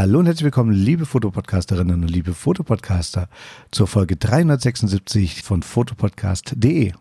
Hallo 0.00 0.20
und 0.20 0.26
herzlich 0.26 0.44
willkommen, 0.44 0.70
liebe 0.70 1.06
Fotopodcasterinnen 1.06 2.02
und 2.02 2.08
liebe 2.08 2.32
Fotopodcaster, 2.32 3.28
zur 3.72 3.88
Folge 3.88 4.14
376 4.14 5.42
von 5.42 5.64
fotopodcast.de. 5.64 6.92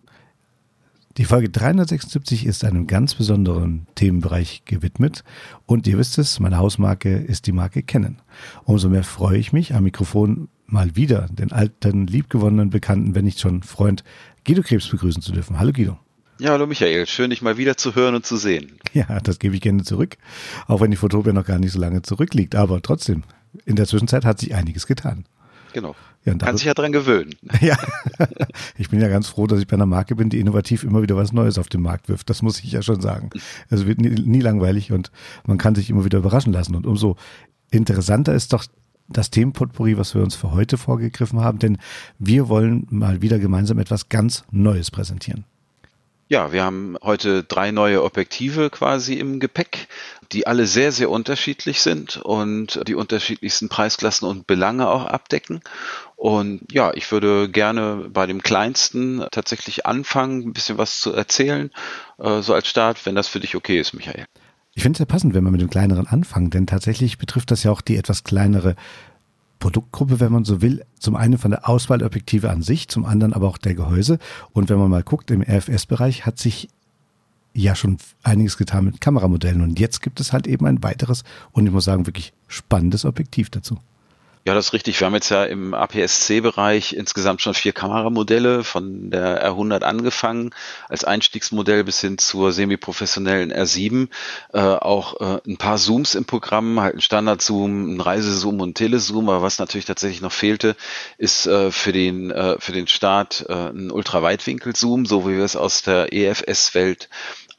Die 1.17 1.25
Folge 1.25 1.51
376 1.51 2.47
ist 2.47 2.65
einem 2.65 2.87
ganz 2.87 3.13
besonderen 3.13 3.85
Themenbereich 3.93 4.63
gewidmet 4.65 5.23
und 5.67 5.85
ihr 5.85 5.99
wisst 5.99 6.17
es, 6.17 6.39
meine 6.39 6.57
Hausmarke 6.57 7.17
ist 7.17 7.45
die 7.45 7.51
Marke 7.51 7.83
Canon. 7.83 8.17
Umso 8.63 8.89
mehr 8.89 9.03
freue 9.03 9.37
ich 9.37 9.53
mich, 9.53 9.75
am 9.75 9.83
Mikrofon 9.83 10.49
mal 10.65 10.95
wieder 10.95 11.27
den 11.29 11.51
alten, 11.51 12.07
liebgewonnenen 12.07 12.71
Bekannten, 12.71 13.13
wenn 13.13 13.25
nicht 13.25 13.39
schon 13.39 13.61
Freund 13.61 14.03
Guido 14.43 14.63
Krebs 14.63 14.89
begrüßen 14.89 15.21
zu 15.21 15.33
dürfen. 15.33 15.59
Hallo 15.59 15.71
Guido. 15.71 15.99
Ja, 16.39 16.51
hallo 16.51 16.67
Michael, 16.67 17.07
schön 17.07 17.31
dich 17.31 17.41
mal 17.41 17.57
wieder 17.57 17.77
zu 17.77 17.95
hören 17.95 18.13
und 18.13 18.23
zu 18.23 18.37
sehen. 18.37 18.73
Ja, 18.93 19.19
das 19.21 19.39
gebe 19.39 19.55
ich 19.55 19.61
gerne 19.61 19.83
zurück, 19.83 20.17
auch 20.67 20.81
wenn 20.81 20.91
die 20.91 20.97
Fotopia 20.97 21.33
noch 21.33 21.45
gar 21.45 21.57
nicht 21.57 21.71
so 21.71 21.79
lange 21.79 22.03
zurückliegt, 22.03 22.53
aber 22.53 22.79
trotzdem, 22.83 23.23
in 23.65 23.75
der 23.75 23.87
Zwischenzeit 23.87 24.23
hat 24.23 24.39
sich 24.39 24.53
einiges 24.53 24.85
getan. 24.85 25.25
Genau. 25.73 25.95
Ja, 26.25 26.35
Kann 26.35 26.57
sich 26.57 26.67
ja 26.67 26.75
dran 26.75 26.91
gewöhnen. 26.91 27.33
Ja, 27.61 27.75
ich 28.77 28.89
bin 28.89 29.01
ja 29.01 29.07
ganz 29.07 29.29
froh, 29.29 29.47
dass 29.47 29.59
ich 29.59 29.65
bei 29.67 29.75
einer 29.75 29.87
Marke 29.87 30.15
bin, 30.15 30.29
die 30.29 30.39
innovativ 30.39 30.83
immer 30.83 31.01
wieder 31.01 31.15
was 31.15 31.33
Neues 31.33 31.57
auf 31.57 31.69
den 31.69 31.81
Markt 31.81 32.07
wirft. 32.07 32.29
Das 32.29 32.43
muss 32.43 32.59
ich 32.59 32.71
ja 32.71 32.83
schon 32.83 33.01
sagen. 33.01 33.31
Es 33.69 33.87
wird 33.87 33.99
nie, 33.99 34.09
nie 34.09 34.41
langweilig 34.41 34.91
und 34.91 35.11
man 35.47 35.57
kann 35.57 35.73
sich 35.73 35.89
immer 35.89 36.05
wieder 36.05 36.19
überraschen 36.19 36.53
lassen. 36.53 36.75
Und 36.75 36.85
umso 36.85 37.15
interessanter 37.71 38.35
ist 38.35 38.53
doch 38.53 38.65
das 39.07 39.31
Themenpotpourri, 39.31 39.97
was 39.97 40.13
wir 40.13 40.21
uns 40.21 40.35
für 40.35 40.51
heute 40.51 40.77
vorgegriffen 40.77 41.39
haben, 41.39 41.57
denn 41.57 41.77
wir 42.19 42.47
wollen 42.47 42.85
mal 42.91 43.21
wieder 43.21 43.39
gemeinsam 43.39 43.79
etwas 43.79 44.09
ganz 44.09 44.43
Neues 44.51 44.91
präsentieren. 44.91 45.45
Ja, 46.29 46.51
wir 46.51 46.63
haben 46.63 46.97
heute 47.01 47.43
drei 47.43 47.71
neue 47.71 48.03
Objektive 48.03 48.69
quasi 48.69 49.13
im 49.13 49.39
Gepäck, 49.39 49.87
die 50.33 50.45
alle 50.45 50.67
sehr, 50.67 50.91
sehr 50.91 51.09
unterschiedlich 51.09 51.81
sind 51.81 52.17
und 52.17 52.81
die 52.85 52.95
unterschiedlichsten 52.95 53.69
Preisklassen 53.69 54.27
und 54.27 54.45
Belange 54.45 54.89
auch 54.89 55.05
abdecken. 55.05 55.61
Und 56.17 56.69
ja, 56.69 56.93
ich 56.93 57.09
würde 57.13 57.47
gerne 57.49 58.09
bei 58.09 58.25
dem 58.25 58.43
kleinsten 58.43 59.23
tatsächlich 59.31 59.85
anfangen, 59.85 60.49
ein 60.49 60.53
bisschen 60.53 60.77
was 60.77 60.99
zu 60.99 61.13
erzählen, 61.13 61.71
äh, 62.17 62.41
so 62.41 62.53
als 62.53 62.67
Start, 62.67 63.05
wenn 63.05 63.15
das 63.15 63.29
für 63.29 63.39
dich 63.39 63.55
okay 63.55 63.79
ist, 63.79 63.93
Michael. 63.93 64.25
Ich 64.73 64.83
finde 64.83 64.97
es 64.97 64.99
ja 64.99 65.05
passend, 65.05 65.33
wenn 65.33 65.43
man 65.43 65.53
mit 65.53 65.61
dem 65.61 65.69
kleineren 65.69 66.07
anfangen, 66.07 66.49
denn 66.49 66.67
tatsächlich 66.67 67.17
betrifft 67.17 67.51
das 67.51 67.63
ja 67.63 67.71
auch 67.71 67.81
die 67.81 67.95
etwas 67.95 68.25
kleinere 68.25 68.75
Produktgruppe, 69.59 70.19
wenn 70.19 70.31
man 70.31 70.45
so 70.45 70.61
will. 70.61 70.85
Zum 70.99 71.15
einen 71.15 71.37
von 71.37 71.51
der 71.51 71.67
Auswahlobjektive 71.67 72.49
an 72.49 72.61
sich, 72.61 72.87
zum 72.87 73.05
anderen 73.05 73.33
aber 73.33 73.47
auch 73.47 73.57
der 73.57 73.75
Gehäuse. 73.75 74.19
Und 74.53 74.69
wenn 74.69 74.77
man 74.77 74.89
mal 74.89 75.03
guckt, 75.03 75.31
im 75.31 75.41
RFS-Bereich 75.41 76.25
hat 76.25 76.39
sich 76.39 76.69
ja 77.53 77.75
schon 77.75 77.97
einiges 78.23 78.57
getan 78.57 78.85
mit 78.85 79.01
Kameramodellen. 79.01 79.61
Und 79.61 79.79
jetzt 79.79 80.01
gibt 80.01 80.19
es 80.19 80.31
halt 80.31 80.47
eben 80.47 80.65
ein 80.65 80.83
weiteres 80.83 81.23
und 81.51 81.65
ich 81.65 81.71
muss 81.71 81.85
sagen, 81.85 82.05
wirklich 82.05 82.33
spannendes 82.47 83.03
Objektiv 83.03 83.49
dazu. 83.49 83.79
Ja, 84.47 84.53
das 84.53 84.67
ist 84.67 84.73
richtig. 84.73 84.97
Wir 84.97 85.07
haben 85.07 85.13
jetzt 85.13 85.27
ja 85.27 85.43
im 85.43 85.73
APS-C-Bereich 85.73 86.93
insgesamt 86.93 87.41
schon 87.41 87.53
vier 87.53 87.73
Kameramodelle 87.73 88.63
von 88.63 89.09
der 89.11 89.45
R100 89.45 89.81
angefangen 89.81 90.51
als 90.87 91.03
Einstiegsmodell 91.03 91.83
bis 91.83 91.99
hin 91.99 92.17
zur 92.17 92.53
semi-professionellen 92.53 93.51
R7. 93.51 94.07
Äh, 94.53 94.59
auch 94.59 95.19
äh, 95.19 95.41
ein 95.45 95.57
paar 95.57 95.75
Zooms 95.75 96.15
im 96.15 96.23
Programm, 96.23 96.79
halt 96.79 96.95
ein 96.95 97.01
Standard-Zoom, 97.01 97.95
ein 97.95 97.99
Reisezoom 97.99 98.61
und 98.61 98.69
ein 98.69 98.73
Telezoom. 98.73 99.27
Aber 99.27 99.41
was 99.41 99.59
natürlich 99.59 99.83
tatsächlich 99.83 100.21
noch 100.21 100.31
fehlte, 100.31 100.77
ist 101.17 101.45
äh, 101.45 101.69
für 101.69 101.91
den 101.91 102.31
äh, 102.31 102.55
für 102.57 102.71
den 102.71 102.87
Start 102.87 103.45
äh, 103.49 103.53
ein 103.53 103.91
Ultraweitwinkel-Zoom, 103.91 105.05
so 105.05 105.27
wie 105.27 105.35
wir 105.35 105.43
es 105.43 105.57
aus 105.57 105.81
der 105.81 106.13
EFS-Welt 106.13 107.09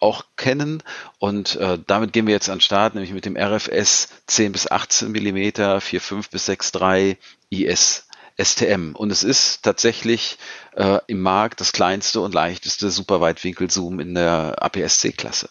auch 0.01 0.25
kennen. 0.37 0.83
Und 1.19 1.57
äh, 1.57 1.79
damit 1.87 2.13
gehen 2.13 2.27
wir 2.27 2.35
jetzt 2.35 2.49
an 2.49 2.57
den 2.57 2.63
Start, 2.63 2.95
nämlich 2.95 3.13
mit 3.13 3.25
dem 3.25 3.37
RFS 3.37 4.09
10 4.27 4.53
bis 4.53 4.71
18 4.71 5.11
Millimeter 5.11 5.79
4,5 5.79 6.31
bis 6.31 6.49
6,3 6.49 7.17
IS 7.51 8.07
STM. 8.41 8.93
Und 8.95 9.11
es 9.11 9.25
ist 9.25 9.63
tatsächlich 9.63 10.39
äh, 10.77 10.99
im 11.07 11.21
Markt 11.21 11.61
das 11.61 11.73
kleinste 11.73 12.21
und 12.21 12.35
leichteste 12.35 12.91
Superweitwinkel-Zoom 12.91 14.01
in 14.01 14.15
der 14.15 14.63
APS-C-Klasse. 14.63 15.51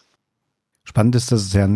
Spannend 0.84 1.14
ist, 1.14 1.30
dass 1.30 1.42
es 1.42 1.52
ja 1.52 1.68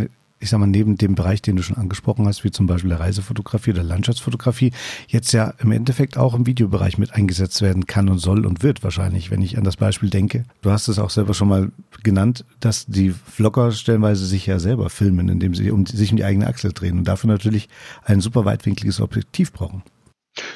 ich 0.43 0.51
sag 0.51 0.59
mal, 0.59 0.67
neben 0.67 0.99
dem 0.99 1.15
Bereich, 1.15 1.41
den 1.41 1.57
du 1.57 1.63
schon 1.63 1.77
angesprochen 1.77 2.27
hast, 2.27 2.43
wie 2.43 2.51
zum 2.51 2.67
Beispiel 2.67 2.91
der 2.91 3.01
Reisefotografie 3.01 3.71
oder 3.71 3.85
Landschaftsfotografie, 3.85 4.73
jetzt 5.07 5.33
ja 5.33 5.55
im 5.59 5.71
Endeffekt 5.71 6.19
auch 6.19 6.35
im 6.35 6.47
Videobereich 6.47 6.99
mit 6.99 7.15
eingesetzt 7.15 7.63
werden 7.63 7.87
kann 7.87 8.09
und 8.09 8.19
soll 8.19 8.45
und 8.45 8.63
wird 8.63 8.83
wahrscheinlich, 8.83 9.31
wenn 9.31 9.41
ich 9.41 9.57
an 9.57 9.65
das 9.65 9.77
Beispiel 9.77 10.11
denke. 10.11 10.45
Du 10.61 10.71
hast 10.71 10.89
es 10.89 10.99
auch 10.99 11.11
selber 11.11 11.33
schon 11.33 11.49
mal 11.49 11.71
genannt, 12.03 12.45
dass 12.59 12.87
die 12.87 13.11
Vlogger 13.11 13.71
stellenweise 13.71 14.27
sich 14.27 14.47
ja 14.47 14.59
selber 14.59 14.91
filmen, 14.91 15.29
indem 15.29 15.55
sie 15.55 15.71
um, 15.71 15.87
sich 15.87 16.11
um 16.11 16.17
die 16.17 16.25
eigene 16.25 16.49
Achse 16.49 16.73
drehen 16.73 16.99
und 16.99 17.05
dafür 17.07 17.29
natürlich 17.29 17.69
ein 18.05 18.21
super 18.21 18.45
weitwinkliges 18.45 19.01
Objektiv 19.01 19.53
brauchen. 19.53 19.83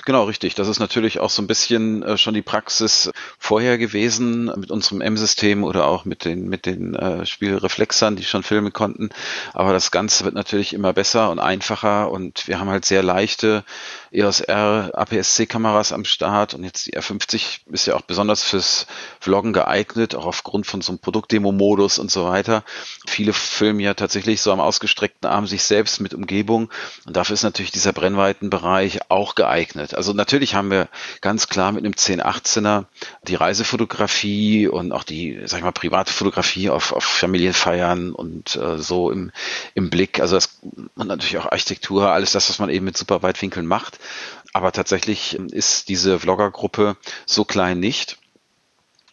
Genau, 0.06 0.24
richtig. 0.24 0.54
Das 0.54 0.68
ist 0.68 0.78
natürlich 0.78 1.20
auch 1.20 1.28
so 1.28 1.42
ein 1.42 1.46
bisschen 1.46 2.02
äh, 2.02 2.16
schon 2.16 2.32
die 2.32 2.40
Praxis 2.42 3.10
vorher 3.38 3.76
gewesen 3.76 4.46
mit 4.56 4.70
unserem 4.70 5.02
M-System 5.02 5.64
oder 5.64 5.86
auch 5.86 6.06
mit 6.06 6.24
den, 6.24 6.48
mit 6.48 6.64
den 6.64 6.94
äh, 6.94 7.26
Spielreflexern, 7.26 8.16
die 8.16 8.24
schon 8.24 8.42
filmen 8.42 8.72
konnten. 8.72 9.10
Aber 9.52 9.74
das 9.74 9.90
Ganze 9.90 10.24
wird 10.24 10.34
natürlich 10.34 10.72
immer 10.72 10.94
besser 10.94 11.30
und 11.30 11.40
einfacher 11.40 12.10
und 12.10 12.48
wir 12.48 12.58
haben 12.58 12.70
halt 12.70 12.86
sehr 12.86 13.02
leichte 13.02 13.64
EOS 14.12 14.40
R 14.40 14.90
APS-C-Kameras 14.94 15.92
am 15.92 16.04
Start 16.04 16.54
und 16.54 16.64
jetzt 16.64 16.86
die 16.86 16.96
R50 16.96 17.60
ist 17.72 17.86
ja 17.86 17.94
auch 17.94 18.02
besonders 18.02 18.42
fürs 18.42 18.86
Vloggen 19.20 19.52
geeignet, 19.52 20.14
auch 20.14 20.26
aufgrund 20.26 20.66
von 20.66 20.80
so 20.80 20.92
einem 20.92 20.98
Produktdemo-Modus 20.98 21.98
und 21.98 22.10
so 22.10 22.24
weiter. 22.24 22.64
Viele 23.06 23.32
filmen 23.32 23.80
ja 23.80 23.94
tatsächlich 23.94 24.40
so 24.40 24.52
am 24.52 24.60
ausgestreckten 24.60 25.28
Arm 25.28 25.46
sich 25.46 25.62
selbst 25.62 26.00
mit 26.00 26.14
Umgebung 26.14 26.70
und 27.06 27.16
dafür 27.16 27.34
ist 27.34 27.42
natürlich 27.42 27.70
dieser 27.70 27.92
Brennweitenbereich 27.92 29.10
auch 29.10 29.34
geeignet. 29.34 29.94
Also 29.94 30.12
natürlich 30.12 30.54
haben 30.54 30.70
wir 30.70 30.88
ganz 31.20 31.48
klar 31.48 31.72
mit 31.72 31.84
einem 31.84 31.94
1018er 31.94 32.84
die 33.26 33.34
Reisefotografie 33.34 34.68
und 34.68 34.92
auch 34.92 35.04
die, 35.04 35.40
sag 35.46 35.58
ich 35.58 35.64
mal, 35.64 35.72
private 35.72 36.12
Fotografie 36.12 36.70
auf, 36.70 36.92
auf 36.92 37.04
Familienfeiern 37.04 38.12
und 38.12 38.56
äh, 38.56 38.78
so 38.78 39.10
im, 39.10 39.32
im 39.74 39.90
Blick. 39.90 40.20
Also 40.20 40.36
das 40.36 40.60
und 40.94 41.08
natürlich 41.08 41.38
auch 41.38 41.50
Architektur, 41.50 42.10
alles 42.10 42.32
das, 42.32 42.48
was 42.48 42.58
man 42.58 42.70
eben 42.70 42.84
mit 42.84 42.96
Superweitwinkeln 42.96 43.66
macht. 43.66 43.95
Aber 44.52 44.72
tatsächlich 44.72 45.38
ist 45.52 45.88
diese 45.88 46.18
Vloggergruppe 46.18 46.96
so 47.26 47.44
klein 47.44 47.80
nicht. 47.80 48.18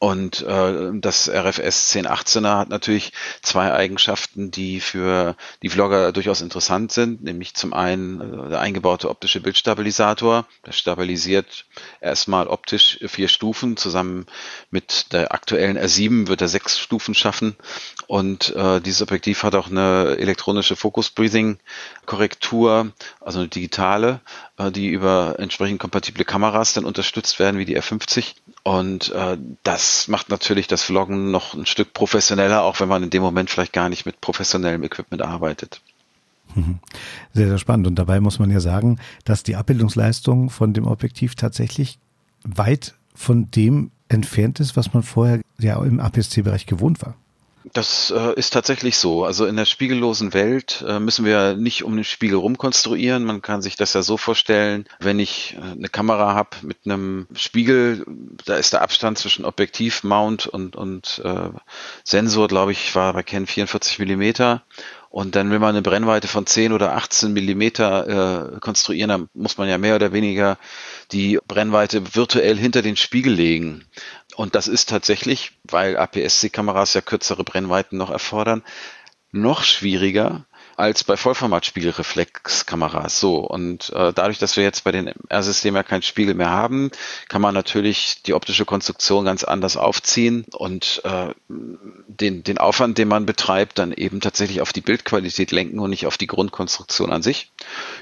Und 0.03 0.41
äh, 0.41 0.91
das 0.95 1.29
RFS 1.29 1.95
1018er 1.95 2.57
hat 2.57 2.67
natürlich 2.67 3.13
zwei 3.41 3.71
Eigenschaften, 3.71 4.51
die 4.51 4.81
für 4.81 5.37
die 5.61 5.69
Vlogger 5.69 6.11
durchaus 6.11 6.41
interessant 6.41 6.91
sind, 6.91 7.23
nämlich 7.23 7.53
zum 7.53 7.71
einen 7.71 8.19
äh, 8.19 8.49
der 8.49 8.59
eingebaute 8.59 9.09
optische 9.09 9.39
Bildstabilisator, 9.39 10.45
der 10.65 10.73
stabilisiert 10.73 11.67
erstmal 12.01 12.49
optisch 12.49 12.99
vier 13.07 13.29
Stufen, 13.29 13.77
zusammen 13.77 14.25
mit 14.71 15.13
der 15.13 15.31
aktuellen 15.33 15.77
R7 15.77 16.27
wird 16.27 16.41
er 16.41 16.49
sechs 16.49 16.77
Stufen 16.77 17.15
schaffen. 17.15 17.55
Und 18.07 18.53
äh, 18.57 18.81
dieses 18.81 19.03
Objektiv 19.03 19.43
hat 19.43 19.55
auch 19.55 19.71
eine 19.71 20.17
elektronische 20.19 20.75
Focus 20.75 21.11
Breathing 21.11 21.59
Korrektur, 22.05 22.91
also 23.21 23.39
eine 23.39 23.47
digitale, 23.47 24.19
äh, 24.57 24.69
die 24.69 24.89
über 24.89 25.35
entsprechend 25.39 25.79
kompatible 25.79 26.25
Kameras 26.25 26.73
dann 26.73 26.83
unterstützt 26.83 27.39
werden, 27.39 27.57
wie 27.57 27.63
die 27.63 27.79
R50 27.79 28.33
und 28.63 29.09
äh, 29.13 29.37
das 29.63 29.92
macht 30.07 30.29
natürlich 30.29 30.67
das 30.67 30.83
Vloggen 30.83 31.31
noch 31.31 31.53
ein 31.53 31.65
Stück 31.65 31.93
professioneller, 31.93 32.63
auch 32.63 32.79
wenn 32.79 32.89
man 32.89 33.03
in 33.03 33.09
dem 33.09 33.21
Moment 33.21 33.49
vielleicht 33.49 33.73
gar 33.73 33.89
nicht 33.89 34.05
mit 34.05 34.21
professionellem 34.21 34.83
Equipment 34.83 35.21
arbeitet. 35.21 35.81
Mhm. 36.55 36.79
Sehr, 37.33 37.47
sehr 37.47 37.57
spannend. 37.57 37.87
Und 37.87 37.95
dabei 37.95 38.19
muss 38.19 38.39
man 38.39 38.51
ja 38.51 38.59
sagen, 38.59 38.99
dass 39.25 39.43
die 39.43 39.55
Abbildungsleistung 39.55 40.49
von 40.49 40.73
dem 40.73 40.85
Objektiv 40.85 41.35
tatsächlich 41.35 41.99
weit 42.43 42.95
von 43.15 43.49
dem 43.51 43.91
entfernt 44.09 44.59
ist, 44.59 44.75
was 44.75 44.93
man 44.93 45.03
vorher 45.03 45.41
ja 45.59 45.81
im 45.83 45.99
APS-C-Bereich 45.99 46.65
gewohnt 46.65 47.01
war. 47.01 47.15
Das 47.73 48.11
äh, 48.15 48.33
ist 48.35 48.53
tatsächlich 48.53 48.97
so. 48.97 49.25
Also 49.25 49.47
in 49.47 49.55
der 49.55 49.65
spiegellosen 49.65 50.35
Welt 50.35 50.85
äh, 50.87 50.99
müssen 50.99 51.25
wir 51.25 51.55
nicht 51.55 51.83
um 51.83 51.95
den 51.95 52.03
Spiegel 52.05 52.37
rumkonstruieren. 52.37 53.23
Man 53.23 53.41
kann 53.41 53.63
sich 53.63 53.75
das 53.75 53.93
ja 53.93 54.03
so 54.03 54.15
vorstellen, 54.15 54.85
wenn 54.99 55.19
ich 55.19 55.57
äh, 55.57 55.71
eine 55.71 55.89
Kamera 55.89 56.35
habe 56.35 56.57
mit 56.61 56.77
einem 56.85 57.25
Spiegel, 57.33 58.05
da 58.45 58.57
ist 58.57 58.73
der 58.73 58.83
Abstand 58.83 59.17
zwischen 59.17 59.43
Objektivmount 59.43 60.45
und, 60.45 60.75
und 60.75 61.19
äh, 61.25 61.49
Sensor, 62.03 62.47
glaube 62.47 62.73
ich, 62.73 62.93
war 62.93 63.11
bei 63.13 63.23
Ken 63.23 63.47
44 63.47 63.97
Millimeter. 63.97 64.61
Und 65.13 65.35
dann 65.35 65.51
will 65.51 65.59
man 65.59 65.75
eine 65.75 65.83
Brennweite 65.83 66.27
von 66.27 66.47
10 66.47 66.73
oder 66.73 66.95
18 66.95 67.33
Millimeter 67.33 68.55
äh, 68.55 68.59
konstruieren, 68.59 69.09
dann 69.09 69.29
muss 69.35 69.59
man 69.59 69.69
ja 69.69 69.77
mehr 69.77 69.95
oder 69.95 70.11
weniger 70.11 70.57
die 71.11 71.37
Brennweite 71.47 72.15
virtuell 72.15 72.57
hinter 72.57 72.81
den 72.81 72.97
Spiegel 72.97 73.31
legen. 73.31 73.85
Und 74.35 74.55
das 74.55 74.67
ist 74.67 74.89
tatsächlich, 74.89 75.51
weil 75.65 75.97
APS-C-Kameras 75.97 76.95
ja 76.95 77.01
kürzere 77.01 77.43
Brennweiten 77.43 77.95
noch 77.95 78.09
erfordern, 78.09 78.63
noch 79.31 79.61
schwieriger, 79.61 80.47
als 80.77 81.03
bei 81.03 81.17
Vollformat-Spiegelreflexkameras. 81.17 83.19
So 83.19 83.37
und 83.37 83.89
äh, 83.91 84.13
dadurch, 84.13 84.39
dass 84.39 84.57
wir 84.57 84.63
jetzt 84.63 84.83
bei 84.83 84.91
den 84.91 85.11
R-Systemen 85.29 85.77
ja 85.77 85.83
keinen 85.83 86.01
Spiegel 86.01 86.35
mehr 86.35 86.49
haben, 86.49 86.91
kann 87.29 87.41
man 87.41 87.53
natürlich 87.53 88.21
die 88.23 88.33
optische 88.33 88.65
Konstruktion 88.65 89.25
ganz 89.25 89.43
anders 89.43 89.77
aufziehen 89.77 90.45
und 90.51 91.01
äh, 91.03 91.33
den, 91.47 92.43
den 92.43 92.57
Aufwand, 92.57 92.97
den 92.97 93.07
man 93.07 93.25
betreibt, 93.25 93.79
dann 93.79 93.91
eben 93.91 94.21
tatsächlich 94.21 94.61
auf 94.61 94.73
die 94.73 94.81
Bildqualität 94.81 95.51
lenken 95.51 95.79
und 95.79 95.89
nicht 95.89 96.07
auf 96.07 96.17
die 96.17 96.27
Grundkonstruktion 96.27 97.11
an 97.11 97.21
sich. 97.21 97.51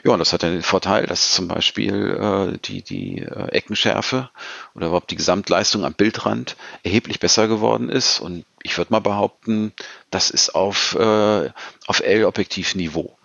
Ja, 0.04 0.12
und 0.12 0.20
das 0.20 0.34
hat 0.34 0.44
dann 0.44 0.54
den 0.54 0.64
Vorteil, 0.64 1.06
dass 1.06 1.34
zum 1.34 1.48
Beispiel 1.48 2.54
äh, 2.54 2.58
die, 2.66 2.82
die 2.82 3.20
äh, 3.20 3.52
Eckenschärfe 3.52 4.30
oder 4.76 4.88
überhaupt 4.88 5.12
die 5.12 5.16
Gesamtleistung 5.16 5.86
am 5.86 5.94
Bildrand 5.94 6.56
erheblich 6.84 7.20
besser 7.20 7.48
geworden 7.48 7.90
ist 7.90 8.20
und 8.20 8.46
ich 8.64 8.78
würde 8.78 8.92
mal 8.94 9.00
behaupten, 9.00 9.74
das 10.10 10.30
ist 10.30 10.56
auf, 10.56 10.96
äh, 10.96 11.50
auf 11.88 12.00
L-Objektivniveau. 12.00 13.18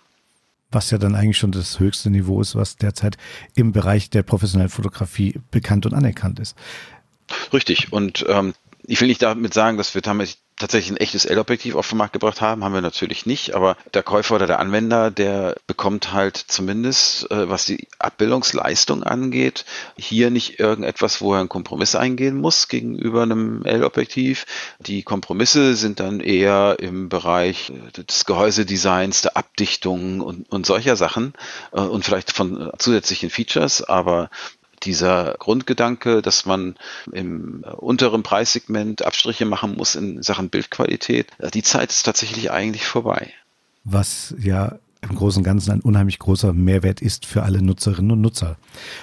Was 0.69 0.91
ja 0.91 0.97
dann 0.97 1.15
eigentlich 1.15 1.37
schon 1.37 1.51
das 1.51 1.79
höchste 1.79 2.09
Niveau 2.09 2.41
ist, 2.41 2.55
was 2.55 2.75
derzeit 2.75 3.17
im 3.55 3.71
Bereich 3.71 4.09
der 4.09 4.23
professionellen 4.23 4.69
Fotografie 4.69 5.39
bekannt 5.49 5.85
und 5.85 5.93
anerkannt 5.93 6.39
ist. 6.39 6.57
Richtig. 7.53 7.93
Und 7.93 8.25
ähm, 8.27 8.53
ich 8.83 8.99
will 8.99 9.07
nicht 9.07 9.21
damit 9.21 9.53
sagen, 9.53 9.77
dass 9.77 9.95
wir 9.95 10.01
damit 10.01 10.37
tatsächlich 10.57 10.91
ein 10.91 10.97
echtes 10.97 11.25
L-Objektiv 11.25 11.75
auf 11.75 11.87
den 11.87 11.99
Markt 11.99 12.13
gebracht 12.13 12.41
haben, 12.41 12.63
haben 12.63 12.73
wir 12.73 12.81
natürlich 12.81 13.25
nicht, 13.25 13.53
aber 13.53 13.77
der 13.93 14.03
Käufer 14.03 14.35
oder 14.35 14.47
der 14.47 14.59
Anwender, 14.59 15.11
der 15.11 15.55
bekommt 15.67 16.13
halt 16.13 16.37
zumindest, 16.37 17.29
äh, 17.31 17.47
was 17.49 17.65
die 17.65 17.87
Abbildungsleistung 17.99 19.03
angeht, 19.03 19.65
hier 19.97 20.31
nicht 20.31 20.59
irgendetwas, 20.59 21.21
wo 21.21 21.33
er 21.33 21.39
einen 21.39 21.49
Kompromiss 21.49 21.95
eingehen 21.95 22.35
muss 22.35 22.67
gegenüber 22.67 23.21
einem 23.21 23.63
L-Objektiv. 23.65 24.45
Die 24.79 25.03
Kompromisse 25.03 25.75
sind 25.75 25.99
dann 25.99 26.19
eher 26.19 26.77
im 26.79 27.07
Bereich 27.07 27.69
äh, 27.69 28.03
des 28.03 28.25
Gehäusedesigns, 28.25 29.21
der 29.21 29.37
Abdichtung 29.37 30.21
und, 30.21 30.51
und 30.51 30.65
solcher 30.65 30.95
Sachen 30.95 31.33
äh, 31.71 31.79
und 31.79 32.03
vielleicht 32.03 32.31
von 32.31 32.71
zusätzlichen 32.79 33.29
Features, 33.29 33.83
aber 33.83 34.29
dieser 34.87 35.35
Grundgedanke, 35.37 36.21
dass 36.21 36.45
man 36.45 36.75
im 37.11 37.63
unteren 37.77 38.23
Preissegment 38.23 39.05
Abstriche 39.05 39.45
machen 39.45 39.75
muss 39.75 39.95
in 39.95 40.23
Sachen 40.23 40.49
Bildqualität, 40.49 41.27
die 41.53 41.63
Zeit 41.63 41.91
ist 41.91 42.03
tatsächlich 42.03 42.51
eigentlich 42.51 42.85
vorbei. 42.85 43.31
Was 43.83 44.33
ja 44.39 44.79
im 45.01 45.15
Großen 45.15 45.41
und 45.41 45.43
Ganzen 45.43 45.71
ein 45.71 45.81
unheimlich 45.81 46.19
großer 46.19 46.53
Mehrwert 46.53 47.01
ist 47.01 47.25
für 47.25 47.43
alle 47.43 47.61
Nutzerinnen 47.61 48.11
und 48.11 48.21
Nutzer. 48.21 48.57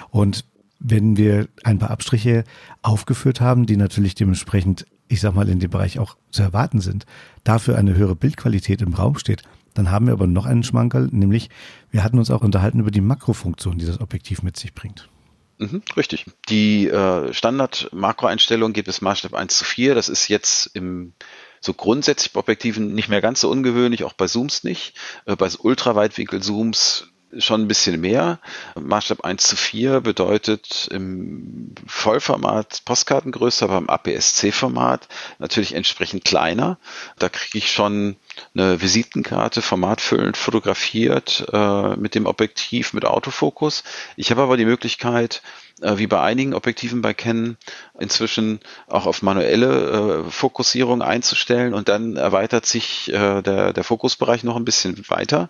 Und 0.09 0.45
wenn 0.79 1.17
wir 1.17 1.47
ein 1.63 1.79
paar 1.79 1.91
Abstriche 1.91 2.43
aufgeführt 2.81 3.41
haben, 3.41 3.65
die 3.65 3.77
natürlich 3.77 4.15
dementsprechend, 4.15 4.85
ich 5.07 5.21
sag 5.21 5.35
mal, 5.35 5.47
in 5.47 5.59
dem 5.59 5.69
Bereich 5.69 5.99
auch 5.99 6.17
zu 6.31 6.41
erwarten 6.41 6.81
sind, 6.81 7.05
dafür 7.43 7.77
eine 7.77 7.95
höhere 7.95 8.15
Bildqualität 8.15 8.81
im 8.81 8.93
Raum 8.93 9.17
steht, 9.17 9.43
dann 9.73 9.91
haben 9.91 10.07
wir 10.07 10.13
aber 10.13 10.27
noch 10.27 10.45
einen 10.45 10.63
Schmankerl, 10.63 11.09
nämlich 11.11 11.49
wir 11.91 12.03
hatten 12.03 12.17
uns 12.17 12.31
auch 12.31 12.41
unterhalten 12.41 12.79
über 12.79 12.91
die 12.91 13.01
Makrofunktion, 13.01 13.77
die 13.77 13.85
das 13.85 14.01
Objektiv 14.01 14.41
mit 14.41 14.57
sich 14.57 14.73
bringt. 14.73 15.09
Mhm, 15.57 15.81
richtig. 15.95 16.25
Die 16.49 16.87
äh, 16.87 17.33
Standard-Makroeinstellung 17.33 18.73
geht 18.73 18.85
bis 18.85 19.01
Maßstab 19.01 19.33
1 19.33 19.57
zu 19.57 19.65
4. 19.65 19.95
Das 19.95 20.09
ist 20.09 20.27
jetzt 20.27 20.71
im 20.73 21.13
so 21.61 21.73
grundsätzlich 21.73 22.31
bei 22.31 22.39
Objektiven 22.39 22.93
nicht 22.93 23.09
mehr 23.09 23.21
ganz 23.21 23.41
so 23.41 23.49
ungewöhnlich, 23.49 24.03
auch 24.03 24.13
bei 24.13 24.27
Zooms 24.27 24.63
nicht. 24.63 24.93
Äh, 25.25 25.35
bei 25.35 25.49
Ultraweitwinkel-Zooms 25.57 27.07
schon 27.37 27.61
ein 27.61 27.67
bisschen 27.67 27.99
mehr. 27.99 28.39
Maßstab 28.79 29.21
1 29.25 29.43
zu 29.43 29.55
4 29.55 30.01
bedeutet 30.01 30.87
im 30.91 31.73
Vollformat 31.87 32.83
Postkartengröße, 32.85 33.65
aber 33.65 33.77
im 33.77 33.89
APS-C-Format 33.89 35.07
natürlich 35.39 35.73
entsprechend 35.73 36.23
kleiner. 36.23 36.79
Da 37.17 37.29
kriege 37.29 37.57
ich 37.57 37.71
schon 37.71 38.15
eine 38.53 38.81
Visitenkarte 38.81 39.61
formatfüllend 39.61 40.37
fotografiert 40.37 41.45
äh, 41.51 41.95
mit 41.95 42.15
dem 42.15 42.25
Objektiv 42.25 42.93
mit 42.93 43.05
Autofokus. 43.05 43.83
Ich 44.15 44.31
habe 44.31 44.41
aber 44.41 44.57
die 44.57 44.65
Möglichkeit, 44.65 45.41
äh, 45.81 45.97
wie 45.97 46.07
bei 46.07 46.21
einigen 46.21 46.53
Objektiven 46.53 47.01
bei 47.01 47.13
Canon, 47.13 47.57
inzwischen 47.99 48.59
auch 48.87 49.05
auf 49.05 49.21
manuelle 49.21 50.25
äh, 50.25 50.31
Fokussierung 50.31 51.01
einzustellen 51.01 51.73
und 51.73 51.89
dann 51.89 52.15
erweitert 52.15 52.65
sich 52.65 53.11
äh, 53.11 53.41
der, 53.41 53.73
der 53.73 53.83
Fokusbereich 53.83 54.43
noch 54.43 54.55
ein 54.55 54.65
bisschen 54.65 55.03
weiter 55.09 55.49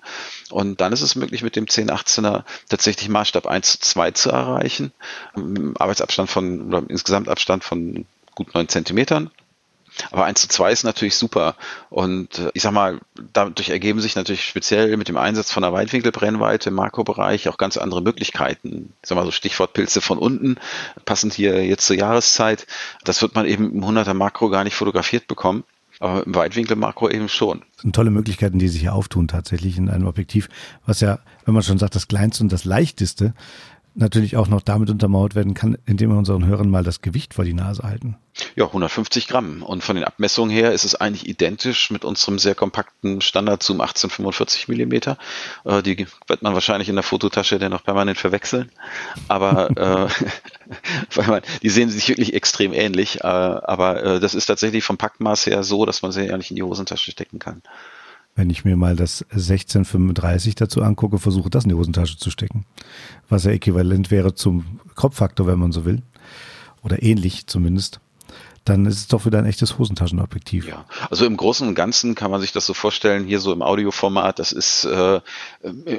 und 0.50 0.82
dann 0.82 0.94
ist 0.94 1.02
es 1.02 1.16
möglich, 1.16 1.44
mit 1.44 1.56
dem 1.56 1.66
1018er 1.66 2.44
tatsächlich 2.70 3.10
Maßstab 3.10 3.46
1 3.46 3.72
zu 3.74 3.80
2 3.80 4.12
zu 4.12 4.30
erreichen, 4.32 4.92
im 5.36 5.78
Arbeitsabstand 5.78 6.30
von, 6.30 6.68
oder 6.68 6.84
insgesamt 6.88 7.30
Abstand 7.30 7.64
von 7.64 8.06
gut 8.34 8.54
9 8.54 8.68
Zentimetern. 8.68 9.32
Aber 10.12 10.26
1 10.26 10.42
zu 10.42 10.48
2 10.48 10.72
ist 10.72 10.84
natürlich 10.84 11.16
super. 11.16 11.56
Und 11.90 12.40
äh, 12.40 12.52
ich 12.54 12.64
sag 12.64 12.72
mal, 12.72 13.00
dadurch 13.34 13.70
ergeben 13.70 14.02
sich 14.02 14.16
natürlich 14.16 14.46
speziell 14.46 14.96
mit 14.98 15.08
dem 15.08 15.18
Einsatz 15.18 15.52
von 15.52 15.64
einer 15.64 15.74
Weitwinkelbrennweite 15.74 16.70
im 16.70 16.76
Makrobereich 16.76 17.50
auch 17.50 17.58
ganz 17.58 17.78
andere 17.78 18.02
Möglichkeiten. 18.02 18.94
Ich 19.02 19.10
sag 19.10 19.16
mal 19.16 19.26
so 19.26 19.32
Stichwort 19.32 19.74
Pilze 19.74 20.02
von 20.02 20.18
unten, 20.18 20.58
passend 21.06 21.34
hier 21.34 21.66
jetzt 21.66 21.86
zur 21.86 21.96
Jahreszeit. 21.96 22.68
Das 23.04 23.22
wird 23.22 23.36
man 23.36 23.46
eben 23.46 23.72
im 23.72 23.84
100er 23.84 24.14
Makro 24.14 24.50
gar 24.50 24.64
nicht 24.64 24.76
fotografiert 24.76 25.28
bekommen. 25.28 25.64
Aber 26.00 26.26
im 26.26 26.36
Weitwinkel-Makro 26.36 27.10
eben 27.10 27.30
schon. 27.30 27.62
Das 27.76 27.84
sind 27.84 27.96
tolle 27.96 28.12
Möglichkeiten, 28.12 28.60
die 28.60 28.68
sich 28.68 28.82
hier 28.82 28.94
auftun 28.94 29.30
tatsächlich 29.30 29.78
in 29.78 29.90
einem 29.90 30.08
Objektiv, 30.08 30.50
was 30.86 31.00
ja, 31.00 31.20
wenn 31.46 31.54
man 31.54 31.64
schon 31.64 31.78
sagt, 31.78 31.96
das 31.96 32.10
kleinste 32.10 32.44
und 32.44 32.52
das 32.52 32.66
leichteste, 32.66 33.34
natürlich 33.96 34.36
auch 34.36 34.48
noch 34.48 34.62
damit 34.62 34.90
untermauert 34.90 35.36
werden 35.36 35.54
kann, 35.54 35.78
indem 35.86 36.10
wir 36.10 36.18
unseren 36.18 36.46
Hörern 36.46 36.70
mal 36.70 36.84
das 36.84 37.02
Gewicht 37.02 37.34
vor 37.34 37.46
die 37.46 37.54
Nase 37.54 37.84
halten. 37.84 38.18
Ja, 38.56 38.66
150 38.66 39.28
Gramm. 39.28 39.64
Und 39.64 39.84
von 39.84 39.96
den 39.96 40.04
Abmessungen 40.04 40.54
her 40.54 40.74
ist 40.74 40.84
es 40.84 40.96
eigentlich 40.96 41.28
identisch 41.28 41.90
mit 41.90 42.04
unserem 42.04 42.38
sehr 42.38 42.54
kompakten 42.54 43.22
Standard-Zoom 43.22 43.80
1845 43.80 44.68
Millimeter. 44.68 45.18
Äh, 45.64 45.82
die 45.82 46.06
wird 46.28 46.42
man 46.42 46.54
wahrscheinlich 46.54 46.90
in 46.90 46.96
der 46.96 47.04
Fototasche 47.04 47.58
dennoch 47.60 47.84
permanent 47.84 48.18
verwechseln. 48.18 48.70
Aber 49.30 49.70
äh, 49.78 50.26
weil 51.16 51.28
man, 51.28 51.42
die 51.62 51.70
sehen 51.70 51.90
sich 51.90 52.10
wirklich 52.10 52.34
extrem 52.34 52.74
ähnlich. 52.74 53.22
Äh, 53.22 53.28
aber 53.28 54.04
äh, 54.04 54.20
das 54.20 54.36
ist 54.36 54.48
tatsächlich 54.48 54.84
vom 54.84 54.98
Packmaß 54.98 55.46
her 55.46 55.64
so, 55.64 55.86
dass 55.86 56.02
man 56.02 56.12
sie 56.12 56.26
ja 56.26 56.38
nicht 56.38 56.52
in 56.52 56.58
die 56.58 56.64
Hosentasche 56.64 57.12
stecken 57.12 57.40
kann. 57.40 57.62
Wenn 58.36 58.50
ich 58.50 58.66
mir 58.66 58.76
mal 58.76 58.96
das 58.96 59.22
1635 59.32 60.56
dazu 60.56 60.82
angucke, 60.82 61.20
versuche 61.20 61.50
das 61.50 61.64
in 61.64 61.70
die 61.70 61.76
Hosentasche 61.76 62.18
zu 62.18 62.30
stecken. 62.30 62.66
Was 63.30 63.46
ja 63.46 63.52
äquivalent 63.52 64.12
wäre 64.12 64.36
zum 64.36 64.80
Kropffaktor, 64.96 65.48
wenn 65.48 65.60
man 65.60 65.72
so 65.72 65.86
will. 65.86 66.02
Oder 66.84 67.02
ähnlich 67.02 67.48
zumindest 67.48 68.02
dann 68.66 68.86
ist 68.88 68.98
es 68.98 69.08
doch 69.08 69.26
wieder 69.26 69.38
ein 69.38 69.46
echtes 69.46 69.78
Hosentaschenobjektiv. 69.78 70.68
Ja, 70.68 70.86
also 71.12 71.26
im 71.26 71.38
Großen 71.38 71.68
und 71.68 71.76
Ganzen 71.76 72.16
kann 72.16 72.32
man 72.32 72.42
sich 72.42 72.52
das 72.52 72.66
so 72.66 72.74
vorstellen, 72.74 73.26
hier 73.26 73.40
so 73.40 73.54
im 73.54 73.62
Audioformat, 73.62 74.40
das 74.40 74.52
ist 74.52 74.86
äh, 74.86 75.22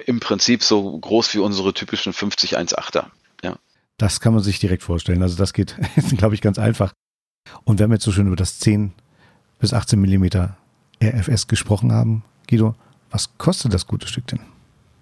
im 0.07 0.19
Prinzip 0.19 0.65
so 0.65 0.99
groß 0.99 1.33
wie 1.35 1.39
unsere 1.39 1.73
typischen 1.73 2.13
50 2.13 2.59
1.8er. 2.59 3.07
Ja. 3.43 3.57
Das 3.99 4.21
kann 4.21 4.35
man 4.35 4.43
sich 4.43 4.59
direkt 4.59 4.83
vorstellen. 4.83 5.23
Also 5.23 5.37
das 5.37 5.53
geht, 5.53 5.77
glaube 6.17 6.35
ich, 6.35 6.41
ganz 6.41 6.59
einfach. 6.59 6.93
Und 7.65 7.79
wenn 7.79 7.89
wir 7.89 7.95
jetzt 7.95 8.05
so 8.05 8.13
schön 8.13 8.27
über 8.27 8.37
das 8.37 8.59
10 8.59 8.93
bis 9.61 9.73
18 9.73 10.01
Millimeter 10.01 10.57
RFS 11.03 11.47
gesprochen 11.47 11.93
haben, 11.93 12.25
Guido, 12.47 12.75
was 13.11 13.31
kostet 13.39 13.73
das 13.75 13.87
gute 13.87 14.07
Stück 14.07 14.27
denn? 14.29 14.41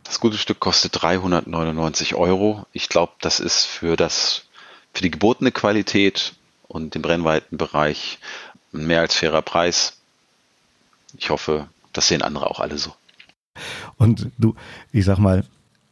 Das 0.05 0.21
gute 0.21 0.37
Stück 0.37 0.61
kostet 0.61 1.01
399 1.03 2.15
Euro. 2.15 2.67
Ich 2.73 2.89
glaube, 2.89 3.13
das 3.21 3.41
ist 3.41 3.65
für 3.65 3.97
das, 3.97 4.45
für 4.93 5.03
die 5.03 5.11
gebotene 5.11 5.51
Qualität 5.51 6.35
und 6.69 6.95
den 6.95 7.03
Brennweitenbereich 7.03 8.19
ein 8.73 8.87
mehr 8.87 9.01
als 9.01 9.15
fairer 9.15 9.43
Preis. 9.43 9.99
Ich 11.17 11.31
hoffe, 11.31 11.69
das 11.93 12.09
sehen 12.09 12.23
andere 12.23 12.51
auch 12.51 12.61
alle 12.61 12.77
so. 12.79 12.95
Und 13.97 14.31
du, 14.39 14.55
ich 14.93 15.05
sag 15.05 15.19
mal, 15.19 15.45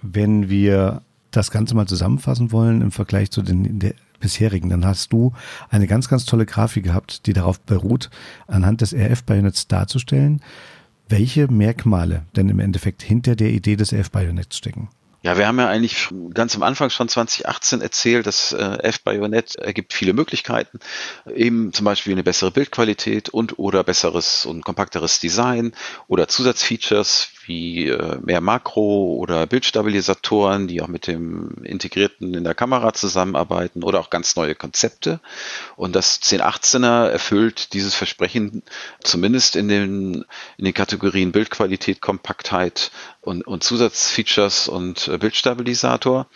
wenn 0.02 0.49
wir 0.50 1.02
das 1.30 1.50
Ganze 1.50 1.75
mal 1.75 1.87
zusammenfassen 1.87 2.52
wollen 2.52 2.82
im 2.82 2.90
Vergleich 2.90 3.30
zu 3.30 3.42
den 3.42 3.94
bisherigen, 4.21 4.68
dann 4.68 4.85
hast 4.85 5.12
du 5.12 5.32
eine 5.71 5.87
ganz, 5.87 6.09
ganz 6.09 6.25
tolle 6.25 6.47
Grafik 6.47 6.85
gehabt, 6.85 7.26
die 7.26 7.32
darauf 7.32 7.61
beruht, 7.61 8.11
anhand 8.47 8.80
des 8.80 8.92
RF-Bayonets 8.92 9.68
darzustellen, 9.68 10.42
welche 11.12 11.47
Merkmale 11.47 12.26
denn 12.35 12.49
im 12.49 12.59
Endeffekt 12.59 13.02
hinter 13.02 13.37
der 13.37 13.50
Idee 13.50 13.76
des 13.76 13.92
RF-Bayonets 13.92 14.57
stecken. 14.57 14.88
Ja, 15.25 15.38
wir 15.38 15.47
haben 15.47 15.59
ja 15.61 15.69
eigentlich 15.69 16.09
ganz 16.35 16.57
am 16.57 16.64
Anfang 16.64 16.90
schon 16.90 17.09
2018 17.09 17.81
erzählt, 17.81 18.26
dass 18.26 18.52
äh, 18.52 18.78
F-Bayonet 18.83 19.54
ergibt 19.54 19.92
viele 19.92 20.14
Möglichkeiten, 20.14 20.81
eben 21.33 21.73
zum 21.73 21.85
Beispiel 21.85 22.12
eine 22.12 22.25
bessere 22.25 22.50
Bildqualität 22.50 23.28
und 23.28 23.57
oder 23.61 23.85
besseres 23.85 24.47
und 24.47 24.64
kompakteres 24.64 25.21
Design 25.21 25.75
oder 26.09 26.26
Zusatzfeatures 26.26 27.28
wie 27.46 27.88
äh, 27.88 28.18
mehr 28.22 28.40
Makro- 28.40 29.16
oder 29.16 29.46
Bildstabilisatoren, 29.46 30.68
die 30.68 30.82
auch 30.82 30.88
mit 30.88 31.06
dem 31.06 31.64
Integrierten 31.64 32.34
in 32.34 32.44
der 32.44 32.54
Kamera 32.54 32.92
zusammenarbeiten 32.92 33.82
oder 33.82 34.00
auch 34.00 34.11
ganz 34.11 34.37
neue 34.37 34.54
Konzepte. 34.54 35.20
Und 35.76 35.94
das 35.94 36.20
1018er 36.22 37.08
erfüllt 37.08 37.72
dieses 37.72 37.94
Versprechen 37.94 38.62
zumindest 39.02 39.56
in 39.56 39.68
den, 39.68 40.25
in 40.56 40.64
den 40.64 40.75
Kategorien 40.75 41.32
Bildqualität, 41.32 42.00
Kompaktheit 42.00 42.90
und, 43.20 43.46
und 43.46 43.64
Zusatzfeatures 43.64 44.68
und 44.68 45.08
äh, 45.08 45.18
Bildstabilisator. 45.18 46.26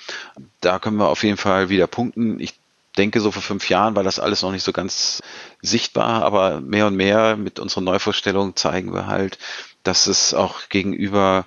Da 0.61 0.79
können 0.79 0.97
wir 0.97 1.09
auf 1.09 1.23
jeden 1.23 1.37
Fall 1.37 1.69
wieder 1.69 1.87
punkten. 1.87 2.41
Ich 2.41 2.55
denke, 2.97 3.21
so 3.21 3.31
vor 3.31 3.43
fünf 3.43 3.69
Jahren 3.69 3.95
war 3.95 4.03
das 4.03 4.19
alles 4.19 4.43
noch 4.43 4.53
nicht 4.53 4.63
so 4.63 4.73
ganz 4.73 5.23
sichtbar, 5.63 6.23
aber 6.23 6.61
mehr 6.61 6.87
und 6.87 6.97
mehr 6.97 7.37
mit 7.37 7.59
unseren 7.59 7.85
Neuvorstellungen 7.85 8.57
zeigen 8.57 8.95
wir 8.95 9.07
halt, 9.07 9.39
dass 9.87 10.07
es 10.07 10.35
auch 10.35 10.69
gegenüber 10.69 11.47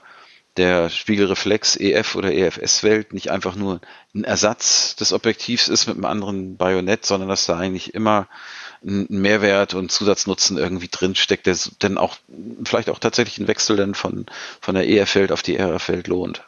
der 0.57 0.89
Spiegelreflex 0.89 1.77
EF 1.77 2.15
oder 2.15 2.33
EFS-Welt 2.33 3.13
nicht 3.13 3.31
einfach 3.31 3.55
nur 3.55 3.79
ein 4.13 4.23
Ersatz 4.23 4.95
des 4.95 5.13
Objektivs 5.13 5.67
ist 5.67 5.87
mit 5.87 5.95
einem 5.95 6.05
anderen 6.05 6.57
Bajonett, 6.57 7.05
sondern 7.05 7.29
dass 7.29 7.45
da 7.45 7.57
eigentlich 7.57 7.93
immer 7.93 8.27
ein 8.83 9.07
Mehrwert 9.09 9.73
und 9.73 9.91
Zusatznutzen 9.91 10.57
irgendwie 10.57 10.89
drinsteckt, 10.89 11.45
der 11.45 11.55
dann 11.79 11.97
auch 11.97 12.17
vielleicht 12.63 12.89
auch 12.89 12.99
tatsächlich 12.99 13.37
einen 13.37 13.47
Wechsel 13.47 13.77
dann 13.77 13.93
von, 13.93 14.25
von 14.61 14.75
der 14.75 14.87
EF-Welt 14.87 15.31
auf 15.31 15.41
die 15.41 15.57
RF-Welt 15.57 16.07
lohnt. 16.07 16.43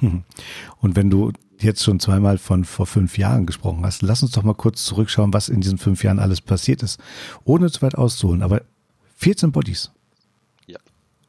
Und 0.00 0.96
wenn 0.96 1.10
du 1.10 1.32
jetzt 1.58 1.82
schon 1.82 2.00
zweimal 2.00 2.38
von 2.38 2.64
vor 2.64 2.86
fünf 2.86 3.18
Jahren 3.18 3.44
gesprochen 3.44 3.84
hast, 3.84 4.02
lass 4.02 4.22
uns 4.22 4.32
doch 4.32 4.42
mal 4.42 4.54
kurz 4.54 4.84
zurückschauen, 4.84 5.34
was 5.34 5.48
in 5.48 5.60
diesen 5.60 5.78
fünf 5.78 6.02
Jahren 6.04 6.18
alles 6.18 6.40
passiert 6.40 6.82
ist. 6.82 7.00
Ohne 7.44 7.70
zu 7.70 7.82
weit 7.82 7.96
auszuholen, 7.96 8.42
aber 8.42 8.62
14 9.16 9.52
Bodies. 9.52 9.90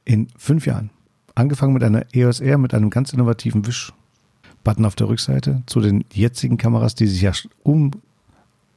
In 0.05 0.27
fünf 0.37 0.65
Jahren. 0.65 0.89
Angefangen 1.35 1.73
mit 1.73 1.83
einer 1.83 2.05
EOS 2.13 2.39
R, 2.39 2.57
mit 2.57 2.73
einem 2.73 2.89
ganz 2.89 3.13
innovativen 3.13 3.65
Wisch-Button 3.65 4.85
auf 4.85 4.95
der 4.95 5.07
Rückseite, 5.07 5.63
zu 5.65 5.79
den 5.79 6.03
jetzigen 6.11 6.57
Kameras, 6.57 6.95
die 6.95 7.07
sich 7.07 7.21
ja 7.21 7.31
um, 7.63 7.91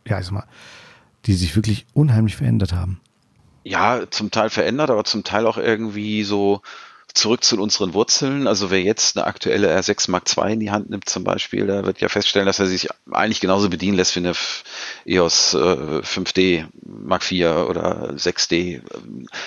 ja, 0.06 0.20
ich 0.20 0.26
sag 0.26 0.32
mal, 0.32 0.46
die 1.26 1.34
sich 1.34 1.56
wirklich 1.56 1.86
unheimlich 1.94 2.36
verändert 2.36 2.72
haben. 2.72 3.00
Ja, 3.64 4.02
zum 4.10 4.30
Teil 4.30 4.50
verändert, 4.50 4.90
aber 4.90 5.04
zum 5.04 5.24
Teil 5.24 5.46
auch 5.46 5.56
irgendwie 5.56 6.22
so 6.22 6.60
zurück 7.14 7.44
zu 7.44 7.60
unseren 7.60 7.94
Wurzeln. 7.94 8.48
Also 8.48 8.70
wer 8.70 8.82
jetzt 8.82 9.16
eine 9.16 9.26
aktuelle 9.26 9.74
R6 9.74 10.10
Mark 10.10 10.24
II 10.36 10.52
in 10.52 10.60
die 10.60 10.70
Hand 10.72 10.90
nimmt 10.90 11.08
zum 11.08 11.22
Beispiel, 11.22 11.66
der 11.66 11.86
wird 11.86 12.00
ja 12.00 12.08
feststellen, 12.08 12.46
dass 12.46 12.58
er 12.58 12.66
sich 12.66 12.88
eigentlich 13.10 13.40
genauso 13.40 13.70
bedienen 13.70 13.96
lässt 13.96 14.16
wie 14.16 14.20
eine 14.20 14.32
EOS 15.06 15.54
äh, 15.54 15.56
5D 15.56 16.66
Mark 16.82 17.30
IV 17.30 17.46
oder 17.68 18.14
6D. 18.14 18.82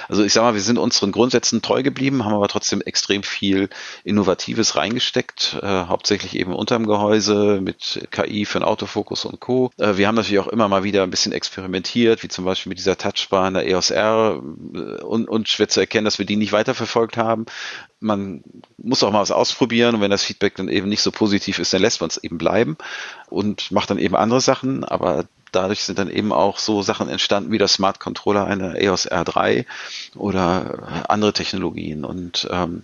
Also 0.08 0.24
ich 0.24 0.34
sag 0.34 0.44
mal, 0.44 0.54
wir 0.54 0.62
sind 0.62 0.78
unseren 0.78 1.12
Grundsätzen 1.12 1.62
treu 1.62 1.84
geblieben, 1.84 2.24
haben 2.24 2.34
aber 2.34 2.48
trotzdem 2.48 2.82
extrem 2.82 3.22
viel 3.22 3.70
Innovatives 4.06 4.78
reingesteckt, 4.78 5.58
äh, 5.62 5.68
hauptsächlich 5.68 6.38
eben 6.38 6.54
unterm 6.54 6.88
Gehäuse 6.88 7.60
mit 7.62 8.08
KI 8.12 8.46
für 8.46 8.60
den 8.60 8.66
Autofokus 8.66 9.26
und 9.26 9.42
Co. 9.42 9.72
Äh, 9.78 9.98
wir 9.98 10.08
haben 10.08 10.16
natürlich 10.16 10.40
auch 10.40 10.48
immer 10.48 10.70
mal 10.70 10.84
wieder 10.84 11.04
ein 11.04 11.10
bisschen 11.10 11.34
experimentiert, 11.34 12.24
wie 12.24 12.30
zum 12.30 12.46
Beispiel 12.46 12.70
mit 12.70 12.80
dieser 12.80 12.98
Touchbar 12.98 13.50
in 13.50 13.56
der 13.56 13.68
EOS 13.68 13.92
R 13.92 14.42
äh, 14.74 14.78
und, 15.04 15.28
und 15.28 15.50
schwer 15.50 15.68
zu 15.68 15.82
erkennen, 15.82 16.06
dass 16.06 16.18
wir 16.18 16.26
die 16.26 16.38
nicht 16.38 16.54
weiterverfolgt 16.54 17.18
haben 17.18 17.46
man 18.00 18.44
muss 18.78 19.04
auch 19.04 19.12
mal 19.12 19.22
was 19.22 19.32
ausprobieren 19.32 19.96
und 19.96 20.02
wenn 20.02 20.12
das 20.12 20.24
Feedback 20.24 20.56
dann 20.56 20.70
eben 20.70 20.88
nicht 20.90 21.02
so 21.02 21.12
positiv 21.12 21.60
ist, 21.60 21.74
dann 21.74 21.82
lässt 21.82 22.02
man 22.02 22.10
es 22.10 22.18
eben 22.18 22.38
bleiben 22.38 22.78
und 23.30 23.72
macht 23.72 23.90
dann 23.90 23.98
eben 23.98 24.16
andere 24.16 24.42
Sachen, 24.42 24.84
aber 24.84 25.26
dadurch 25.52 25.84
sind 25.84 25.98
dann 25.98 26.10
eben 26.10 26.32
auch 26.32 26.60
so 26.60 26.82
Sachen 26.82 27.10
entstanden 27.10 27.52
wie 27.52 27.58
der 27.58 27.68
Smart 27.68 28.00
Controller 28.00 28.46
einer 28.46 28.76
EOS 28.76 29.10
R3 29.10 29.66
oder 30.16 31.06
andere 31.10 31.34
Technologien 31.34 32.06
und 32.06 32.48
ähm, 32.52 32.84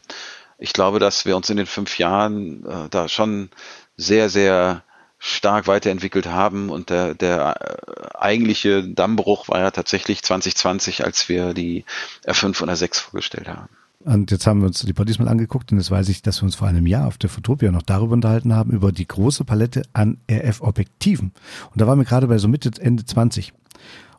ich 0.57 0.73
glaube, 0.73 0.99
dass 0.99 1.25
wir 1.25 1.35
uns 1.35 1.49
in 1.49 1.57
den 1.57 1.65
fünf 1.65 1.97
Jahren 1.97 2.65
äh, 2.65 2.89
da 2.89 3.09
schon 3.09 3.49
sehr, 3.97 4.29
sehr 4.29 4.83
stark 5.19 5.67
weiterentwickelt 5.67 6.27
haben 6.27 6.69
und 6.69 6.89
der, 6.89 7.13
der 7.13 7.55
äh, 7.61 8.17
eigentliche 8.17 8.83
Dammbruch 8.83 9.47
war 9.47 9.59
ja 9.59 9.71
tatsächlich 9.71 10.21
2020, 10.21 11.05
als 11.05 11.29
wir 11.29 11.53
die 11.53 11.85
R5 12.25 12.61
und 12.61 12.69
R6 12.69 13.01
vorgestellt 13.01 13.47
haben. 13.47 13.69
Und 14.05 14.31
jetzt 14.31 14.45
haben 14.47 14.59
wir 14.59 14.67
uns 14.67 14.79
die 14.81 14.93
Bodies 14.93 15.19
mal 15.19 15.29
angeguckt 15.29 15.71
und 15.71 15.77
jetzt 15.77 15.91
weiß 15.91 16.09
ich, 16.09 16.21
dass 16.21 16.41
wir 16.41 16.45
uns 16.45 16.55
vor 16.55 16.67
einem 16.67 16.85
Jahr 16.85 17.07
auf 17.07 17.17
der 17.17 17.29
Fotopia 17.29 17.71
noch 17.71 17.83
darüber 17.83 18.13
unterhalten 18.13 18.53
haben, 18.53 18.71
über 18.71 18.91
die 18.91 19.07
große 19.07 19.45
Palette 19.45 19.83
an 19.93 20.17
RF-Objektiven. 20.29 21.31
Und 21.71 21.81
da 21.81 21.87
waren 21.87 21.99
wir 21.99 22.05
gerade 22.05 22.27
bei 22.27 22.37
so 22.37 22.47
Mitte, 22.47 22.71
Ende 22.81 23.05
20. 23.05 23.53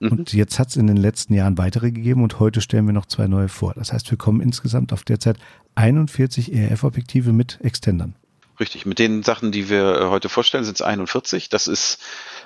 Mhm. 0.00 0.08
Und 0.08 0.32
jetzt 0.32 0.58
hat 0.58 0.68
es 0.68 0.76
in 0.76 0.86
den 0.86 0.96
letzten 0.96 1.34
Jahren 1.34 1.58
weitere 1.58 1.92
gegeben 1.92 2.22
und 2.22 2.40
heute 2.40 2.60
stellen 2.60 2.86
wir 2.86 2.94
noch 2.94 3.06
zwei 3.06 3.26
neue 3.26 3.48
vor. 3.48 3.74
Das 3.74 3.92
heißt, 3.92 4.10
wir 4.10 4.16
kommen 4.16 4.40
insgesamt 4.40 4.92
auf 4.92 5.02
derzeit 5.02 5.36
41 5.74 6.52
RF-Objektive 6.52 7.32
mit 7.32 7.58
Extendern. 7.62 8.14
Richtig, 8.60 8.86
mit 8.86 8.98
den 8.98 9.22
Sachen, 9.24 9.50
die 9.50 9.68
wir 9.68 10.00
äh, 10.00 10.04
heute 10.04 10.28
vorstellen, 10.28 10.64
sind 10.64 10.76
es 10.76 10.82
41. 10.82 11.48
Das 11.48 11.66
ist 11.66 11.98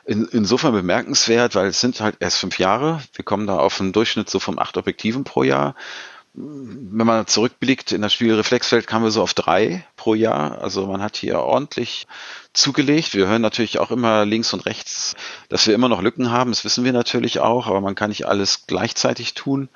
in, 0.06 0.24
insofern 0.32 0.72
bemerkenswert, 0.72 1.54
weil 1.54 1.68
es 1.68 1.80
sind 1.80 2.00
halt 2.00 2.16
erst 2.20 2.38
fünf 2.38 2.58
Jahre. 2.58 3.02
Wir 3.14 3.24
kommen 3.24 3.46
da 3.46 3.58
auf 3.58 3.80
einen 3.80 3.92
Durchschnitt 3.92 4.30
so 4.30 4.38
von 4.38 4.58
acht 4.58 4.76
Objektiven 4.78 5.24
pro 5.24 5.42
Jahr 5.42 5.74
wenn 6.40 7.06
man 7.06 7.26
zurückblickt, 7.26 7.90
in 7.90 8.02
das 8.02 8.12
Spielreflexfeld 8.12 8.86
kamen 8.86 9.04
wir 9.04 9.10
so 9.10 9.22
auf 9.22 9.34
drei 9.34 9.84
pro 9.96 10.14
Jahr. 10.14 10.62
Also 10.62 10.86
man 10.86 11.02
hat 11.02 11.16
hier 11.16 11.40
ordentlich 11.40 12.06
zugelegt. 12.52 13.14
Wir 13.14 13.26
hören 13.26 13.42
natürlich 13.42 13.78
auch 13.78 13.90
immer 13.90 14.24
links 14.24 14.52
und 14.52 14.64
rechts, 14.64 15.16
dass 15.48 15.66
wir 15.66 15.74
immer 15.74 15.88
noch 15.88 16.00
Lücken 16.00 16.30
haben. 16.30 16.50
Das 16.50 16.64
wissen 16.64 16.84
wir 16.84 16.92
natürlich 16.92 17.40
auch, 17.40 17.66
aber 17.66 17.80
man 17.80 17.94
kann 17.94 18.10
nicht 18.10 18.26
alles 18.26 18.66
gleichzeitig 18.66 19.34
tun. 19.34 19.68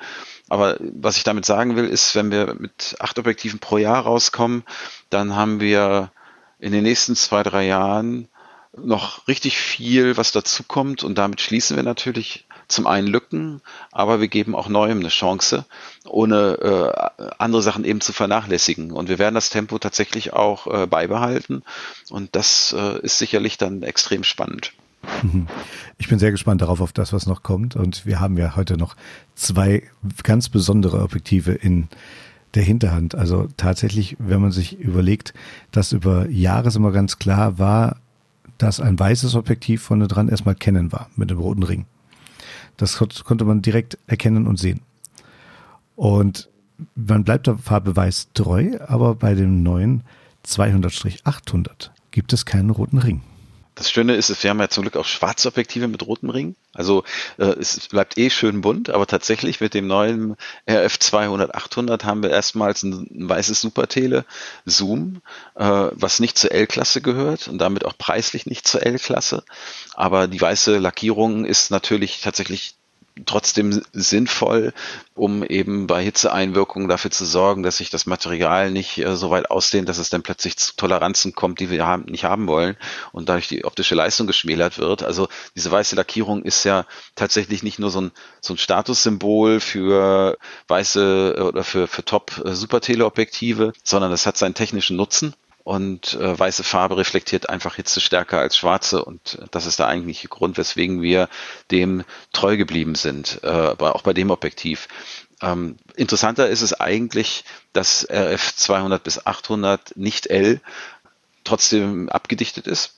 Aber 0.48 0.76
was 0.80 1.16
ich 1.16 1.24
damit 1.24 1.46
sagen 1.46 1.74
will, 1.74 1.86
ist, 1.86 2.14
wenn 2.14 2.30
wir 2.30 2.54
mit 2.54 2.96
acht 3.00 3.18
Objektiven 3.18 3.58
pro 3.58 3.78
Jahr 3.78 4.02
rauskommen, 4.02 4.62
dann 5.10 5.34
haben 5.34 5.60
wir 5.60 6.12
in 6.58 6.72
den 6.72 6.84
nächsten 6.84 7.16
zwei, 7.16 7.42
drei 7.42 7.66
Jahren 7.66 8.28
noch 8.76 9.26
richtig 9.26 9.58
viel, 9.58 10.16
was 10.16 10.32
dazukommt 10.32 11.02
und 11.02 11.16
damit 11.18 11.40
schließen 11.40 11.76
wir 11.76 11.82
natürlich 11.82 12.46
zum 12.72 12.86
einen 12.86 13.06
Lücken, 13.06 13.60
aber 13.90 14.20
wir 14.20 14.28
geben 14.28 14.54
auch 14.54 14.68
Neuem 14.68 15.00
eine 15.00 15.08
Chance, 15.08 15.64
ohne 16.04 16.58
äh, 17.18 17.24
andere 17.38 17.62
Sachen 17.62 17.84
eben 17.84 18.00
zu 18.00 18.12
vernachlässigen. 18.12 18.90
Und 18.90 19.08
wir 19.08 19.18
werden 19.18 19.34
das 19.34 19.50
Tempo 19.50 19.78
tatsächlich 19.78 20.32
auch 20.32 20.66
äh, 20.66 20.86
beibehalten. 20.86 21.62
Und 22.10 22.34
das 22.34 22.74
äh, 22.76 23.00
ist 23.00 23.18
sicherlich 23.18 23.58
dann 23.58 23.82
extrem 23.82 24.24
spannend. 24.24 24.72
Mhm. 25.22 25.46
Ich 25.98 26.08
bin 26.08 26.18
sehr 26.18 26.30
gespannt 26.30 26.62
darauf, 26.62 26.80
auf 26.80 26.92
das, 26.92 27.12
was 27.12 27.26
noch 27.26 27.42
kommt. 27.42 27.76
Und 27.76 28.06
wir 28.06 28.20
haben 28.20 28.36
ja 28.36 28.56
heute 28.56 28.76
noch 28.76 28.96
zwei 29.34 29.82
ganz 30.22 30.48
besondere 30.48 31.02
Objektive 31.02 31.52
in 31.52 31.88
der 32.54 32.62
Hinterhand. 32.62 33.14
Also 33.14 33.48
tatsächlich, 33.56 34.16
wenn 34.18 34.40
man 34.40 34.52
sich 34.52 34.78
überlegt, 34.78 35.34
dass 35.70 35.92
über 35.92 36.28
Jahre 36.28 36.70
immer 36.74 36.92
ganz 36.92 37.18
klar 37.18 37.58
war, 37.58 37.96
dass 38.58 38.80
ein 38.80 38.98
weißes 38.98 39.34
Objektiv 39.34 39.82
vorne 39.82 40.08
dran 40.08 40.28
erstmal 40.28 40.54
kennen 40.54 40.92
war 40.92 41.10
mit 41.16 41.30
dem 41.30 41.38
roten 41.38 41.62
Ring. 41.62 41.86
Das 42.76 42.96
konnte 42.96 43.44
man 43.44 43.62
direkt 43.62 43.98
erkennen 44.06 44.46
und 44.46 44.58
sehen. 44.58 44.80
Und 45.96 46.48
man 46.94 47.24
bleibt 47.24 47.46
der 47.46 47.58
Farbe 47.58 47.94
weiß 47.94 48.28
treu, 48.34 48.78
aber 48.86 49.14
bei 49.14 49.34
dem 49.34 49.62
neuen 49.62 50.02
200-800 50.46 51.90
gibt 52.10 52.32
es 52.32 52.44
keinen 52.44 52.70
roten 52.70 52.98
Ring. 52.98 53.22
Das 53.74 53.90
Schöne 53.90 54.16
ist, 54.16 54.42
wir 54.42 54.50
haben 54.50 54.60
ja 54.60 54.68
zum 54.68 54.82
Glück 54.82 54.96
auch 54.96 55.06
schwarze 55.06 55.48
Objektive 55.48 55.88
mit 55.88 56.06
rotem 56.06 56.28
Ring. 56.28 56.56
Also 56.74 57.04
äh, 57.38 57.44
es 57.44 57.88
bleibt 57.88 58.18
eh 58.18 58.28
schön 58.28 58.60
bunt, 58.60 58.90
aber 58.90 59.06
tatsächlich 59.06 59.60
mit 59.60 59.72
dem 59.72 59.86
neuen 59.86 60.36
RF 60.68 60.96
200-800 60.96 62.04
haben 62.04 62.22
wir 62.22 62.30
erstmals 62.30 62.82
ein, 62.82 63.08
ein 63.10 63.28
weißes 63.28 63.60
Supertele 63.62 64.26
Zoom, 64.66 65.22
äh, 65.54 65.64
was 65.64 66.20
nicht 66.20 66.36
zur 66.36 66.52
L-Klasse 66.52 67.00
gehört 67.00 67.48
und 67.48 67.58
damit 67.58 67.86
auch 67.86 67.96
preislich 67.96 68.44
nicht 68.44 68.68
zur 68.68 68.84
L-Klasse. 68.84 69.42
Aber 69.94 70.28
die 70.28 70.40
weiße 70.40 70.76
Lackierung 70.78 71.46
ist 71.46 71.70
natürlich 71.70 72.20
tatsächlich 72.20 72.74
trotzdem 73.26 73.82
sinnvoll, 73.92 74.72
um 75.14 75.44
eben 75.44 75.86
bei 75.86 76.02
Hitzeeinwirkungen 76.02 76.88
dafür 76.88 77.10
zu 77.10 77.24
sorgen, 77.24 77.62
dass 77.62 77.76
sich 77.76 77.90
das 77.90 78.06
Material 78.06 78.70
nicht 78.70 78.98
äh, 78.98 79.16
so 79.16 79.30
weit 79.30 79.50
ausdehnt, 79.50 79.88
dass 79.88 79.98
es 79.98 80.10
dann 80.10 80.22
plötzlich 80.22 80.56
zu 80.56 80.74
Toleranzen 80.76 81.34
kommt, 81.34 81.60
die 81.60 81.70
wir 81.70 81.86
haben, 81.86 82.04
nicht 82.06 82.24
haben 82.24 82.46
wollen 82.46 82.76
und 83.12 83.28
dadurch 83.28 83.48
die 83.48 83.64
optische 83.64 83.94
Leistung 83.94 84.26
geschmälert 84.26 84.78
wird. 84.78 85.02
Also 85.02 85.28
diese 85.54 85.70
weiße 85.70 85.94
Lackierung 85.94 86.42
ist 86.42 86.64
ja 86.64 86.86
tatsächlich 87.14 87.62
nicht 87.62 87.78
nur 87.78 87.90
so 87.90 88.00
ein, 88.00 88.12
so 88.40 88.54
ein 88.54 88.58
Statussymbol 88.58 89.60
für 89.60 90.38
weiße 90.68 91.34
äh, 91.36 91.40
oder 91.42 91.64
für, 91.64 91.86
für 91.86 92.04
Top-Super-Teleobjektive, 92.04 93.68
äh, 93.68 93.72
sondern 93.84 94.12
es 94.12 94.26
hat 94.26 94.38
seinen 94.38 94.54
technischen 94.54 94.96
Nutzen 94.96 95.34
und 95.64 96.14
äh, 96.14 96.38
weiße 96.38 96.64
Farbe 96.64 96.96
reflektiert 96.96 97.48
einfach 97.48 97.76
Hitze 97.76 98.00
stärker 98.00 98.38
als 98.38 98.56
schwarze 98.56 99.04
und 99.04 99.38
das 99.50 99.66
ist 99.66 99.78
der 99.78 99.88
eigentliche 99.88 100.28
Grund, 100.28 100.58
weswegen 100.58 101.02
wir 101.02 101.28
dem 101.70 102.04
treu 102.32 102.56
geblieben 102.56 102.94
sind, 102.94 103.40
äh, 103.42 103.48
aber 103.48 103.94
auch 103.94 104.02
bei 104.02 104.12
dem 104.12 104.30
Objektiv. 104.30 104.88
Ähm, 105.40 105.76
interessanter 105.96 106.48
ist 106.48 106.62
es 106.62 106.72
eigentlich, 106.72 107.44
dass 107.72 108.06
RF 108.10 108.54
200 108.56 109.02
bis 109.02 109.26
800 109.26 109.96
nicht 109.96 110.26
L 110.28 110.60
trotzdem 111.44 112.08
abgedichtet 112.08 112.66
ist 112.66 112.94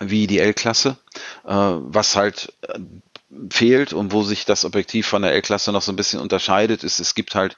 wie 0.00 0.26
die 0.26 0.38
L-Klasse, 0.38 0.96
äh, 1.44 1.50
was 1.50 2.16
halt 2.16 2.52
äh, 2.62 2.78
fehlt 3.50 3.92
und 3.92 4.12
wo 4.12 4.22
sich 4.22 4.44
das 4.44 4.64
Objektiv 4.64 5.06
von 5.06 5.22
der 5.22 5.32
L-Klasse 5.32 5.72
noch 5.72 5.82
so 5.82 5.92
ein 5.92 5.96
bisschen 5.96 6.20
unterscheidet, 6.20 6.84
ist, 6.84 7.00
es 7.00 7.14
gibt 7.14 7.34
halt 7.34 7.56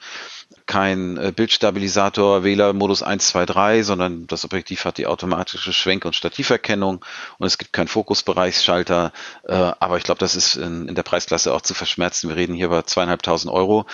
kein 0.71 1.17
äh, 1.17 1.33
Bildstabilisator 1.35 2.45
Wählermodus 2.45 3.03
1, 3.03 3.27
2, 3.27 3.45
3, 3.45 3.83
sondern 3.83 4.29
das 4.29 4.45
Objektiv 4.45 4.85
hat 4.85 4.99
die 4.99 5.09
automatische 5.09 5.73
Schwenk- 5.73 6.05
und 6.05 6.15
Stativerkennung 6.15 7.05
und 7.39 7.47
es 7.49 7.59
gibt 7.59 7.73
keinen 7.73 7.89
Fokusbereichsschalter. 7.89 9.13
Äh, 9.49 9.53
aber 9.53 9.97
ich 9.97 10.05
glaube, 10.05 10.21
das 10.21 10.37
ist 10.37 10.55
in, 10.55 10.89
in, 10.89 10.95
der 10.95 11.03
Preisklasse 11.03 11.53
auch 11.53 11.63
zu 11.63 11.75
verschmerzen. 11.75 12.29
Wir 12.29 12.37
reden 12.37 12.55
hier 12.55 12.67
über 12.67 12.87
zweieinhalbtausend 12.87 13.53
Euro. 13.53 13.85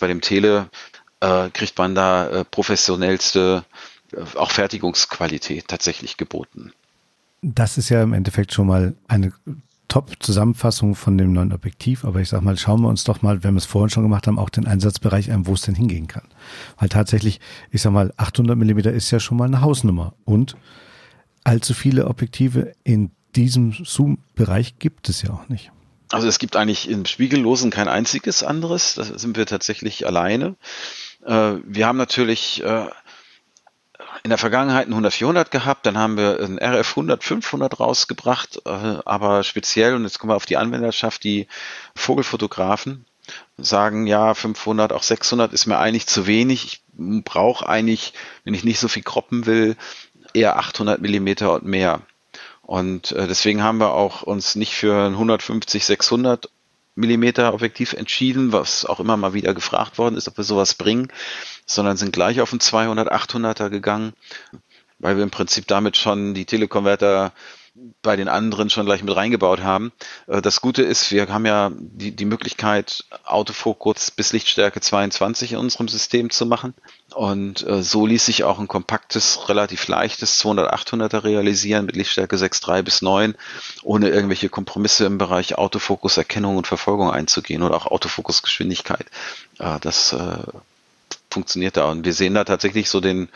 Bei 0.00 0.06
dem 0.06 0.22
Tele 0.22 0.70
äh, 1.20 1.50
kriegt 1.50 1.76
man 1.76 1.94
da 1.94 2.26
äh, 2.28 2.44
professionellste, 2.46 3.64
auch 4.34 4.52
Fertigungsqualität 4.52 5.68
tatsächlich 5.68 6.16
geboten. 6.16 6.72
Das 7.42 7.76
ist 7.76 7.90
ja 7.90 8.02
im 8.02 8.14
Endeffekt 8.14 8.54
schon 8.54 8.68
mal 8.68 8.94
eine 9.06 9.34
Top-Zusammenfassung 9.92 10.94
von 10.94 11.18
dem 11.18 11.34
neuen 11.34 11.52
Objektiv, 11.52 12.06
aber 12.06 12.22
ich 12.22 12.30
sag 12.30 12.40
mal, 12.40 12.56
schauen 12.56 12.80
wir 12.80 12.88
uns 12.88 13.04
doch 13.04 13.20
mal, 13.20 13.44
wenn 13.44 13.52
wir 13.52 13.58
es 13.58 13.66
vorhin 13.66 13.90
schon 13.90 14.02
gemacht 14.02 14.26
haben, 14.26 14.38
auch 14.38 14.48
den 14.48 14.66
Einsatzbereich 14.66 15.30
an, 15.30 15.46
wo 15.46 15.52
es 15.52 15.60
denn 15.60 15.74
hingehen 15.74 16.06
kann. 16.06 16.22
Weil 16.78 16.88
tatsächlich, 16.88 17.40
ich 17.70 17.82
sag 17.82 17.92
mal, 17.92 18.10
800 18.16 18.56
Millimeter 18.56 18.90
ist 18.90 19.10
ja 19.10 19.20
schon 19.20 19.36
mal 19.36 19.44
eine 19.44 19.60
Hausnummer 19.60 20.14
und 20.24 20.56
allzu 21.44 21.74
viele 21.74 22.06
Objektive 22.06 22.72
in 22.84 23.10
diesem 23.36 23.74
Zoom-Bereich 23.84 24.78
gibt 24.78 25.10
es 25.10 25.20
ja 25.20 25.28
auch 25.28 25.50
nicht. 25.50 25.70
Also 26.10 26.26
es 26.26 26.38
gibt 26.38 26.56
eigentlich 26.56 26.88
im 26.88 27.04
Spiegellosen 27.04 27.70
kein 27.70 27.88
einziges 27.88 28.42
anderes. 28.42 28.94
Da 28.94 29.04
sind 29.04 29.36
wir 29.36 29.44
tatsächlich 29.44 30.06
alleine. 30.06 30.56
Äh, 31.26 31.56
wir 31.66 31.86
haben 31.86 31.98
natürlich 31.98 32.62
äh, 32.64 32.86
in 34.22 34.30
der 34.30 34.38
Vergangenheit 34.38 34.88
ein 34.88 34.94
100-400 34.94 35.50
gehabt, 35.50 35.86
dann 35.86 35.98
haben 35.98 36.16
wir 36.16 36.38
ein 36.40 36.58
RF 36.58 36.96
100-500 36.96 37.76
rausgebracht, 37.76 38.62
äh, 38.64 38.70
aber 39.04 39.42
speziell, 39.42 39.94
und 39.94 40.04
jetzt 40.04 40.18
kommen 40.18 40.30
wir 40.30 40.36
auf 40.36 40.46
die 40.46 40.56
Anwenderschaft, 40.56 41.24
die 41.24 41.48
Vogelfotografen 41.94 43.04
sagen, 43.56 44.06
ja, 44.06 44.34
500, 44.34 44.92
auch 44.92 45.02
600 45.02 45.52
ist 45.52 45.66
mir 45.66 45.78
eigentlich 45.78 46.06
zu 46.06 46.26
wenig. 46.26 46.64
Ich 46.64 46.82
brauche 47.24 47.68
eigentlich, 47.68 48.14
wenn 48.44 48.54
ich 48.54 48.64
nicht 48.64 48.80
so 48.80 48.88
viel 48.88 49.02
kroppen 49.02 49.46
will, 49.46 49.76
eher 50.34 50.58
800 50.58 51.00
Millimeter 51.00 51.52
und 51.54 51.64
mehr. 51.64 52.00
Und 52.62 53.12
äh, 53.12 53.26
deswegen 53.26 53.62
haben 53.62 53.78
wir 53.78 53.92
auch 53.92 54.22
uns 54.22 54.54
nicht 54.54 54.74
für 54.74 55.06
ein 55.06 55.12
150, 55.12 55.84
600 55.84 56.48
Millimeter 56.94 57.54
Objektiv 57.54 57.94
entschieden, 57.94 58.52
was 58.52 58.84
auch 58.84 59.00
immer 59.00 59.16
mal 59.16 59.32
wieder 59.32 59.54
gefragt 59.54 59.98
worden 59.98 60.16
ist, 60.16 60.28
ob 60.28 60.36
wir 60.36 60.44
sowas 60.44 60.74
bringen, 60.74 61.08
sondern 61.66 61.96
sind 61.96 62.12
gleich 62.12 62.40
auf 62.40 62.52
ein 62.52 62.60
200, 62.60 63.10
800er 63.10 63.70
gegangen, 63.70 64.12
weil 64.98 65.16
wir 65.16 65.22
im 65.22 65.30
Prinzip 65.30 65.66
damit 65.66 65.96
schon 65.96 66.34
die 66.34 66.44
Telekonverter 66.44 67.32
bei 68.02 68.16
den 68.16 68.28
anderen 68.28 68.68
schon 68.68 68.84
gleich 68.84 69.02
mit 69.02 69.16
reingebaut 69.16 69.62
haben. 69.62 69.92
Äh, 70.26 70.42
das 70.42 70.60
Gute 70.60 70.82
ist, 70.82 71.10
wir 71.10 71.28
haben 71.28 71.46
ja 71.46 71.70
die, 71.74 72.14
die 72.14 72.26
Möglichkeit, 72.26 73.04
Autofokus 73.24 74.10
bis 74.10 74.32
Lichtstärke 74.32 74.80
22 74.80 75.52
in 75.52 75.58
unserem 75.58 75.88
System 75.88 76.28
zu 76.28 76.44
machen. 76.44 76.74
Und 77.14 77.66
äh, 77.66 77.82
so 77.82 78.06
ließ 78.06 78.26
sich 78.26 78.44
auch 78.44 78.58
ein 78.58 78.68
kompaktes, 78.68 79.48
relativ 79.48 79.88
leichtes 79.88 80.42
200-800er 80.44 81.24
realisieren 81.24 81.86
mit 81.86 81.96
Lichtstärke 81.96 82.36
6,3 82.36 82.82
bis 82.82 83.00
9, 83.00 83.34
ohne 83.82 84.10
irgendwelche 84.10 84.50
Kompromisse 84.50 85.06
im 85.06 85.16
Bereich 85.16 85.56
Autofokus, 85.56 86.18
Erkennung 86.18 86.58
und 86.58 86.66
Verfolgung 86.66 87.10
einzugehen 87.10 87.62
oder 87.62 87.76
auch 87.76 87.86
Autofokusgeschwindigkeit. 87.86 89.06
Äh, 89.58 89.80
das 89.80 90.14
funktioniert 91.32 91.76
da. 91.76 91.90
Und 91.90 92.04
wir 92.04 92.12
sehen 92.12 92.34
da 92.34 92.44
tatsächlich 92.44 92.88
so 92.88 93.00
den 93.00 93.28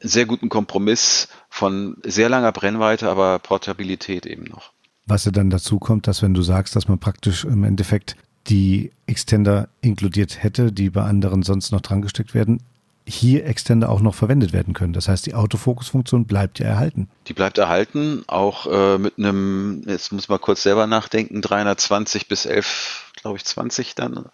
sehr 0.00 0.26
guten 0.26 0.48
Kompromiss 0.48 1.28
von 1.48 1.96
sehr 2.04 2.28
langer 2.28 2.52
Brennweite, 2.52 3.08
aber 3.08 3.38
Portabilität 3.38 4.26
eben 4.26 4.44
noch. 4.44 4.72
Was 5.06 5.24
ja 5.24 5.30
dann 5.30 5.50
dazu 5.50 5.78
kommt, 5.78 6.08
dass 6.08 6.22
wenn 6.22 6.34
du 6.34 6.42
sagst, 6.42 6.74
dass 6.74 6.88
man 6.88 6.98
praktisch 6.98 7.44
im 7.44 7.62
Endeffekt 7.64 8.16
die 8.48 8.92
Extender 9.06 9.68
inkludiert 9.80 10.42
hätte, 10.42 10.72
die 10.72 10.90
bei 10.90 11.02
anderen 11.02 11.42
sonst 11.42 11.72
noch 11.72 11.80
dran 11.80 12.02
gesteckt 12.02 12.34
werden, 12.34 12.60
hier 13.08 13.46
Extender 13.46 13.88
auch 13.88 14.00
noch 14.00 14.14
verwendet 14.14 14.52
werden 14.52 14.74
können. 14.74 14.92
Das 14.92 15.08
heißt, 15.08 15.26
die 15.26 15.34
Autofokusfunktion 15.34 16.26
bleibt 16.26 16.58
ja 16.58 16.66
erhalten. 16.66 17.08
Die 17.28 17.34
bleibt 17.34 17.56
erhalten, 17.56 18.24
auch 18.26 18.66
äh, 18.66 18.98
mit 18.98 19.16
einem, 19.16 19.84
jetzt 19.86 20.12
muss 20.12 20.28
man 20.28 20.40
kurz 20.40 20.64
selber 20.64 20.88
nachdenken, 20.88 21.40
320 21.40 22.26
bis 22.26 22.46
11, 22.46 23.05
glaube 23.26 23.38
ich, 23.38 23.44
20 23.44 23.94
dann. 23.94 24.26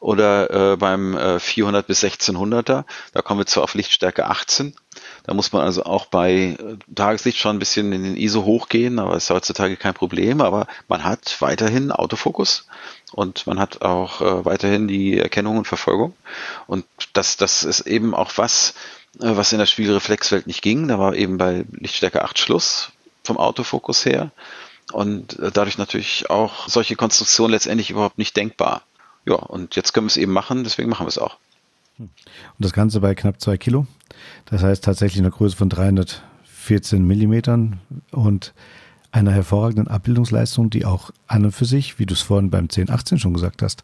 Oder 0.00 0.72
äh, 0.72 0.76
beim 0.76 1.16
äh, 1.16 1.38
400 1.38 1.86
bis 1.86 2.02
1600er, 2.02 2.84
da 3.12 3.22
kommen 3.22 3.40
wir 3.40 3.46
zwar 3.46 3.62
auf 3.64 3.74
Lichtstärke 3.74 4.26
18. 4.26 4.74
Da 5.22 5.34
muss 5.34 5.52
man 5.52 5.62
also 5.62 5.84
auch 5.84 6.06
bei 6.06 6.56
äh, 6.58 6.76
Tageslicht 6.94 7.38
schon 7.38 7.56
ein 7.56 7.58
bisschen 7.60 7.92
in 7.92 8.02
den 8.02 8.16
ISO 8.16 8.44
hochgehen, 8.44 8.98
aber 8.98 9.16
ist 9.16 9.30
heutzutage 9.30 9.76
kein 9.76 9.94
Problem. 9.94 10.40
Aber 10.40 10.66
man 10.88 11.04
hat 11.04 11.36
weiterhin 11.40 11.92
Autofokus 11.92 12.66
und 13.12 13.46
man 13.46 13.58
hat 13.58 13.82
auch 13.82 14.20
äh, 14.20 14.44
weiterhin 14.44 14.88
die 14.88 15.18
Erkennung 15.18 15.58
und 15.58 15.68
Verfolgung. 15.68 16.14
Und 16.66 16.84
das, 17.12 17.36
das 17.36 17.62
ist 17.62 17.82
eben 17.82 18.14
auch 18.14 18.32
was, 18.36 18.74
äh, 19.20 19.36
was 19.36 19.52
in 19.52 19.58
der 19.58 19.66
Spielreflexwelt 19.66 20.46
nicht 20.46 20.62
ging. 20.62 20.88
Da 20.88 20.98
war 20.98 21.14
eben 21.14 21.38
bei 21.38 21.64
Lichtstärke 21.70 22.24
8 22.24 22.38
Schluss 22.38 22.90
vom 23.22 23.36
Autofokus 23.36 24.04
her. 24.04 24.32
Und 24.92 25.38
äh, 25.38 25.50
dadurch 25.52 25.78
natürlich 25.78 26.30
auch 26.30 26.68
solche 26.68 26.96
Konstruktionen 26.96 27.52
letztendlich 27.52 27.90
überhaupt 27.90 28.18
nicht 28.18 28.36
denkbar. 28.36 28.82
Ja, 29.26 29.34
und 29.34 29.76
jetzt 29.76 29.92
können 29.92 30.06
wir 30.06 30.10
es 30.10 30.16
eben 30.16 30.32
machen, 30.32 30.64
deswegen 30.64 30.88
machen 30.88 31.04
wir 31.04 31.10
es 31.10 31.18
auch. 31.18 31.36
Und 31.98 32.10
das 32.58 32.72
Ganze 32.72 33.00
bei 33.00 33.14
knapp 33.14 33.40
zwei 33.40 33.58
Kilo. 33.58 33.86
Das 34.46 34.62
heißt 34.62 34.82
tatsächlich 34.82 35.20
eine 35.20 35.30
Größe 35.30 35.56
von 35.56 35.68
314 35.68 37.04
Millimetern 37.06 37.80
und 38.10 38.54
einer 39.12 39.32
hervorragenden 39.32 39.88
Abbildungsleistung, 39.88 40.70
die 40.70 40.84
auch 40.84 41.10
an 41.26 41.44
und 41.44 41.52
für 41.52 41.64
sich, 41.64 41.98
wie 41.98 42.06
du 42.06 42.14
es 42.14 42.22
vorhin 42.22 42.50
beim 42.50 42.64
1018 42.64 43.18
schon 43.18 43.34
gesagt 43.34 43.62
hast, 43.62 43.82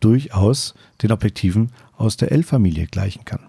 durchaus 0.00 0.74
den 1.02 1.12
Objektiven 1.12 1.72
aus 1.96 2.16
der 2.16 2.32
L-Familie 2.32 2.86
gleichen 2.86 3.24
kann. 3.24 3.47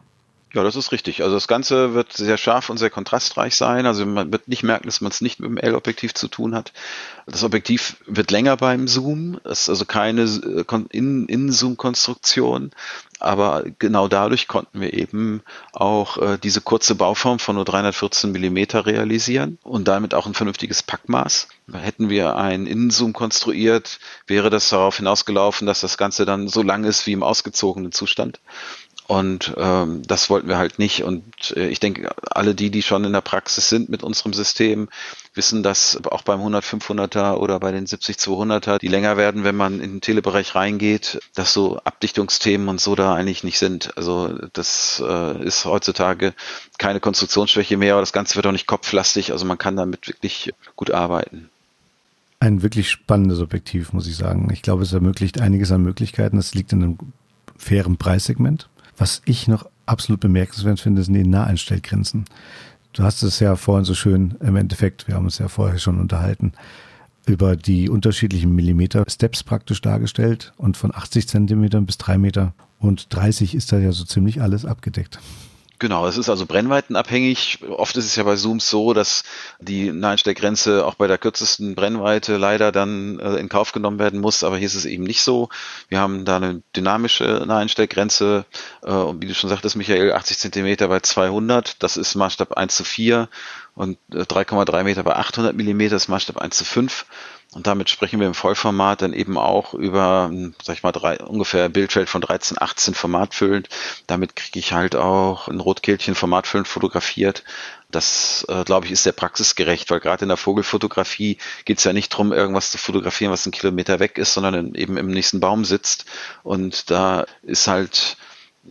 Ja, 0.52 0.64
das 0.64 0.76
ist 0.76 0.92
richtig. 0.92 1.22
Also 1.22 1.36
das 1.36 1.48
Ganze 1.48 1.94
wird 1.94 2.12
sehr 2.12 2.38
scharf 2.38 2.72
und 2.72 2.78
sehr 2.78 2.90
kontrastreich 2.90 3.56
sein. 3.56 3.86
Also 3.86 4.04
man 4.08 4.32
wird 4.32 4.48
nicht 4.48 4.64
merken, 4.64 4.88
dass 4.88 5.00
man 5.00 5.12
es 5.12 5.22
nicht 5.22 5.40
mit 5.40 5.48
dem 5.48 5.58
L-Objektiv 5.58 6.16
zu 6.16 6.28
tun 6.28 6.56
hat. 6.56 6.74
Das 7.28 7.44
Objektiv 7.44 7.98
wird 8.08 8.32
länger 8.32 8.58
beim 8.58 8.88
Zoom. 8.88 9.40
Es 9.44 9.62
ist 9.62 9.70
also 9.70 9.86
keine 9.86 10.24
äh, 10.24 10.64
In-Zoom-Konstruktion. 10.90 12.72
Aber 13.20 13.64
genau 13.78 14.08
dadurch 14.08 14.48
konnten 14.48 14.82
wir 14.82 14.94
eben 14.94 15.44
auch 15.72 16.18
äh, 16.18 16.40
diese 16.42 16.62
kurze 16.62 16.96
Bauform 16.96 17.38
von 17.38 17.56
nur 17.56 17.66
314 17.66 18.32
Millimeter 18.32 18.88
realisieren 18.88 19.60
und 19.62 19.88
damit 19.88 20.16
auch 20.16 20.26
ein 20.26 20.34
vernünftiges 20.34 20.82
Packmaß. 20.82 21.50
Hätten 21.74 22.10
wir 22.10 22.38
einen 22.38 22.66
Innenzoom 22.66 23.14
konstruiert, 23.14 24.00
wäre 24.26 24.50
das 24.50 24.70
darauf 24.70 24.98
hinausgelaufen, 24.98 25.68
dass 25.68 25.82
das 25.82 25.98
Ganze 25.98 26.26
dann 26.26 26.48
so 26.48 26.64
lang 26.64 26.86
ist 26.86 27.06
wie 27.06 27.12
im 27.12 27.22
ausgezogenen 27.22 27.92
Zustand. 27.92 28.40
Und 29.10 29.56
ähm, 29.58 30.04
das 30.06 30.30
wollten 30.30 30.48
wir 30.48 30.60
halt 30.60 30.78
nicht. 30.78 31.04
Und 31.04 31.24
äh, 31.58 31.68
ich 31.68 31.80
denke, 31.80 32.12
alle 32.30 32.54
die, 32.54 32.70
die 32.70 32.84
schon 32.84 33.06
in 33.06 33.12
der 33.12 33.22
Praxis 33.22 33.68
sind 33.68 33.90
mit 33.90 34.04
unserem 34.04 34.34
System, 34.34 34.88
wissen, 35.34 35.64
dass 35.64 36.00
auch 36.06 36.22
beim 36.22 36.42
100-500er 36.42 37.34
oder 37.38 37.60
bei 37.60 37.72
den 37.72 37.88
70-200er, 37.88 38.78
die 38.78 38.88
länger 38.88 39.18
werden, 39.18 39.44
wenn 39.44 39.56
man 39.56 39.80
in 39.80 39.94
den 39.94 40.02
Telebereich 40.02 40.54
reingeht, 40.54 41.22
dass 41.34 41.54
so 41.54 41.80
Abdichtungsthemen 41.80 42.70
und 42.70 42.80
so 42.80 42.94
da 42.94 43.16
eigentlich 43.16 43.44
nicht 43.44 43.58
sind. 43.58 43.98
Also 43.98 44.38
das 44.54 45.02
äh, 45.04 45.44
ist 45.44 45.66
heutzutage 45.66 46.36
keine 46.78 47.00
Konstruktionsschwäche 47.00 47.78
mehr, 47.78 47.94
aber 47.94 48.04
das 48.04 48.14
Ganze 48.14 48.36
wird 48.36 48.46
auch 48.46 48.52
nicht 48.52 48.68
kopflastig. 48.68 49.32
Also 49.32 49.44
man 49.44 49.58
kann 49.58 49.76
damit 49.76 50.08
wirklich 50.08 50.54
gut 50.76 50.92
arbeiten. 50.92 51.50
Ein 52.40 52.62
wirklich 52.62 52.92
spannendes 52.92 53.40
Objektiv, 53.40 53.92
muss 53.92 54.06
ich 54.06 54.18
sagen. 54.18 54.52
Ich 54.54 54.62
glaube, 54.62 54.84
es 54.84 54.94
ermöglicht 54.94 55.42
einiges 55.42 55.72
an 55.72 55.82
Möglichkeiten. 55.82 56.38
Es 56.38 56.54
liegt 56.54 56.74
in 56.74 56.84
einem 56.84 56.98
fairen 57.58 57.98
Preissegment. 57.98 58.70
Was 59.00 59.22
ich 59.24 59.48
noch 59.48 59.66
absolut 59.86 60.20
bemerkenswert 60.20 60.82
finde, 60.82 61.04
sind 61.04 61.14
die 61.14 61.26
Naheinstellgrenzen. 61.26 62.26
Du 62.92 63.04
hast 63.04 63.24
es 63.24 63.40
ja 63.40 63.56
vorhin 63.56 63.86
so 63.86 63.96
schön 63.96 64.36
im 64.42 64.58
Endeffekt, 64.58 65.08
wir 65.08 65.16
haben 65.16 65.24
uns 65.24 65.38
ja 65.38 65.48
vorher 65.48 65.80
schon 65.80 66.00
unterhalten, 66.00 66.52
über 67.26 67.56
die 67.56 67.90
unterschiedlichen 67.90 68.54
Millimeter-Steps 68.54 69.44
praktisch 69.44 69.82
dargestellt 69.82 70.52
und 70.58 70.76
von 70.76 70.94
80 70.94 71.30
Zentimetern 71.30 71.86
bis 71.86 71.98
3 71.98 72.18
Meter 72.18 72.54
und 72.78 73.14
30 73.16 73.56
ist 73.56 73.72
da 73.72 73.78
ja 73.78 73.94
so 73.94 74.04
ziemlich 74.04 74.42
alles 74.42 74.66
abgedeckt. 74.66 75.20
Genau, 75.80 76.06
es 76.08 76.18
ist 76.18 76.28
also 76.28 76.46
brennweitenabhängig. 76.46 77.60
Oft 77.70 77.96
ist 77.96 78.04
es 78.04 78.18
ja 78.18 78.24
bei 78.24 78.36
Zooms 78.36 78.70
so, 78.70 78.94
dass 78.94 79.24
die 79.60 79.94
Naheinstellgrenze 79.94 80.86
auch 80.86 80.96
bei 80.96 81.08
der 81.08 81.18
kürzesten 81.18 81.74
Brennweite 81.74 82.36
leider 82.36 82.74
dann 82.74 83.18
äh, 83.20 83.36
in 83.36 83.48
Kauf 83.48 83.72
genommen 83.72 83.98
werden 83.98 84.20
muss, 84.20 84.44
aber 84.44 84.58
hier 84.58 84.66
ist 84.66 84.76
es 84.76 84.84
eben 84.84 85.06
nicht 85.06 85.22
so. 85.22 85.48
Wir 85.88 86.02
haben 86.02 86.26
da 86.26 86.36
eine 86.36 86.62
dynamische 86.76 87.46
Naheinstellgrenze 87.48 88.44
äh, 88.84 88.92
und 88.92 89.22
wie 89.22 89.28
du 89.28 89.34
schon 89.34 89.50
sagtest, 89.50 89.78
Michael, 89.78 90.12
80 90.12 90.38
Zentimeter 90.38 90.90
bei 90.90 91.00
200, 91.00 91.82
das 91.82 91.96
ist 91.96 92.14
Maßstab 92.14 92.58
1 92.58 92.76
zu 92.76 92.84
4 92.84 93.30
und 93.74 93.98
3,3 94.12 94.82
äh, 94.82 94.84
Meter 94.84 95.04
bei 95.04 95.16
800 95.16 95.56
Millimeter 95.56 95.96
ist 95.96 96.10
Maßstab 96.10 96.40
1 96.40 96.58
zu 96.58 96.66
5. 96.66 97.06
Und 97.52 97.66
damit 97.66 97.90
sprechen 97.90 98.20
wir 98.20 98.28
im 98.28 98.36
Vollformat 98.36 99.02
dann 99.02 99.12
eben 99.12 99.36
auch 99.36 99.74
über, 99.74 100.32
sag 100.62 100.76
ich 100.76 100.84
mal, 100.84 100.92
drei, 100.92 101.18
ungefähr 101.18 101.68
Bildfeld 101.68 102.08
von 102.08 102.22
13, 102.22 102.62
18 102.62 102.94
formatfüllend. 102.94 103.70
Damit 104.06 104.36
kriege 104.36 104.60
ich 104.60 104.74
halt 104.74 104.96
auch 104.96 105.48
ein 105.48 105.60
Rotkehlchen 105.60 106.14
formatfüllend 106.14 106.68
fotografiert. 106.68 107.44
Das, 107.90 108.46
äh, 108.50 108.64
glaube 108.66 108.86
ich, 108.86 108.92
ist 108.92 109.02
sehr 109.02 109.14
praxisgerecht, 109.14 109.90
weil 109.90 110.00
gerade 110.00 110.26
in 110.26 110.30
der 110.30 110.38
Vogelfotografie 110.38 111.40
geht 111.66 111.80
es 111.80 111.84
ja 111.86 111.94
nicht 111.94 112.14
darum, 112.14 112.32
irgendwas 112.32 112.70
zu 112.70 112.78
fotografieren, 112.78 113.32
was 113.32 113.48
ein 113.48 113.52
Kilometer 113.52 114.00
weg 114.00 114.20
ist, 114.20 114.36
sondern 114.36 114.76
eben 114.76 114.98
im 114.98 115.08
nächsten 115.08 115.40
Baum 115.40 115.66
sitzt. 115.66 116.06
Und 116.44 116.92
da 116.92 117.26
ist 117.42 117.68
halt 117.68 118.18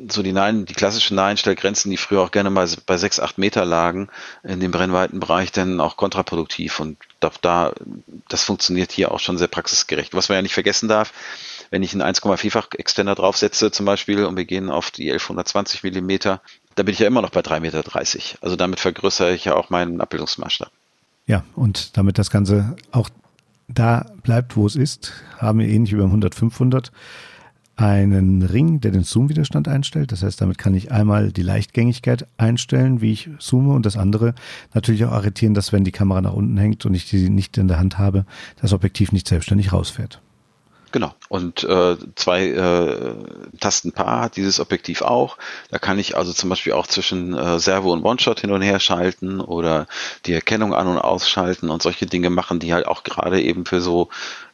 so 0.09 0.23
die, 0.23 0.33
Nein, 0.33 0.65
die 0.65 0.75
klassischen 0.75 1.17
Naheinstellgrenzen, 1.17 1.91
die 1.91 1.97
früher 1.97 2.21
auch 2.21 2.31
gerne 2.31 2.51
mal 2.51 2.69
bei 2.87 2.97
6, 2.97 3.21
8 3.21 3.39
Meter 3.39 3.65
lagen, 3.65 4.09
in 4.43 4.61
dem 4.61 4.71
Brennweitenbereich 4.71 5.53
dann 5.53 5.81
auch 5.81 5.97
kontraproduktiv. 5.97 6.81
Und 6.81 6.99
da, 7.21 7.31
da, 7.41 7.73
das 8.29 8.45
funktioniert 8.45 8.93
hier 8.93 9.13
auch 9.13 9.21
schon 9.21 9.39
sehr 9.39 9.49
praxisgerecht. 9.49 10.15
Was 10.15 10.29
man 10.29 10.37
ja 10.37 10.43
nicht 10.43 10.55
vergessen 10.55 10.89
darf, 10.89 11.13
wenn 11.71 11.83
ich 11.83 11.93
einen 11.93 12.03
1,4-fach 12.03 12.69
Extender 12.77 13.15
draufsetze 13.15 13.71
zum 13.71 13.87
Beispiel 13.87 14.25
und 14.25 14.37
wir 14.37 14.45
gehen 14.45 14.71
auf 14.71 14.91
die 14.91 15.11
1120 15.11 15.83
Millimeter, 15.83 16.41
da 16.75 16.83
bin 16.83 16.93
ich 16.93 17.01
ja 17.01 17.07
immer 17.07 17.23
noch 17.23 17.31
bei 17.31 17.41
3,30 17.41 17.61
Meter. 17.61 17.83
Also 18.41 18.57
damit 18.57 18.81
vergrößere 18.81 19.33
ich 19.33 19.45
ja 19.45 19.55
auch 19.55 19.71
meinen 19.71 20.01
Abbildungsmaßstab. 20.01 20.71
Ja, 21.27 21.45
und 21.55 21.97
damit 21.97 22.19
das 22.19 22.31
Ganze 22.31 22.77
auch 22.91 23.11
da 23.69 24.07
bleibt, 24.23 24.57
wo 24.57 24.67
es 24.67 24.77
ist, 24.77 25.13
haben 25.37 25.59
wir 25.59 25.69
ähnlich 25.69 25.93
wie 25.93 25.99
beim 25.99 26.13
100-500 26.13 26.91
einen 27.79 28.43
Ring, 28.43 28.81
der 28.81 28.91
den 28.91 29.05
Zoom-Widerstand 29.05 29.69
einstellt. 29.69 30.11
Das 30.11 30.25
heißt, 30.25 30.41
damit 30.41 30.59
kann 30.59 30.75
ich 30.75 30.91
einmal 30.91 31.31
die 31.31 31.43
Leichtgängigkeit 31.43 32.27
einstellen, 32.37 33.01
wie 33.01 33.13
ich 33.13 33.31
zoome 33.39 33.73
und 33.73 33.87
das 33.87 33.97
andere 33.97 34.35
natürlich 34.75 35.05
auch 35.05 35.13
arretieren, 35.13 35.55
dass 35.55 35.73
wenn 35.73 35.85
die 35.85 35.93
Kamera 35.93 36.21
nach 36.21 36.33
unten 36.33 36.59
hängt 36.59 36.85
und 36.87 36.95
ich 36.95 37.09
die 37.09 37.31
nicht 37.31 37.57
in 37.57 37.69
der 37.69 37.79
Hand 37.79 37.97
habe, 37.97 38.27
das 38.61 38.73
Objektiv 38.73 39.13
nicht 39.13 39.29
selbstständig 39.29 39.73
rausfährt. 39.73 40.21
Genau. 40.91 41.15
Und 41.29 41.65
äh, 41.65 41.97
zwei 42.15 42.47
äh, 42.47 43.15
Tastenpaar 43.61 44.23
hat 44.23 44.37
dieses 44.37 44.59
Objektiv 44.59 45.03
auch. 45.03 45.37
Da 45.71 45.79
kann 45.79 45.99
ich 45.99 46.17
also 46.17 46.33
zum 46.33 46.49
Beispiel 46.49 46.73
auch 46.73 46.87
zwischen 46.87 47.35
äh, 47.35 47.59
Servo 47.59 47.93
und 47.93 48.05
One-Shot 48.05 48.41
hin 48.41 48.51
und 48.51 48.63
her 48.63 48.81
schalten 48.81 49.41
oder 49.41 49.87
die 50.25 50.33
Erkennung 50.33 50.75
an- 50.75 50.87
und 50.87 50.99
ausschalten 50.99 51.69
und 51.69 51.83
solche 51.83 52.07
Dinge 52.07 52.31
machen, 52.31 52.59
die 52.59 52.73
halt 52.73 52.87
auch 52.87 53.05
gerade 53.05 53.43
eben 53.43 53.67
für 53.67 53.83
so 53.83 54.09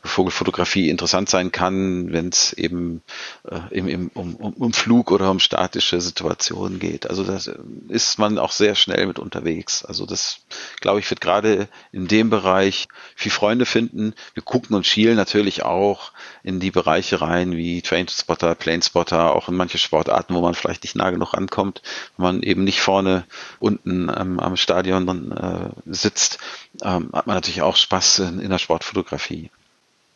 Vogelfotografie 0.05 0.91
interessant 0.91 1.31
sein 1.31 1.51
kann, 1.51 2.13
wenn 2.13 2.29
es 2.29 2.53
eben 2.53 3.03
äh, 3.51 3.61
im, 3.71 3.89
im, 3.89 4.11
um, 4.15 4.37
um, 4.37 4.53
um 4.53 4.73
Flug 4.73 5.11
oder 5.11 5.31
um 5.31 5.41
statische 5.41 6.01
Situationen 6.01 6.79
geht. 6.79 7.09
Also 7.09 7.25
da 7.25 7.39
ist 7.89 8.19
man 8.19 8.39
auch 8.39 8.53
sehr 8.53 8.75
schnell 8.75 9.07
mit 9.07 9.19
unterwegs. 9.19 9.85
Also 9.85 10.05
das, 10.05 10.41
glaube 10.81 11.01
ich, 11.01 11.09
wird 11.09 11.23
gerade 11.23 11.69
in 11.91 12.07
dem 12.07 12.29
Bereich 12.29 12.87
viel 13.17 13.33
Freunde 13.33 13.65
finden. 13.65 14.15
Wir 14.35 14.43
gucken 14.43 14.77
und 14.77 14.87
schielen 14.87 15.17
natürlich 15.17 15.63
auch 15.63 16.13
in 16.43 16.61
die 16.61 16.71
Bereiche 16.71 17.23
rein, 17.23 17.57
wie 17.57 17.81
Train 17.81 18.07
Spotter, 18.09 18.55
Plane 18.55 18.83
Spotter, 18.83 19.35
auch 19.35 19.49
in 19.49 19.57
manche 19.57 19.79
Sportarten, 19.79 20.35
wo 20.35 20.43
man 20.43 20.55
vielleicht 20.55 20.83
nicht 20.83 20.97
nah 20.97 21.11
genug 21.11 21.33
ankommt, 21.33 21.81
wenn 22.17 22.25
man 22.25 22.43
eben 22.43 22.65
nicht 22.65 22.81
vorne 22.81 23.25
unten 23.59 24.11
ähm, 24.15 24.39
am 24.39 24.57
Stadion 24.57 25.07
dann, 25.07 25.33
äh, 25.33 25.71
sitzt, 25.87 26.39
ähm, 26.83 27.11
hat 27.13 27.27
man 27.27 27.37
natürlich 27.37 27.63
auch 27.63 27.77
Spaß 27.77 28.19
in, 28.21 28.41
in 28.41 28.51
der 28.51 28.59
Sportfotografie. 28.59 29.51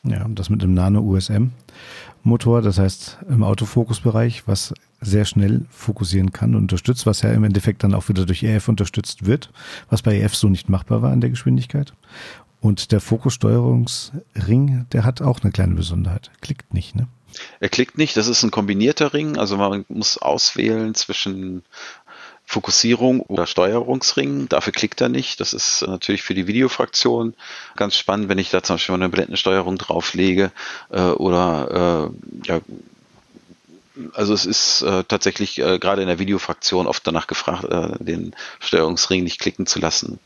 Ja, 0.05 0.27
das 0.29 0.49
mit 0.49 0.63
dem 0.63 0.75
Nano-USM-Motor, 0.75 2.63
das 2.63 2.79
heißt 2.79 3.19
im 3.29 3.43
Autofokusbereich, 3.43 4.47
was 4.47 4.73
sehr 5.01 5.25
schnell 5.25 5.67
fokussieren 5.71 6.33
kann 6.33 6.55
und 6.55 6.63
unterstützt, 6.63 7.07
was 7.07 7.23
ja 7.23 7.33
im 7.33 7.45
Endeffekt 7.45 7.85
dann 7.85 7.95
auch 7.95 8.09
wieder 8.09 8.25
durch 8.25 8.43
EF 8.43 8.69
unterstützt 8.69 9.27
wird, 9.27 9.51
was 9.91 10.03
bei 10.03 10.19
EF 10.19 10.35
so 10.35 10.49
nicht 10.49 10.69
machbar 10.69 11.03
war 11.03 11.13
in 11.13 11.21
der 11.21 11.31
Geschwindigkeit. 11.31 11.93
Und 12.61 12.91
der 12.91 13.01
Fokussteuerungsring, 13.01 14.87
der 14.93 15.05
hat 15.05 15.23
auch 15.23 15.41
eine 15.41 15.53
kleine 15.53 15.75
Besonderheit. 15.75 16.31
Klickt 16.41 16.75
nicht, 16.75 16.97
ne? 16.97 17.07
Er 17.61 17.69
klickt 17.69 17.99
nicht, 17.99 18.17
das 18.17 18.27
ist 18.27 18.43
ein 18.43 18.51
kombinierter 18.51 19.13
Ring, 19.13 19.37
also 19.37 19.59
man 19.59 19.85
muss 19.89 20.19
auswählen 20.19 20.95
zwischen 20.95 21.63
Fokussierung 22.51 23.21
oder 23.21 23.47
Steuerungsring. 23.47 24.49
Dafür 24.49 24.73
klickt 24.73 25.03
er 25.03 25.11
nicht. 25.11 25.39
Das 25.39 25.53
ist 25.53 25.83
natürlich 25.87 26.23
für 26.23 26.33
die 26.33 26.47
Videofraktion 26.47 27.35
ganz 27.77 27.95
spannend, 27.95 28.31
wenn 28.31 28.39
ich 28.39 28.49
da 28.49 28.63
zum 28.63 28.77
Beispiel 28.77 28.95
eine 28.95 29.11
Blendensteuerung 29.11 29.77
drauflege 29.77 30.51
äh, 30.91 31.11
oder 31.11 32.11
äh, 32.11 32.49
ja, 32.49 32.61
also 34.15 34.33
es 34.33 34.47
ist 34.47 34.81
äh, 34.81 35.05
tatsächlich 35.05 35.59
äh, 35.59 35.79
gerade 35.79 36.01
in 36.01 36.09
der 36.09 36.19
Videofraktion 36.19 36.87
oft 36.87 37.07
danach 37.07 37.27
gefragt, 37.27 37.65
äh, 37.65 38.03
den 38.03 38.35
Steuerungsring 38.61 39.25
nicht 39.25 39.41
klicken 39.41 39.67
zu 39.67 39.79
lassen. 39.79 40.19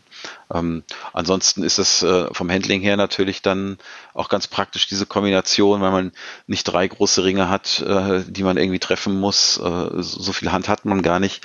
Ähm, 0.55 0.85
ansonsten 1.13 1.65
ist 1.65 1.79
es 1.79 2.05
äh, 2.05 2.33
vom 2.33 2.51
Handling 2.51 2.83
her 2.83 2.97
natürlich 2.97 3.43
dann 3.43 3.79
auch 4.15 4.29
ganz 4.29 4.47
praktisch 4.47 4.87
diese 4.87 5.07
Kombination, 5.07 5.81
weil 5.81 5.91
man 5.91 6.13
nicht 6.47 6.65
drei 6.65 6.87
große 6.87 7.25
Ringe 7.25 7.49
hat, 7.49 7.81
äh, 7.81 8.23
die 8.29 8.45
man 8.45 8.59
irgendwie 8.59 8.79
treffen 8.79 9.19
muss. 9.19 9.57
Äh, 9.57 10.03
so 10.03 10.33
viel 10.33 10.53
Hand 10.53 10.69
hat 10.69 10.85
man 10.85 11.03
gar 11.03 11.19
nicht 11.19 11.43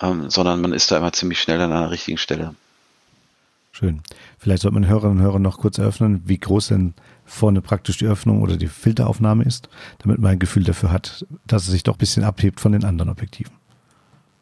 ähm, 0.00 0.30
sondern 0.30 0.60
man 0.60 0.72
ist 0.72 0.90
da 0.90 0.98
immer 0.98 1.12
ziemlich 1.12 1.40
schnell 1.40 1.60
an 1.60 1.72
einer 1.72 1.90
richtigen 1.90 2.18
Stelle. 2.18 2.54
Schön. 3.72 4.02
Vielleicht 4.38 4.62
sollte 4.62 4.74
man 4.74 4.86
Hörerinnen 4.86 5.18
und 5.18 5.24
Hörer 5.24 5.38
noch 5.40 5.58
kurz 5.58 5.78
eröffnen, 5.78 6.22
wie 6.26 6.38
groß 6.38 6.68
denn 6.68 6.94
vorne 7.24 7.60
praktisch 7.60 7.98
die 7.98 8.06
Öffnung 8.06 8.40
oder 8.40 8.56
die 8.56 8.68
Filteraufnahme 8.68 9.42
ist, 9.44 9.68
damit 9.98 10.18
man 10.18 10.32
ein 10.32 10.38
Gefühl 10.38 10.62
dafür 10.62 10.92
hat, 10.92 11.26
dass 11.46 11.64
es 11.64 11.70
sich 11.70 11.82
doch 11.82 11.94
ein 11.94 11.98
bisschen 11.98 12.22
abhebt 12.22 12.60
von 12.60 12.72
den 12.72 12.84
anderen 12.84 13.10
Objektiven. 13.10 13.52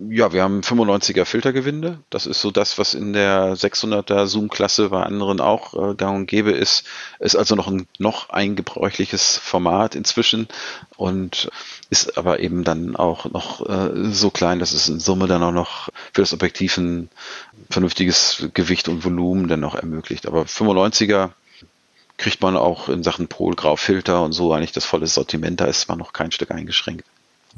Ja, 0.09 0.33
wir 0.33 0.43
haben 0.43 0.62
95er 0.62 1.25
Filtergewinde. 1.25 1.99
Das 2.11 2.27
ist 2.27 2.41
so 2.41 2.51
das, 2.51 2.79
was 2.79 2.95
in 2.95 3.12
der 3.12 3.55
600er 3.57 4.27
Zoom-Klasse 4.27 4.88
bei 4.88 5.03
anderen 5.03 5.41
auch 5.41 5.75
äh, 5.75 5.95
gang 5.95 6.17
und 6.17 6.27
gäbe 6.27 6.51
ist. 6.51 6.85
Ist 7.21 7.37
also 7.37 7.55
noch 7.55 7.69
ein 7.69 7.87
noch 7.99 8.31
ein 8.31 8.57
gebräuchliches 8.57 9.37
Format 9.37 9.95
inzwischen 9.95 10.49
und 10.97 11.51
ist 11.91 12.17
aber 12.17 12.41
eben 12.41 12.65
dann 12.65 12.97
auch 12.97 13.27
noch 13.27 13.69
äh, 13.69 14.12
so 14.12 14.31
klein, 14.31 14.59
dass 14.59 14.73
es 14.73 14.88
in 14.88 14.99
Summe 14.99 15.27
dann 15.27 15.43
auch 15.43 15.53
noch 15.53 15.88
für 16.12 16.23
das 16.23 16.33
Objektiv 16.33 16.79
ein 16.79 17.11
vernünftiges 17.71 18.49
Gewicht 18.55 18.88
und 18.88 19.05
Volumen 19.05 19.47
dann 19.47 19.61
noch 19.61 19.75
ermöglicht. 19.75 20.27
Aber 20.27 20.45
95er 20.45 21.31
kriegt 22.17 22.41
man 22.41 22.57
auch 22.57 22.88
in 22.88 23.03
Sachen 23.03 23.29
Polgrau-Filter 23.29 24.23
und 24.23 24.33
so 24.33 24.53
eigentlich 24.53 24.73
das 24.73 24.85
volle 24.85 25.07
Sortiment. 25.07 25.61
Da 25.61 25.67
ist 25.67 25.88
man 25.88 25.99
noch 25.99 26.12
kein 26.12 26.33
Stück 26.33 26.51
eingeschränkt. 26.51 27.05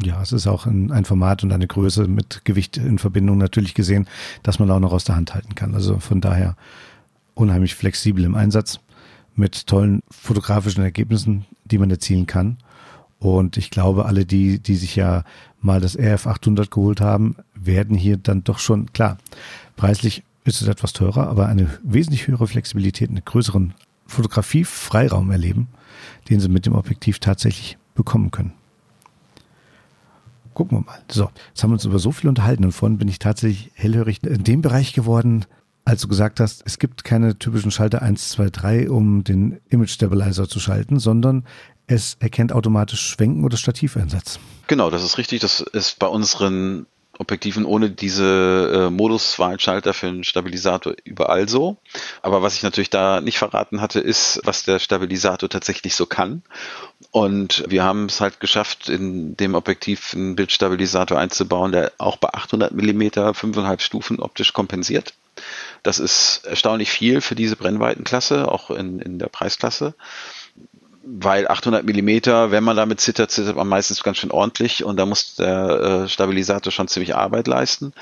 Ja, 0.02 0.20
es 0.20 0.32
ist 0.32 0.46
auch 0.46 0.66
ein, 0.66 0.90
ein, 0.90 1.04
Format 1.04 1.44
und 1.44 1.52
eine 1.52 1.68
Größe 1.68 2.08
mit 2.08 2.44
Gewicht 2.44 2.76
in 2.76 2.98
Verbindung 2.98 3.38
natürlich 3.38 3.74
gesehen, 3.74 4.08
dass 4.42 4.58
man 4.58 4.70
auch 4.70 4.80
noch 4.80 4.92
aus 4.92 5.04
der 5.04 5.14
Hand 5.14 5.34
halten 5.34 5.54
kann. 5.54 5.74
Also 5.74 6.00
von 6.00 6.20
daher 6.20 6.56
unheimlich 7.34 7.74
flexibel 7.74 8.24
im 8.24 8.34
Einsatz 8.34 8.80
mit 9.36 9.66
tollen 9.66 10.02
fotografischen 10.10 10.82
Ergebnissen, 10.82 11.44
die 11.64 11.78
man 11.78 11.90
erzielen 11.90 12.26
kann. 12.26 12.58
Und 13.18 13.56
ich 13.56 13.70
glaube, 13.70 14.06
alle 14.06 14.26
die, 14.26 14.58
die 14.58 14.76
sich 14.76 14.96
ja 14.96 15.24
mal 15.60 15.80
das 15.80 15.96
RF 15.96 16.26
800 16.26 16.70
geholt 16.70 17.00
haben, 17.00 17.36
werden 17.54 17.96
hier 17.96 18.16
dann 18.16 18.44
doch 18.44 18.58
schon, 18.58 18.92
klar, 18.92 19.18
preislich 19.76 20.24
ist 20.44 20.60
es 20.60 20.68
etwas 20.68 20.92
teurer, 20.92 21.28
aber 21.28 21.46
eine 21.46 21.70
wesentlich 21.82 22.26
höhere 22.26 22.46
Flexibilität, 22.46 23.08
einen 23.08 23.24
größeren 23.24 23.74
Fotografie-Freiraum 24.06 25.30
erleben, 25.30 25.68
den 26.28 26.40
sie 26.40 26.48
mit 26.48 26.66
dem 26.66 26.74
Objektiv 26.74 27.18
tatsächlich 27.18 27.78
bekommen 27.94 28.30
können. 28.30 28.52
Gucken 30.54 30.78
wir 30.78 30.84
mal. 30.84 30.98
So, 31.10 31.30
jetzt 31.48 31.62
haben 31.62 31.70
wir 31.70 31.74
uns 31.74 31.84
über 31.84 31.98
so 31.98 32.12
viel 32.12 32.28
unterhalten 32.28 32.64
und 32.64 32.72
vorhin 32.72 32.98
bin 32.98 33.08
ich 33.08 33.18
tatsächlich 33.18 33.70
hellhörig 33.74 34.22
in 34.22 34.44
dem 34.44 34.62
Bereich 34.62 34.92
geworden, 34.92 35.44
als 35.84 36.00
du 36.00 36.08
gesagt 36.08 36.40
hast, 36.40 36.62
es 36.64 36.78
gibt 36.78 37.04
keine 37.04 37.38
typischen 37.38 37.70
Schalter 37.70 38.00
1, 38.00 38.30
2, 38.30 38.50
3, 38.50 38.90
um 38.90 39.22
den 39.24 39.60
Image 39.68 39.90
Stabilizer 39.90 40.48
zu 40.48 40.58
schalten, 40.58 40.98
sondern 40.98 41.44
es 41.86 42.16
erkennt 42.20 42.52
automatisch 42.52 43.00
Schwenken 43.00 43.44
oder 43.44 43.56
Stativeinsatz. 43.56 44.38
Genau, 44.66 44.88
das 44.88 45.04
ist 45.04 45.18
richtig. 45.18 45.40
Das 45.40 45.60
ist 45.60 45.98
bei 45.98 46.06
unseren 46.06 46.86
Objektiven 47.18 47.64
ohne 47.64 47.90
diese 47.90 48.88
äh, 48.88 48.90
Moduswahlschalter 48.90 49.94
für 49.94 50.08
einen 50.08 50.24
Stabilisator 50.24 50.94
überall 51.04 51.48
so. 51.48 51.76
Aber 52.22 52.42
was 52.42 52.56
ich 52.56 52.62
natürlich 52.62 52.90
da 52.90 53.20
nicht 53.20 53.38
verraten 53.38 53.80
hatte, 53.80 54.00
ist, 54.00 54.40
was 54.44 54.64
der 54.64 54.78
Stabilisator 54.78 55.48
tatsächlich 55.48 55.94
so 55.94 56.06
kann. 56.06 56.42
Und 57.10 57.64
wir 57.68 57.84
haben 57.84 58.06
es 58.06 58.20
halt 58.20 58.40
geschafft, 58.40 58.88
in 58.88 59.36
dem 59.36 59.54
Objektiv 59.54 60.14
einen 60.14 60.36
Bildstabilisator 60.36 61.18
einzubauen, 61.18 61.72
der 61.72 61.92
auch 61.98 62.16
bei 62.16 62.28
800 62.28 62.72
Millimeter 62.72 63.30
5,5 63.30 63.80
Stufen 63.80 64.20
optisch 64.20 64.52
kompensiert. 64.52 65.14
Das 65.82 65.98
ist 65.98 66.42
erstaunlich 66.44 66.90
viel 66.90 67.20
für 67.20 67.34
diese 67.34 67.56
Brennweitenklasse, 67.56 68.50
auch 68.50 68.70
in, 68.70 69.00
in 69.00 69.18
der 69.18 69.28
Preisklasse 69.28 69.94
weil 71.06 71.48
800 71.48 71.84
Millimeter, 71.84 72.50
wenn 72.50 72.64
man 72.64 72.76
damit 72.76 73.00
zittert, 73.00 73.30
zittert 73.30 73.56
man 73.56 73.68
meistens 73.68 74.02
ganz 74.02 74.18
schön 74.18 74.30
ordentlich 74.30 74.84
und 74.84 74.96
da 74.96 75.06
muss 75.06 75.34
der 75.36 76.04
äh, 76.04 76.08
Stabilisator 76.08 76.72
schon 76.72 76.88
ziemlich 76.88 77.14
Arbeit 77.14 77.46
leisten. 77.46 77.92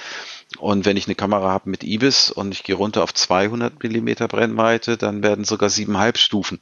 Und 0.58 0.84
wenn 0.84 0.96
ich 0.96 1.06
eine 1.06 1.14
Kamera 1.14 1.50
habe 1.50 1.70
mit 1.70 1.82
IBIS 1.82 2.30
und 2.30 2.52
ich 2.52 2.62
gehe 2.62 2.74
runter 2.74 3.02
auf 3.02 3.14
200 3.14 3.82
Millimeter 3.82 4.28
Brennweite, 4.28 4.96
dann 4.96 5.22
werden 5.22 5.44
sogar 5.44 5.70
siebeneinhalb 5.70 6.18
Stufen 6.18 6.60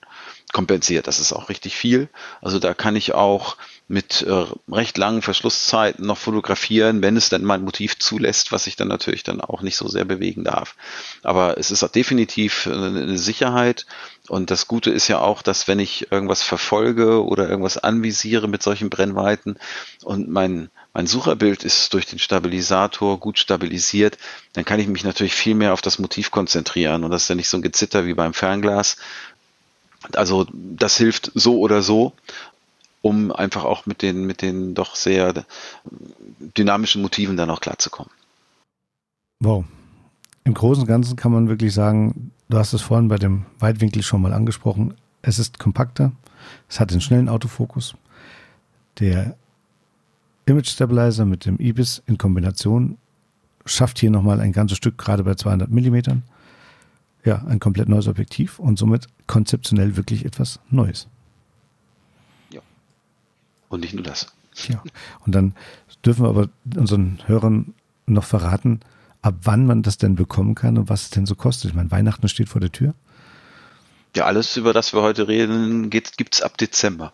kompensiert. 0.53 1.07
Das 1.07 1.19
ist 1.19 1.33
auch 1.33 1.49
richtig 1.49 1.77
viel. 1.77 2.09
Also 2.41 2.59
da 2.59 2.75
kann 2.75 2.97
ich 2.97 3.15
auch 3.15 3.57
mit 3.89 4.23
äh, 4.23 4.47
recht 4.71 4.99
langen 4.99 5.23
Verschlusszeiten 5.23 6.07
noch 6.07 6.19
fotografieren, 6.19 7.03
wenn 7.03 7.17
es 7.17 7.29
dann 7.29 7.43
mein 7.43 7.65
Motiv 7.65 7.99
zulässt, 7.99 8.53
was 8.53 8.67
ich 8.67 8.77
dann 8.77 8.89
natürlich 8.89 9.23
dann 9.23 9.41
auch 9.41 9.63
nicht 9.63 9.77
so 9.77 9.89
sehr 9.89 10.05
bewegen 10.05 10.45
darf. 10.45 10.77
Aber 11.23 11.59
es 11.59 11.71
ist 11.71 11.83
auch 11.83 11.89
definitiv 11.89 12.69
eine 12.69 13.19
Sicherheit. 13.19 13.87
Und 14.29 14.51
das 14.51 14.69
Gute 14.69 14.91
ist 14.91 15.09
ja 15.09 15.19
auch, 15.19 15.43
dass 15.43 15.67
wenn 15.67 15.81
ich 15.81 16.13
irgendwas 16.13 16.43
verfolge 16.43 17.25
oder 17.25 17.49
irgendwas 17.49 17.79
anvisiere 17.79 18.49
mit 18.49 18.63
solchen 18.63 18.91
Brennweiten 18.91 19.59
und 20.05 20.29
mein 20.29 20.71
mein 20.93 21.07
Sucherbild 21.07 21.65
ist 21.65 21.95
durch 21.95 22.07
den 22.07 22.19
Stabilisator 22.19 23.19
gut 23.19 23.39
stabilisiert, 23.39 24.19
dann 24.53 24.65
kann 24.65 24.81
ich 24.81 24.89
mich 24.89 25.05
natürlich 25.05 25.35
viel 25.35 25.55
mehr 25.55 25.73
auf 25.73 25.83
das 25.83 25.99
Motiv 25.99 26.31
konzentrieren 26.31 27.05
und 27.05 27.11
das 27.11 27.23
ist 27.23 27.29
ja 27.29 27.35
nicht 27.35 27.49
so 27.49 27.59
ein 27.59 27.63
Gezitter 27.63 28.07
wie 28.07 28.15
beim 28.15 28.35
Fernglas, 28.35 28.97
also 30.15 30.47
das 30.53 30.97
hilft 30.97 31.31
so 31.35 31.59
oder 31.59 31.83
so, 31.83 32.13
um 33.03 33.33
einfach 33.33 33.65
auch 33.65 33.87
mit 33.87 34.03
den, 34.03 34.25
mit 34.25 34.43
den 34.43 34.75
doch 34.75 34.97
sehr 34.97 35.45
dynamischen 36.57 37.03
Motiven 37.03 37.37
dann 37.37 37.51
auch 37.51 37.61
klarzukommen. 37.61 38.13
Wow. 39.41 39.65
Im 40.45 40.55
Großen 40.55 40.83
und 40.83 40.89
Ganzen 40.89 41.17
kann 41.17 41.33
man 41.33 41.49
wirklich 41.49 41.73
sagen, 41.73 42.33
du 42.49 42.59
hast 42.59 42.73
es 42.73 42.83
vorhin 42.83 43.09
bei 43.09 43.17
dem 43.17 43.47
Weitwinkel 43.59 44.03
schon 44.03 44.23
mal 44.23 44.33
angesprochen, 44.33 44.95
es 45.23 45.39
ist 45.39 45.59
kompakter, 45.59 46.13
es 46.69 46.81
hat 46.81 46.91
den 46.91 47.01
schnellen 47.01 47.29
Autofokus. 47.29 47.95
Der 48.99 49.37
Image 50.51 50.69
Stabilizer 50.69 51.25
mit 51.25 51.47
dem 51.47 51.59
IBIS 51.59 52.03
in 52.07 52.19
Kombination 52.19 52.99
schafft 53.65 53.99
hier 53.99 54.11
nochmal 54.11 54.41
ein 54.41 54.53
ganzes 54.53 54.77
Stück, 54.79 54.99
gerade 54.99 55.23
bei 55.25 55.35
200 55.35 55.71
Millimetern. 55.71 56.23
ja, 57.25 57.45
ein 57.47 57.61
komplett 57.61 57.89
neues 57.89 58.09
Objektiv 58.09 58.59
und 58.59 58.79
somit 58.79 59.07
konzeptionell 59.27 59.97
wirklich 59.97 60.25
etwas 60.25 60.61
Neues. 60.71 61.07
Ja. 62.51 62.61
Und 63.69 63.81
nicht 63.81 63.95
nur 63.95 64.03
das. 64.03 64.33
Ja. 64.69 64.83
Und 65.27 65.35
dann 65.35 65.55
dürfen 66.05 66.25
wir 66.25 66.29
aber 66.31 66.49
unseren 66.77 67.19
Hörern 67.27 67.75
noch 68.07 68.25
verraten, 68.25 68.81
ab 69.23 69.35
wann 69.43 69.67
man 69.67 69.83
das 69.83 69.99
denn 69.99 70.15
bekommen 70.17 70.55
kann 70.55 70.79
und 70.79 70.89
was 70.89 71.05
es 71.05 71.11
denn 71.11 71.27
so 71.27 71.35
kostet. 71.35 71.71
Ich 71.71 71.77
meine, 71.77 71.91
Weihnachten 71.91 72.29
steht 72.29 72.49
vor 72.49 72.61
der 72.61 72.73
Tür. 72.73 72.95
Ja, 74.17 74.25
alles, 74.25 74.57
über 74.57 74.73
das 74.73 74.93
wir 74.93 75.03
heute 75.03 75.29
reden, 75.29 75.89
gibt 75.91 76.35
es 76.35 76.43
ab 76.43 76.59
Dezember. 76.59 77.13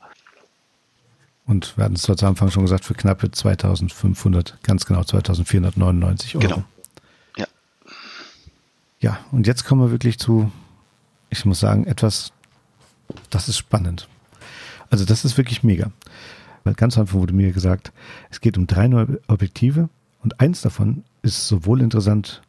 Und 1.47 1.77
wir 1.77 1.85
hatten 1.85 1.95
es 1.95 2.03
zwar 2.03 2.17
zu 2.17 2.27
Anfang 2.27 2.51
schon 2.51 2.65
gesagt, 2.65 2.85
für 2.85 2.95
knappe 2.95 3.31
2500, 3.31 4.59
ganz 4.63 4.85
genau 4.85 5.05
2499 5.05 6.37
Euro. 6.37 6.43
Genau. 6.45 6.65
Ja. 7.37 7.47
Ja, 9.01 9.19
und 9.31 9.47
jetzt 9.47 9.65
kommen 9.65 9.81
wir 9.81 9.93
wirklich 9.93 10.19
zu, 10.19 10.51
ich 11.31 11.45
muss 11.45 11.61
sagen, 11.61 11.87
etwas, 11.87 12.33
das 13.31 13.49
ist 13.49 13.59
spannend. 13.59 14.09
Also 14.91 15.05
das 15.05 15.25
ist 15.25 15.37
wirklich 15.37 15.63
mega. 15.63 15.93
Weil 16.65 16.75
ganz 16.75 16.97
am 16.97 17.03
Anfang 17.03 17.21
wurde 17.21 17.33
mir 17.33 17.53
gesagt, 17.53 17.93
es 18.31 18.41
geht 18.41 18.59
um 18.59 18.67
drei 18.67 18.89
neue 18.89 19.21
Objektive 19.29 19.89
und 20.23 20.41
eins 20.41 20.63
davon 20.63 21.05
ist 21.23 21.47
sowohl 21.47 21.81
interessant 21.81 22.43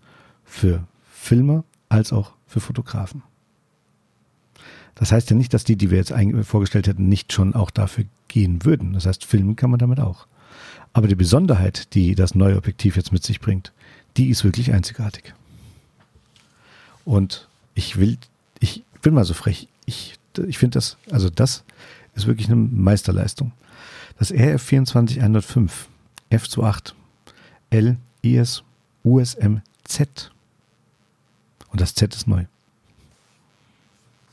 für 0.44 0.84
Filmer 1.12 1.64
als 1.90 2.12
auch 2.12 2.32
für 2.48 2.60
Fotografen. 2.60 3.22
Das 5.00 5.12
heißt 5.12 5.30
ja 5.30 5.36
nicht, 5.36 5.54
dass 5.54 5.64
die, 5.64 5.76
die 5.76 5.92
wir 5.92 6.00
jetzt 6.00 6.14
vorgestellt 6.48 6.88
hätten, 6.88 7.08
nicht 7.08 7.32
schon 7.32 7.54
auch 7.54 7.70
dafür 7.70 8.06
gehen 8.28 8.66
würden. 8.66 8.94
Das 8.94 9.06
heißt, 9.06 9.26
filmen 9.26 9.56
kann 9.56 9.70
man 9.70 9.80
damit 9.80 10.00
auch. 10.00 10.26
Aber 10.92 11.08
die 11.08 11.16
Besonderheit, 11.16 11.94
die 11.94 12.16
das 12.16 12.34
neue 12.34 12.58
Objektiv 12.58 12.96
jetzt 12.96 13.12
mit 13.12 13.24
sich 13.24 13.40
bringt, 13.40 13.72
die 14.18 14.30
ist 14.30 14.44
wirklich 14.44 14.74
einzigartig. 14.74 15.36
Und 17.06 17.48
ich 17.76 18.00
will, 18.00 18.18
ich 18.60 18.84
bin 19.04 19.14
mal 19.14 19.24
so 19.24 19.36
frech, 19.36 19.68
ich, 19.86 20.16
ich 20.48 20.58
finde 20.58 20.76
das, 20.76 20.98
also 21.12 21.30
das 21.30 21.64
ist 22.16 22.26
wirklich 22.26 22.48
eine 22.48 22.56
Meisterleistung. 22.56 23.52
Das 24.18 24.32
RF 24.32 24.64
24105 24.64 25.88
F28 26.32 26.94
L 27.70 27.98
IS 28.24 28.64
USM 29.04 29.62
Z. 29.84 30.32
Und 31.70 31.82
das 31.82 31.94
Z 31.94 32.16
ist 32.16 32.28
neu 32.28 32.46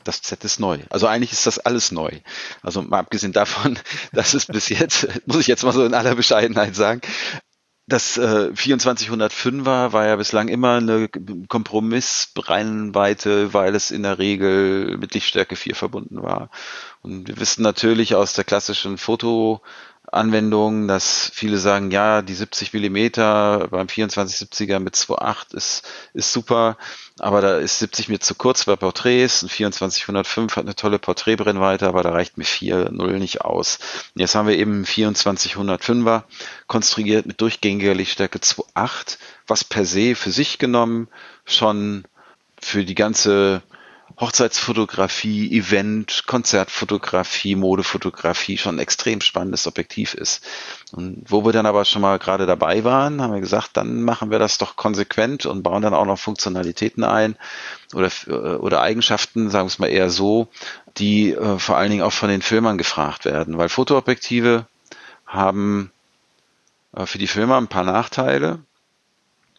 das 0.04 0.22
Z 0.22 0.44
ist 0.44 0.60
neu. 0.60 0.78
Also 0.90 1.06
eigentlich 1.06 1.32
ist 1.32 1.46
das 1.46 1.58
alles 1.58 1.92
neu. 1.92 2.10
Also 2.62 2.82
mal 2.82 3.00
abgesehen 3.00 3.32
davon, 3.32 3.78
dass 4.12 4.34
es 4.34 4.46
bis 4.46 4.68
jetzt, 4.68 5.08
muss 5.26 5.40
ich 5.40 5.46
jetzt 5.46 5.64
mal 5.64 5.72
so 5.72 5.84
in 5.84 5.94
aller 5.94 6.14
Bescheidenheit 6.14 6.76
sagen, 6.76 7.00
das 7.86 8.16
äh, 8.16 8.50
2405er 8.54 9.92
war 9.92 10.06
ja 10.06 10.16
bislang 10.16 10.48
immer 10.48 10.76
eine 10.76 11.08
Kompromissbrennweite, 11.48 13.52
weil 13.52 13.74
es 13.74 13.90
in 13.90 14.02
der 14.02 14.18
Regel 14.18 14.96
mit 14.96 15.12
Lichtstärke 15.12 15.54
4 15.54 15.74
verbunden 15.74 16.22
war. 16.22 16.48
Und 17.02 17.28
wir 17.28 17.38
wissen 17.38 17.62
natürlich 17.62 18.14
aus 18.14 18.32
der 18.32 18.44
klassischen 18.44 18.96
Foto 18.96 19.60
Anwendungen, 20.14 20.88
dass 20.88 21.30
viele 21.34 21.58
sagen, 21.58 21.90
ja, 21.90 22.22
die 22.22 22.34
70 22.34 22.72
Millimeter 22.72 23.68
beim 23.70 23.86
2470er 23.86 24.78
mit 24.78 24.94
2.8 24.94 25.54
ist, 25.54 25.82
ist 26.14 26.32
super, 26.32 26.76
aber 27.18 27.40
da 27.40 27.58
ist 27.58 27.78
70 27.80 28.08
mir 28.08 28.20
zu 28.20 28.34
kurz 28.34 28.64
bei 28.64 28.76
Porträts. 28.76 29.42
Ein 29.42 29.48
2405 29.48 30.56
hat 30.56 30.64
eine 30.64 30.74
tolle 30.74 30.98
Porträtbrennweite, 30.98 31.86
aber 31.86 32.02
da 32.02 32.10
reicht 32.10 32.38
mir 32.38 32.44
4.0 32.44 33.18
nicht 33.18 33.42
aus. 33.42 33.78
Und 34.14 34.20
jetzt 34.20 34.34
haben 34.34 34.48
wir 34.48 34.56
eben 34.56 34.84
2405er 34.84 36.22
konstruiert 36.66 37.26
mit 37.26 37.40
durchgängiger 37.40 37.94
Lichtstärke 37.94 38.38
2.8, 38.38 39.18
was 39.46 39.64
per 39.64 39.84
se 39.84 40.14
für 40.14 40.30
sich 40.30 40.58
genommen 40.58 41.08
schon 41.44 42.04
für 42.60 42.84
die 42.84 42.94
ganze 42.94 43.62
Hochzeitsfotografie, 44.20 45.50
Event, 45.58 46.24
Konzertfotografie, 46.26 47.56
Modefotografie 47.56 48.58
schon 48.58 48.76
ein 48.76 48.80
extrem 48.80 49.20
spannendes 49.20 49.66
Objektiv 49.66 50.14
ist. 50.14 50.46
Und 50.92 51.24
wo 51.26 51.44
wir 51.44 51.52
dann 51.52 51.66
aber 51.66 51.84
schon 51.84 52.02
mal 52.02 52.18
gerade 52.20 52.46
dabei 52.46 52.84
waren, 52.84 53.20
haben 53.20 53.34
wir 53.34 53.40
gesagt, 53.40 53.70
dann 53.76 54.02
machen 54.02 54.30
wir 54.30 54.38
das 54.38 54.58
doch 54.58 54.76
konsequent 54.76 55.46
und 55.46 55.64
bauen 55.64 55.82
dann 55.82 55.94
auch 55.94 56.06
noch 56.06 56.18
Funktionalitäten 56.18 57.02
ein 57.02 57.36
oder, 57.92 58.10
oder 58.62 58.82
Eigenschaften, 58.82 59.50
sagen 59.50 59.66
wir 59.66 59.72
es 59.72 59.78
mal 59.80 59.88
eher 59.88 60.10
so, 60.10 60.48
die 60.96 61.32
äh, 61.32 61.58
vor 61.58 61.76
allen 61.76 61.90
Dingen 61.90 62.02
auch 62.02 62.12
von 62.12 62.28
den 62.28 62.42
Filmern 62.42 62.78
gefragt 62.78 63.24
werden, 63.24 63.58
weil 63.58 63.68
Fotoobjektive 63.68 64.66
haben 65.26 65.90
äh, 66.94 67.06
für 67.06 67.18
die 67.18 67.26
Filmer 67.26 67.56
ein 67.56 67.68
paar 67.68 67.84
Nachteile, 67.84 68.60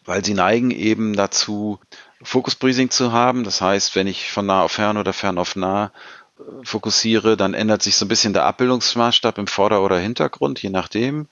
weil 0.06 0.24
sie 0.24 0.34
neigen 0.34 0.70
eben 0.70 1.14
dazu, 1.14 1.78
Focus 2.22 2.54
Breathing 2.54 2.90
zu 2.90 3.12
haben. 3.12 3.44
Das 3.44 3.60
heißt, 3.60 3.94
wenn 3.94 4.06
ich 4.06 4.30
von 4.30 4.46
nah 4.46 4.62
auf 4.62 4.72
fern 4.72 4.96
oder 4.96 5.12
fern 5.12 5.38
auf 5.38 5.56
nah 5.56 5.92
äh, 6.38 6.42
fokussiere, 6.64 7.36
dann 7.36 7.54
ändert 7.54 7.82
sich 7.82 7.96
so 7.96 8.04
ein 8.04 8.08
bisschen 8.08 8.32
der 8.32 8.44
Abbildungsmaßstab 8.44 9.38
im 9.38 9.46
Vorder- 9.46 9.82
oder 9.82 9.98
Hintergrund, 9.98 10.62
je 10.62 10.70
nachdem. 10.70 11.28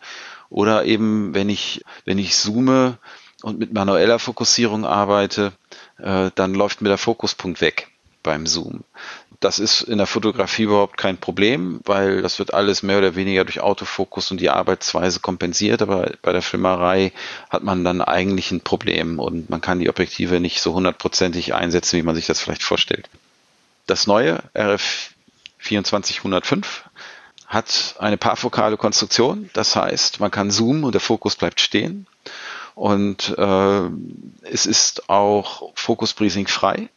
Oder 0.50 0.84
eben, 0.84 1.34
wenn 1.34 1.48
ich, 1.48 1.82
wenn 2.04 2.18
ich 2.18 2.36
zoome 2.36 2.98
und 3.42 3.58
mit 3.58 3.72
manueller 3.72 4.18
Fokussierung 4.18 4.84
arbeite, 4.84 5.52
äh, 5.98 6.30
dann 6.34 6.54
läuft 6.54 6.80
mir 6.80 6.88
der 6.88 6.98
Fokuspunkt 6.98 7.60
weg 7.60 7.88
beim 8.22 8.46
Zoom. 8.46 8.84
Das 9.40 9.58
ist 9.58 9.82
in 9.82 9.98
der 9.98 10.06
Fotografie 10.06 10.62
überhaupt 10.62 10.96
kein 10.96 11.18
Problem, 11.18 11.80
weil 11.84 12.22
das 12.22 12.38
wird 12.38 12.54
alles 12.54 12.82
mehr 12.82 12.98
oder 12.98 13.14
weniger 13.16 13.44
durch 13.44 13.60
Autofokus 13.60 14.30
und 14.30 14.40
die 14.40 14.50
Arbeitsweise 14.50 15.20
kompensiert, 15.20 15.82
aber 15.82 16.12
bei 16.22 16.32
der 16.32 16.42
Filmerei 16.42 17.12
hat 17.50 17.62
man 17.62 17.84
dann 17.84 18.00
eigentlich 18.00 18.50
ein 18.50 18.60
Problem 18.60 19.18
und 19.18 19.50
man 19.50 19.60
kann 19.60 19.80
die 19.80 19.88
Objektive 19.88 20.40
nicht 20.40 20.60
so 20.60 20.74
hundertprozentig 20.74 21.54
einsetzen, 21.54 21.98
wie 21.98 22.02
man 22.02 22.14
sich 22.14 22.26
das 22.26 22.40
vielleicht 22.40 22.62
vorstellt. 22.62 23.08
Das 23.86 24.06
neue 24.06 24.42
RF 24.56 25.10
24105 25.58 26.84
hat 27.46 27.96
eine 27.98 28.16
parfokale 28.16 28.76
Konstruktion, 28.76 29.50
das 29.52 29.76
heißt, 29.76 30.20
man 30.20 30.30
kann 30.30 30.50
zoomen 30.50 30.84
und 30.84 30.92
der 30.92 31.00
Fokus 31.00 31.36
bleibt 31.36 31.60
stehen. 31.60 32.06
Und 32.74 33.34
äh, 33.38 33.88
es 34.42 34.66
ist 34.66 35.08
auch 35.08 35.72
Focus 35.74 36.12
Breathing 36.12 36.48
frei. 36.48 36.88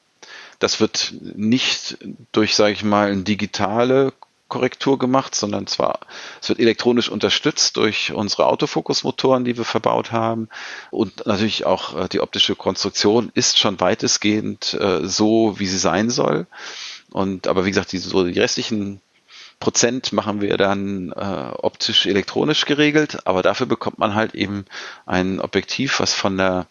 Das 0.60 0.80
wird 0.80 1.14
nicht 1.22 1.98
durch, 2.32 2.56
sage 2.56 2.74
ich 2.74 2.84
mal, 2.84 3.12
eine 3.12 3.24
digitale 3.24 4.14
Korrektur 4.48 4.98
gemacht, 4.98 5.36
sondern 5.36 5.68
zwar, 5.68 6.00
es 6.42 6.50
wird 6.50 6.60
elektronisch 6.60 7.10
unterstützt 7.10 7.76
durch 7.76 8.14
unsere 8.14 8.48
Autofokusmotoren, 8.48 9.44
die 9.44 9.58
wir 9.58 9.66
verbaut 9.66 10.12
haben. 10.12 10.48
Und 10.90 11.26
natürlich 11.26 11.66
auch 11.66 11.98
äh, 11.98 12.08
die 12.08 12.22
optische 12.22 12.56
Konstruktion 12.56 13.30
ist 13.34 13.58
schon 13.58 13.80
weitestgehend 13.80 14.74
äh, 14.76 15.06
so, 15.06 15.60
wie 15.60 15.68
sie 15.68 15.78
sein 15.78 16.10
soll. 16.10 16.48
Und 17.12 17.48
aber 17.48 17.66
wie 17.66 17.72
gesagt, 17.72 17.92
die, 17.92 17.98
so 17.98 18.24
die 18.24 18.40
restlichen 18.40 19.02
Prozent 19.60 20.14
machen 20.14 20.40
wir 20.40 20.56
dann 20.58 21.12
äh, 21.12 21.52
optisch 21.58 22.06
elektronisch 22.06 22.66
geregelt, 22.66 23.26
aber 23.26 23.42
dafür 23.42 23.66
bekommt 23.66 23.98
man 23.98 24.14
halt 24.14 24.36
eben 24.36 24.66
ein 25.06 25.42
Objektiv, 25.42 26.00
was 26.00 26.14
von 26.14 26.38
der 26.38 26.68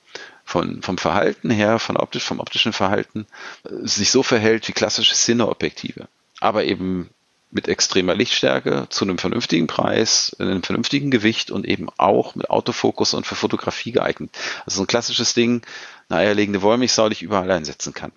von, 0.46 0.80
vom 0.80 0.96
Verhalten 0.96 1.50
her, 1.50 1.78
von 1.78 1.96
optisch, 1.96 2.22
vom 2.22 2.40
optischen 2.40 2.72
Verhalten, 2.72 3.26
äh, 3.64 3.86
sich 3.86 4.10
so 4.10 4.22
verhält 4.22 4.66
wie 4.68 4.72
klassische 4.72 5.14
Cineobjektive. 5.14 6.08
Aber 6.40 6.64
eben 6.64 7.10
mit 7.50 7.68
extremer 7.68 8.14
Lichtstärke 8.14 8.86
zu 8.88 9.04
einem 9.04 9.18
vernünftigen 9.18 9.66
Preis, 9.66 10.36
einem 10.38 10.62
vernünftigen 10.62 11.10
Gewicht 11.10 11.50
und 11.50 11.66
eben 11.66 11.88
auch 11.96 12.34
mit 12.34 12.48
Autofokus 12.50 13.14
und 13.14 13.26
für 13.26 13.34
Fotografie 13.34 13.92
geeignet. 13.92 14.30
Also 14.64 14.82
ein 14.82 14.86
klassisches 14.86 15.34
Ding, 15.34 15.62
eine 16.08 16.20
eierlegende 16.20 16.62
Wollmilchsau, 16.62 17.08
die 17.08 17.14
ich 17.14 17.22
überall 17.22 17.50
einsetzen 17.50 17.92
kann. 17.92 18.12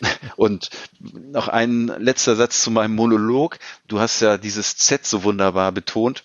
Und 0.36 0.68
noch 1.00 1.48
ein 1.48 1.86
letzter 1.86 2.36
Satz 2.36 2.60
zu 2.60 2.70
meinem 2.70 2.94
Monolog. 2.94 3.58
Du 3.88 3.98
hast 3.98 4.20
ja 4.20 4.36
dieses 4.36 4.76
Z 4.76 5.06
so 5.06 5.22
wunderbar 5.22 5.72
betont. 5.72 6.24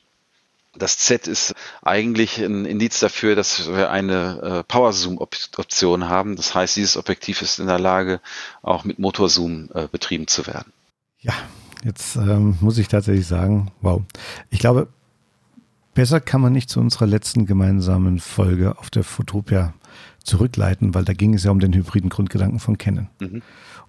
Das 0.73 0.97
Z 0.97 1.27
ist 1.27 1.53
eigentlich 1.81 2.38
ein 2.38 2.65
Indiz 2.65 2.99
dafür, 2.99 3.36
dass 3.36 3.67
wir 3.67 3.91
eine 3.91 4.41
äh, 4.41 4.63
Power-Zoom-Option 4.63 6.07
haben. 6.07 6.38
Das 6.38 6.55
heißt, 6.55 6.77
dieses 6.77 6.95
Objektiv 6.95 7.41
ist 7.41 7.60
in 7.60 7.67
der 7.67 7.79
Lage, 7.79 8.21
auch 8.62 8.86
mit 8.86 8.97
Motorzoom 8.97 9.69
äh, 9.73 9.88
betrieben 9.91 10.27
zu 10.27 10.47
werden. 10.47 10.71
Ja, 11.19 11.34
jetzt 11.84 12.15
ähm, 12.15 12.57
muss 12.62 12.77
ich 12.77 12.88
tatsächlich 12.88 13.27
sagen, 13.27 13.71
wow. 13.81 14.01
Ich 14.49 14.60
glaube, 14.60 14.88
besser 15.93 16.21
kann 16.21 16.39
man 16.39 16.53
nicht 16.53 16.69
zu 16.69 16.79
unserer 16.79 17.05
letzten 17.05 17.45
gemeinsamen 17.45 18.19
Folge 18.19 18.77
auf 18.77 18.89
der 18.89 19.03
Fotopia 19.03 19.73
zurückleiten, 20.23 20.93
weil 20.93 21.05
da 21.05 21.13
ging 21.13 21.34
es 21.34 21.43
ja 21.43 21.51
um 21.51 21.60
den 21.60 21.73
hybriden 21.73 22.10
Grundgedanken 22.10 22.60
von 22.60 22.77
Canon. 22.77 23.10
Mhm. 23.19 23.41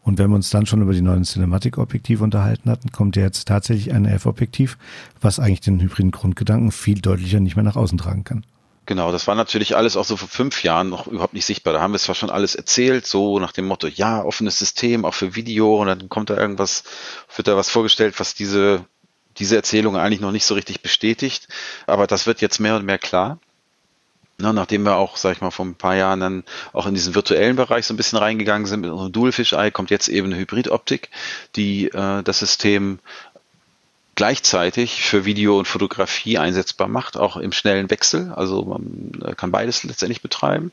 Und 0.05 0.19
wenn 0.19 0.31
wir 0.31 0.35
uns 0.35 0.51
dann 0.51 0.67
schon 0.67 0.83
über 0.83 0.93
die 0.93 1.01
neuen 1.01 1.23
Cinematic-Objektive 1.23 2.25
unterhalten 2.25 2.69
hatten, 2.69 2.91
kommt 2.91 3.17
ja 3.17 3.23
jetzt 3.23 3.47
tatsächlich 3.47 3.93
ein 3.95 4.05
F-Objektiv, 4.05 4.77
was 5.21 5.39
eigentlich 5.39 5.61
den 5.61 5.81
hybriden 5.81 6.11
Grundgedanken 6.11 6.73
viel 6.73 7.01
deutlicher 7.01 7.39
nicht 7.39 7.55
mehr 7.55 7.65
nach 7.65 7.77
außen 7.77 7.99
tragen 7.99 8.25
kann. 8.25 8.45
Genau, 8.85 9.13
das 9.13 9.29
war 9.29 9.37
natürlich 9.37 9.77
alles 9.77 9.97
auch 9.97 10.05
so 10.05 10.17
vor 10.17 10.29
fünf 10.29 10.65
Jahren 10.65 10.89
noch 10.89 11.07
überhaupt 11.07 11.35
nicht 11.35 11.47
sichtbar. 11.47 11.73
Da 11.73 11.81
haben 11.81 11.93
wir 11.93 12.01
zwar 12.01 12.17
schon 12.17 12.31
alles 12.31 12.57
erzählt, 12.57 13.07
so 13.07 13.39
nach 13.39 13.53
dem 13.53 13.67
Motto, 13.67 13.87
ja, 13.87 14.25
offenes 14.25 14.59
System, 14.59 15.05
auch 15.05 15.15
für 15.15 15.37
Video, 15.37 15.81
und 15.81 15.87
dann 15.87 16.09
kommt 16.09 16.31
da 16.31 16.37
irgendwas, 16.37 16.83
wird 17.37 17.47
da 17.47 17.57
was 17.57 17.71
vorgestellt, 17.71 18.19
was 18.19 18.35
diese, 18.35 18.85
diese 19.39 19.55
Erzählung 19.55 19.97
eigentlich 19.97 20.21
noch 20.21 20.33
nicht 20.33 20.45
so 20.45 20.55
richtig 20.55 20.83
bestätigt. 20.83 21.47
Aber 21.87 22.09
das 22.09 22.27
wird 22.27 22.41
jetzt 22.41 22.59
mehr 22.59 22.75
und 22.75 22.85
mehr 22.85 22.99
klar. 22.99 23.39
Na, 24.43 24.53
nachdem 24.53 24.83
wir 24.83 24.97
auch, 24.97 25.17
sag 25.17 25.37
ich 25.37 25.41
mal, 25.41 25.53
vor 25.53 25.65
ein 25.65 25.77
paar 25.77 25.95
Jahren 25.95 26.19
dann 26.19 26.45
auch 26.73 26.87
in 26.87 26.95
diesen 26.95 27.15
virtuellen 27.15 27.55
Bereich 27.55 27.87
so 27.87 27.95
ein 27.95 27.97
bisschen 27.97 28.19
reingegangen 28.19 28.67
sind 28.67 28.81
mit 28.81 28.91
unserem 28.91 29.13
Dual 29.13 29.31
Fish 29.31 29.53
Eye, 29.53 29.71
kommt 29.71 29.91
jetzt 29.91 30.09
eben 30.09 30.27
eine 30.27 30.37
Hybridoptik, 30.37 31.11
die 31.55 31.87
äh, 31.87 32.25
das 32.25 32.41
System 32.41 32.99
gleichzeitig 34.15 35.03
für 35.03 35.25
Video 35.25 35.59
und 35.59 35.67
Fotografie 35.67 36.37
einsetzbar 36.37 36.87
macht, 36.87 37.17
auch 37.17 37.37
im 37.37 37.53
schnellen 37.53 37.91
Wechsel. 37.91 38.31
Also 38.33 38.65
man 38.65 39.13
äh, 39.25 39.35
kann 39.35 39.51
beides 39.51 39.85
letztendlich 39.85 40.21
betreiben 40.21 40.71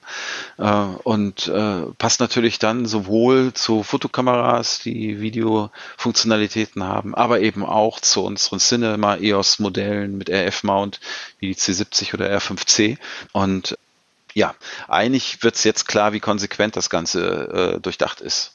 äh, 0.58 0.69
und 1.04 1.47
äh, 1.47 1.82
passt 1.97 2.19
natürlich 2.19 2.60
dann 2.60 2.86
sowohl 2.86 3.54
zu 3.54 3.84
Fotokameras, 3.84 4.80
die 4.80 5.21
Videofunktionalitäten 5.21 6.84
haben, 6.84 7.15
aber 7.15 7.39
eben 7.39 7.63
auch 7.63 7.99
zu 8.02 8.23
unseren 8.23 8.60
Cinema 8.60 9.15
EOS 9.15 9.60
Modellen 9.60 10.17
mit 10.17 10.30
RF-Mount 10.30 10.99
wie 11.39 11.47
die 11.47 11.56
C70 11.56 12.13
oder 12.13 12.30
R5C. 12.30 12.97
Und 13.32 13.78
ja, 14.34 14.54
eigentlich 14.89 15.43
wird 15.43 15.56
es 15.56 15.63
jetzt 15.63 15.88
klar, 15.88 16.12
wie 16.12 16.19
konsequent 16.19 16.75
das 16.75 16.89
Ganze 16.89 17.75
äh, 17.75 17.80
durchdacht 17.80 18.19
ist. 18.19 18.52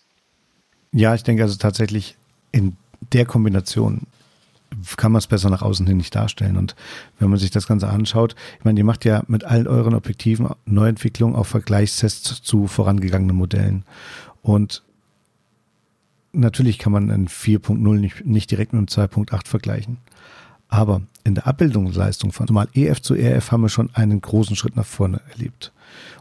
Ja, 0.93 1.15
ich 1.15 1.23
denke 1.23 1.43
also 1.43 1.57
tatsächlich 1.57 2.17
in 2.53 2.77
der 3.13 3.27
Kombination 3.27 4.07
kann 4.97 5.13
man 5.13 5.19
es 5.19 5.27
besser 5.27 5.51
nach 5.51 5.63
außen 5.63 5.87
hin 5.87 5.97
nicht 5.97 6.15
darstellen. 6.15 6.57
Und 6.57 6.75
wenn 7.19 7.31
man 7.31 7.39
sich 7.39 7.51
das 7.51 7.67
Ganze 7.67 7.89
anschaut, 7.89 8.35
ich 8.59 8.65
meine, 8.65 8.79
ihr 8.79 8.85
macht 8.85 9.05
ja 9.05 9.23
mit 9.27 9.45
all 9.45 9.67
euren 9.67 9.95
Objektiven 9.95 10.49
Neuentwicklung 10.67 11.35
auf 11.35 11.49
Vergleichstests 11.49 12.43
zu 12.43 12.67
vorangegangenen 12.67 13.37
Modellen. 13.37 13.85
Und 14.43 14.83
natürlich 16.33 16.79
kann 16.79 16.93
man 16.93 17.11
ein 17.11 17.29
4.0 17.29 17.99
nicht, 17.99 18.27
nicht 18.27 18.51
direkt 18.51 18.73
mit 18.73 18.97
einem 18.99 19.09
2.8 19.09 19.47
vergleichen. 19.47 19.99
Aber 20.69 21.03
in 21.23 21.35
der 21.35 21.47
Abbildungsleistung 21.47 22.33
von 22.33 22.47
normal 22.47 22.69
EF 22.75 23.01
zu 23.01 23.15
RF 23.15 23.53
haben 23.53 23.63
wir 23.63 23.69
schon 23.69 23.95
einen 23.95 24.21
großen 24.21 24.57
Schritt 24.57 24.77
nach 24.77 24.87
vorne 24.87 25.21
erlebt. 25.31 25.73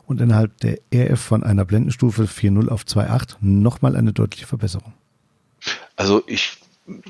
Und 0.05 0.21
innerhalb 0.21 0.57
der 0.59 0.79
RF 0.93 1.19
von 1.19 1.43
einer 1.43 1.65
Blendenstufe 1.65 2.23
4.0 2.23 2.69
auf 2.69 2.83
2.8 2.83 3.37
nochmal 3.41 3.95
eine 3.95 4.13
deutliche 4.13 4.45
Verbesserung. 4.45 4.93
Also 5.95 6.23
ich 6.27 6.57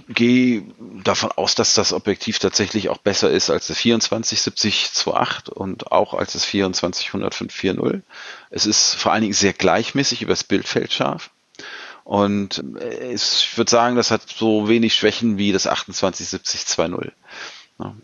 gehe 0.07 0.63
davon 1.03 1.31
aus, 1.31 1.55
dass 1.55 1.73
das 1.73 1.93
Objektiv 1.93 2.39
tatsächlich 2.39 2.89
auch 2.89 2.99
besser 2.99 3.31
ist 3.31 3.49
als 3.49 3.67
das 3.67 3.77
24-70-2.8 3.77 5.49
und 5.49 5.91
auch 5.91 6.13
als 6.13 6.33
das 6.33 6.45
24-105-4.0. 6.45 8.01
Es 8.51 8.65
ist 8.65 8.93
vor 8.95 9.12
allen 9.12 9.21
Dingen 9.21 9.33
sehr 9.33 9.53
gleichmäßig 9.53 10.21
übers 10.21 10.43
Bildfeld 10.43 10.93
scharf. 10.93 11.31
Und 12.03 12.63
ich 13.09 13.57
würde 13.57 13.71
sagen, 13.71 13.95
das 13.95 14.12
hat 14.12 14.29
so 14.29 14.67
wenig 14.67 14.93
Schwächen 14.95 15.38
wie 15.38 15.51
das 15.51 15.67
28-70-2.0. 15.67 17.12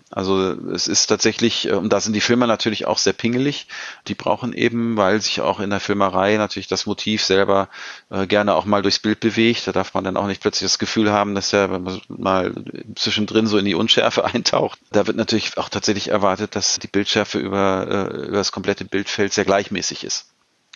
Also 0.10 0.51
es 0.71 0.88
ist 0.88 1.08
tatsächlich, 1.08 1.67
äh, 1.67 1.73
und 1.73 1.93
da 1.93 1.99
sind 1.99 2.13
die 2.13 2.21
Filmer 2.21 2.47
natürlich 2.47 2.86
auch 2.86 2.97
sehr 2.97 3.13
pingelig. 3.13 3.67
Die 4.08 4.15
brauchen 4.15 4.53
eben, 4.53 4.97
weil 4.97 5.21
sich 5.21 5.41
auch 5.41 5.60
in 5.60 5.69
der 5.69 5.79
Filmerei 5.79 6.38
natürlich 6.38 6.67
das 6.67 6.86
Motiv 6.86 7.23
selber 7.23 7.69
äh, 8.10 8.25
gerne 8.25 8.55
auch 8.55 8.65
mal 8.65 8.82
durchs 8.82 8.99
Bild 8.99 9.19
bewegt. 9.19 9.67
Da 9.67 9.71
darf 9.71 9.93
man 9.93 10.03
dann 10.03 10.17
auch 10.17 10.27
nicht 10.27 10.41
plötzlich 10.41 10.65
das 10.65 10.79
Gefühl 10.79 11.12
haben, 11.12 11.36
dass 11.36 11.53
er 11.53 11.79
mal 12.08 12.53
zwischendrin 12.95 13.47
so 13.47 13.58
in 13.58 13.65
die 13.65 13.75
Unschärfe 13.75 14.25
eintaucht. 14.34 14.79
Da 14.91 15.05
wird 15.08 15.17
natürlich 15.17 15.58
auch 15.58 15.69
tatsächlich 15.69 16.10
erwartet, 16.10 16.55
dass 16.55 16.79
die 16.79 16.88
Bildschärfe 16.88 17.38
über, 17.38 17.88
äh, 17.88 18.27
über 18.27 18.38
das 18.38 18.51
komplette 18.51 18.86
Bildfeld 18.86 19.34
sehr 19.34 19.45
gleichmäßig 19.45 20.03
ist. 20.03 20.32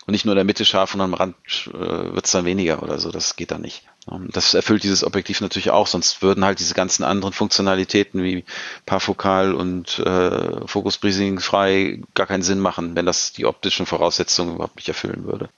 Und 0.05 0.11
nicht 0.11 0.25
nur 0.25 0.33
in 0.33 0.37
der 0.37 0.45
Mitte 0.45 0.65
scharf 0.65 0.93
und 0.93 1.01
am 1.01 1.13
Rand 1.13 1.35
äh, 1.67 2.13
wird 2.13 2.25
es 2.25 2.31
dann 2.31 2.45
weniger 2.45 2.83
oder 2.83 2.99
so. 2.99 3.09
Das 3.09 3.37
geht 3.37 3.51
dann 3.51 3.61
nicht. 3.61 3.83
Ähm, 4.11 4.29
das 4.31 4.53
erfüllt 4.53 4.83
dieses 4.83 5.03
Objektiv 5.03 5.41
natürlich 5.41 5.71
auch, 5.71 5.87
sonst 5.87 6.21
würden 6.21 6.43
halt 6.43 6.59
diese 6.59 6.73
ganzen 6.73 7.03
anderen 7.03 7.33
Funktionalitäten 7.33 8.23
wie 8.23 8.43
Parfokal 8.85 9.53
und 9.53 9.99
äh, 9.99 10.67
Focus 10.67 10.97
Breathing 10.97 11.39
frei 11.39 12.01
gar 12.13 12.27
keinen 12.27 12.43
Sinn 12.43 12.59
machen, 12.59 12.95
wenn 12.95 13.05
das 13.05 13.33
die 13.33 13.45
optischen 13.45 13.85
Voraussetzungen 13.85 14.55
überhaupt 14.55 14.75
nicht 14.75 14.87
erfüllen 14.87 15.25
würde. 15.25 15.49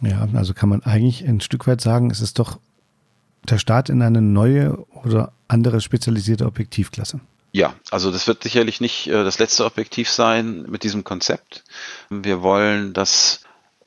Ja, 0.00 0.28
also 0.34 0.54
kann 0.54 0.68
man 0.68 0.82
eigentlich 0.82 1.26
ein 1.26 1.40
Stück 1.40 1.66
weit 1.66 1.80
sagen, 1.80 2.10
es 2.10 2.20
ist 2.20 2.38
doch 2.38 2.58
der 3.48 3.58
Start 3.58 3.88
in 3.88 4.02
eine 4.02 4.22
neue 4.22 4.78
oder 5.04 5.32
andere 5.48 5.80
spezialisierte 5.80 6.46
Objektivklasse. 6.46 7.20
Ja, 7.52 7.74
also 7.90 8.10
das 8.10 8.26
wird 8.26 8.42
sicherlich 8.42 8.80
nicht 8.80 9.06
äh, 9.06 9.22
das 9.22 9.38
letzte 9.38 9.64
Objektiv 9.64 10.10
sein 10.10 10.62
mit 10.68 10.82
diesem 10.82 11.04
Konzept. 11.04 11.62
Wir 12.10 12.42
wollen 12.42 12.92
das 12.92 13.40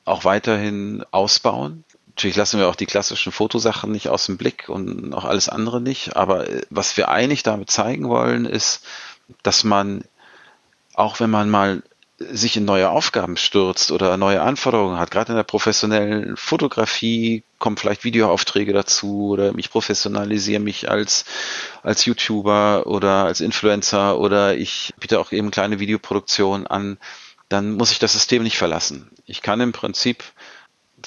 auch 0.06 0.24
weiterhin 0.24 1.04
ausbauen. 1.10 1.84
Natürlich 2.18 2.34
lassen 2.34 2.58
wir 2.58 2.66
auch 2.66 2.74
die 2.74 2.86
klassischen 2.86 3.30
Fotosachen 3.30 3.92
nicht 3.92 4.08
aus 4.08 4.26
dem 4.26 4.38
Blick 4.38 4.68
und 4.68 5.14
auch 5.14 5.24
alles 5.24 5.48
andere 5.48 5.80
nicht. 5.80 6.16
Aber 6.16 6.50
äh, 6.50 6.62
was 6.68 6.96
wir 6.96 7.10
eigentlich 7.10 7.44
damit 7.44 7.70
zeigen 7.70 8.08
wollen, 8.08 8.44
ist, 8.44 8.84
dass 9.44 9.62
man, 9.62 10.02
auch 10.94 11.20
wenn 11.20 11.30
man 11.30 11.48
mal 11.48 11.84
sich 12.18 12.56
in 12.56 12.64
neue 12.64 12.90
Aufgaben 12.90 13.36
stürzt 13.36 13.92
oder 13.92 14.16
neue 14.16 14.42
Anforderungen 14.42 14.98
hat, 14.98 15.12
gerade 15.12 15.30
in 15.30 15.36
der 15.36 15.44
professionellen 15.44 16.36
Fotografie 16.36 17.44
kommen 17.60 17.76
vielleicht 17.76 18.02
Videoaufträge 18.02 18.72
dazu 18.72 19.28
oder 19.28 19.56
ich 19.56 19.70
professionalisiere 19.70 20.60
mich 20.60 20.90
als, 20.90 21.24
als 21.84 22.04
YouTuber 22.04 22.88
oder 22.88 23.26
als 23.26 23.40
Influencer 23.40 24.18
oder 24.18 24.56
ich 24.56 24.92
biete 24.98 25.20
auch 25.20 25.30
eben 25.30 25.52
kleine 25.52 25.78
Videoproduktionen 25.78 26.66
an, 26.66 26.98
dann 27.48 27.76
muss 27.76 27.92
ich 27.92 28.00
das 28.00 28.14
System 28.14 28.42
nicht 28.42 28.58
verlassen. 28.58 29.08
Ich 29.24 29.40
kann 29.40 29.60
im 29.60 29.70
Prinzip 29.70 30.24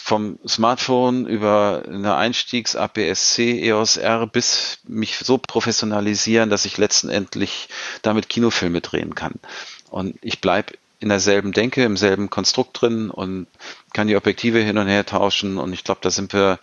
vom 0.04 0.40
Smartphone 0.48 1.28
über 1.28 1.84
eine 1.88 2.16
Einstiegs 2.16 2.76
APS-C 2.76 3.62
EOS 3.68 3.98
R 3.98 4.28
bis 4.28 4.80
mich 4.84 5.18
so 5.18 5.38
professionalisieren, 5.38 6.50
dass 6.50 6.66
ich 6.66 6.78
letztendlich 6.78 7.70
damit 8.02 8.28
Kinofilme 8.28 8.82
drehen 8.82 9.16
kann. 9.16 9.36
Und 9.90 10.18
ich 10.22 10.42
bleibe 10.42 10.74
in 11.00 11.10
derselben 11.10 11.52
Denke, 11.52 11.84
im 11.84 11.98
selben 11.98 12.30
Konstrukt 12.30 12.82
drin 12.82 13.10
und 13.10 13.48
kann 13.94 14.08
die 14.08 14.16
Objektive 14.16 14.60
hin 14.60 14.78
und 14.78 14.88
her 14.88 15.06
tauschen. 15.06 15.58
Und 15.58 15.74
ich 15.74 15.84
glaube, 15.84 16.02
da 16.02 16.10
sind 16.10 16.34
wir 16.34 16.60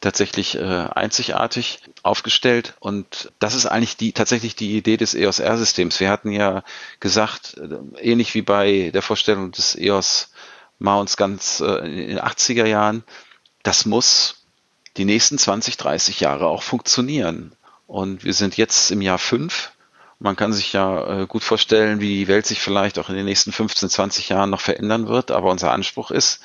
tatsächlich 0.00 0.56
äh, 0.56 0.60
einzigartig 0.60 1.78
aufgestellt 2.02 2.74
und 2.80 3.30
das 3.38 3.54
ist 3.54 3.66
eigentlich 3.66 3.96
die 3.96 4.12
tatsächlich 4.12 4.56
die 4.56 4.76
Idee 4.76 4.96
des 4.96 5.14
EOS 5.14 5.38
R-Systems. 5.38 6.00
Wir 6.00 6.10
hatten 6.10 6.32
ja 6.32 6.64
gesagt, 6.98 7.56
äh, 7.56 8.02
ähnlich 8.10 8.34
wie 8.34 8.42
bei 8.42 8.90
der 8.92 9.00
Vorstellung 9.00 9.52
des 9.52 9.76
EOS 9.76 10.31
Mounts 10.82 11.16
ganz 11.16 11.60
äh, 11.60 11.86
in 11.86 12.08
den 12.08 12.20
80er 12.20 12.66
Jahren, 12.66 13.04
das 13.62 13.86
muss 13.86 14.46
die 14.96 15.04
nächsten 15.04 15.38
20, 15.38 15.76
30 15.76 16.20
Jahre 16.20 16.46
auch 16.46 16.62
funktionieren. 16.62 17.52
Und 17.86 18.24
wir 18.24 18.34
sind 18.34 18.56
jetzt 18.56 18.90
im 18.90 19.00
Jahr 19.00 19.18
5. 19.18 19.72
Man 20.18 20.36
kann 20.36 20.52
sich 20.52 20.72
ja 20.72 21.22
äh, 21.22 21.26
gut 21.26 21.42
vorstellen, 21.42 22.00
wie 22.00 22.18
die 22.18 22.28
Welt 22.28 22.46
sich 22.46 22.60
vielleicht 22.60 22.98
auch 22.98 23.08
in 23.08 23.16
den 23.16 23.24
nächsten 23.24 23.52
15, 23.52 23.88
20 23.88 24.28
Jahren 24.28 24.50
noch 24.50 24.60
verändern 24.60 25.08
wird. 25.08 25.30
Aber 25.30 25.50
unser 25.50 25.72
Anspruch 25.72 26.10
ist, 26.10 26.40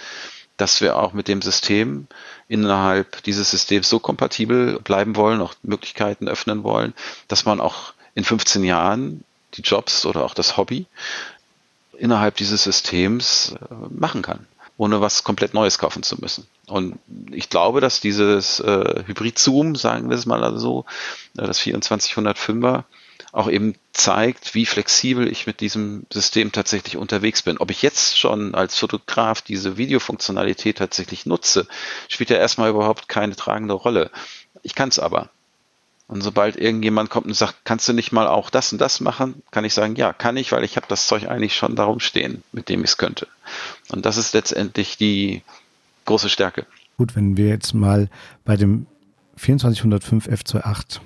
dass 0.58 0.82
wir 0.82 0.98
auch 0.98 1.14
mit 1.14 1.28
dem 1.28 1.42
System 1.42 2.08
innerhalb 2.48 3.22
dieses 3.24 3.52
Systems 3.52 3.88
so 3.90 4.00
kompatibel 4.00 4.80
bleiben 4.80 5.16
wollen, 5.16 5.42
auch 5.42 5.54
Möglichkeiten 5.62 6.28
öffnen 6.28 6.64
wollen, 6.64 6.94
dass 7.28 7.46
man 7.46 7.62
auch 7.62 7.94
in 8.16 8.24
15 8.24 8.64
Jahren 8.64 9.24
die 9.54 9.62
Jobs 9.62 10.06
oder 10.06 10.26
auch 10.26 10.34
das 10.34 10.58
Hobby 10.58 10.88
innerhalb 11.98 12.36
dieses 12.36 12.64
Systems 12.64 13.56
äh, 13.70 13.74
machen 13.90 14.22
kann, 14.22 14.48
ohne 14.78 15.02
was 15.02 15.24
komplett 15.24 15.54
Neues 15.54 15.80
kaufen 15.80 16.04
zu 16.04 16.18
müssen. 16.20 16.48
Und 16.68 17.00
ich 17.32 17.50
glaube, 17.50 17.82
dass 17.82 18.02
dieses 18.02 18.60
äh, 18.60 19.04
Hybrid-Zoom, 19.06 19.76
sagen 19.76 20.10
wir 20.10 20.16
es 20.16 20.26
mal 20.26 20.58
so, 20.58 20.86
äh, 21.38 21.46
das 21.46 21.62
2405er, 21.62 22.84
auch 23.32 23.50
eben 23.50 23.76
zeigt, 23.92 24.56
wie 24.56 24.66
flexibel 24.66 25.28
ich 25.28 25.48
mit 25.48 25.60
diesem 25.60 26.06
System 26.12 26.52
tatsächlich 26.52 26.98
unterwegs 26.98 27.42
bin. 27.42 27.58
Ob 27.58 27.72
ich 27.72 27.82
jetzt 27.82 28.18
schon 28.18 28.56
als 28.56 28.78
Fotograf 28.78 29.42
diese 29.42 29.78
Videofunktionalität 29.78 30.78
tatsächlich 30.78 31.26
nutze, 31.26 31.68
spielt 32.08 32.30
ja 32.30 32.38
erstmal 32.38 32.70
überhaupt 32.70 33.08
keine 33.08 33.36
tragende 33.36 33.74
Rolle. 33.74 34.12
Ich 34.64 34.76
kann 34.76 34.90
es 34.90 35.00
aber. 35.00 35.30
Und 36.08 36.22
sobald 36.22 36.56
irgendjemand 36.56 37.10
kommt 37.10 37.26
und 37.28 37.34
sagt, 37.34 37.58
kannst 37.66 37.88
du 37.90 37.94
nicht 37.94 38.14
mal 38.14 38.28
auch 38.28 38.50
das 38.50 38.72
und 38.72 38.80
das 38.80 39.02
machen, 39.02 39.42
kann 39.52 39.66
ich 39.66 39.74
sagen, 39.74 39.96
ja, 39.96 40.14
kann 40.14 40.38
ich, 40.38 40.54
weil 40.54 40.64
ich 40.64 40.78
habe 40.78 40.88
das 40.88 41.06
Zeug 41.06 41.28
eigentlich 41.28 41.56
schon 41.56 41.76
darum 41.76 42.00
stehen, 42.00 42.44
mit 42.54 42.70
dem 42.70 42.84
ich 42.84 42.92
es 42.92 42.98
könnte. 42.98 43.28
Und 43.90 44.06
das 44.06 44.16
ist 44.16 44.34
letztendlich 44.34 44.98
die 44.98 45.42
große 46.06 46.30
Stärke. 46.30 46.66
Gut, 46.98 47.16
wenn 47.16 47.36
wir 47.36 47.50
jetzt 47.50 47.74
mal 47.74 48.10
bei 48.46 48.56
dem 48.56 48.88
2405 49.36 50.28
F28 50.28 51.00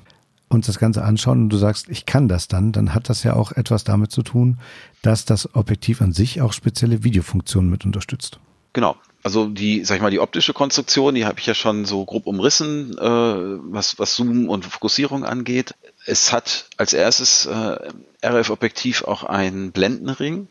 uns 0.50 0.68
das 0.68 0.80
Ganze 0.80 1.04
anschauen 1.04 1.44
und 1.44 1.50
du 1.50 1.58
sagst, 1.58 1.90
ich 1.90 2.06
kann 2.06 2.28
das 2.28 2.48
dann, 2.48 2.72
dann 2.72 2.94
hat 2.94 3.10
das 3.10 3.24
ja 3.24 3.34
auch 3.34 3.54
etwas 3.54 3.84
damit 3.84 4.12
zu 4.12 4.22
tun, 4.22 4.60
dass 5.02 5.26
das 5.26 5.56
Objektiv 5.56 6.02
an 6.02 6.12
sich 6.12 6.42
auch 6.42 6.54
spezielle 6.54 7.04
Videofunktionen 7.04 7.70
mit 7.70 7.86
unterstützt. 7.86 8.40
Genau. 8.74 8.96
Also 9.24 9.48
die, 9.48 9.86
sag 9.86 9.96
ich 9.96 10.02
mal, 10.02 10.12
die 10.12 10.20
optische 10.20 10.54
Konstruktion, 10.54 11.16
die 11.16 11.26
habe 11.26 11.40
ich 11.40 11.46
ja 11.46 11.54
schon 11.54 11.86
so 11.86 12.06
grob 12.06 12.26
umrissen, 12.26 12.98
äh, 12.98 13.02
was, 13.02 14.00
was 14.00 14.16
Zoom 14.16 14.50
und 14.50 14.66
Fokussierung 14.66 15.26
angeht. 15.26 15.76
Es 16.06 16.32
hat 16.34 16.66
als 16.78 16.94
erstes 16.94 17.46
äh, 17.46 17.78
RF-Objektiv 18.24 19.04
auch 19.04 19.24
einen 19.24 19.72
Blendenring. 19.72 20.48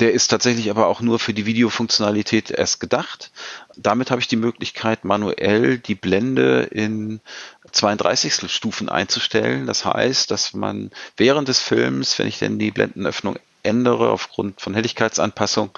Der 0.00 0.12
ist 0.12 0.28
tatsächlich 0.28 0.70
aber 0.70 0.88
auch 0.88 1.00
nur 1.00 1.20
für 1.20 1.34
die 1.34 1.46
Videofunktionalität 1.46 2.50
erst 2.50 2.80
gedacht. 2.80 3.30
Damit 3.76 4.10
habe 4.10 4.20
ich 4.20 4.26
die 4.26 4.36
Möglichkeit, 4.36 5.04
manuell 5.04 5.78
die 5.78 5.94
Blende 5.94 6.62
in 6.62 7.20
32 7.70 8.50
Stufen 8.50 8.88
einzustellen. 8.88 9.66
Das 9.66 9.84
heißt, 9.84 10.32
dass 10.32 10.52
man 10.52 10.90
während 11.16 11.46
des 11.46 11.60
Films, 11.60 12.18
wenn 12.18 12.26
ich 12.26 12.40
denn 12.40 12.58
die 12.58 12.72
Blendenöffnung 12.72 13.38
ändere 13.62 14.10
aufgrund 14.10 14.60
von 14.60 14.74
Helligkeitsanpassung, 14.74 15.70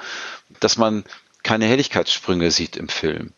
dass 0.60 0.78
man 0.78 1.04
keine 1.46 1.66
Helligkeitssprünge 1.66 2.50
sieht 2.50 2.76
im 2.76 2.88
Film. 2.88 3.32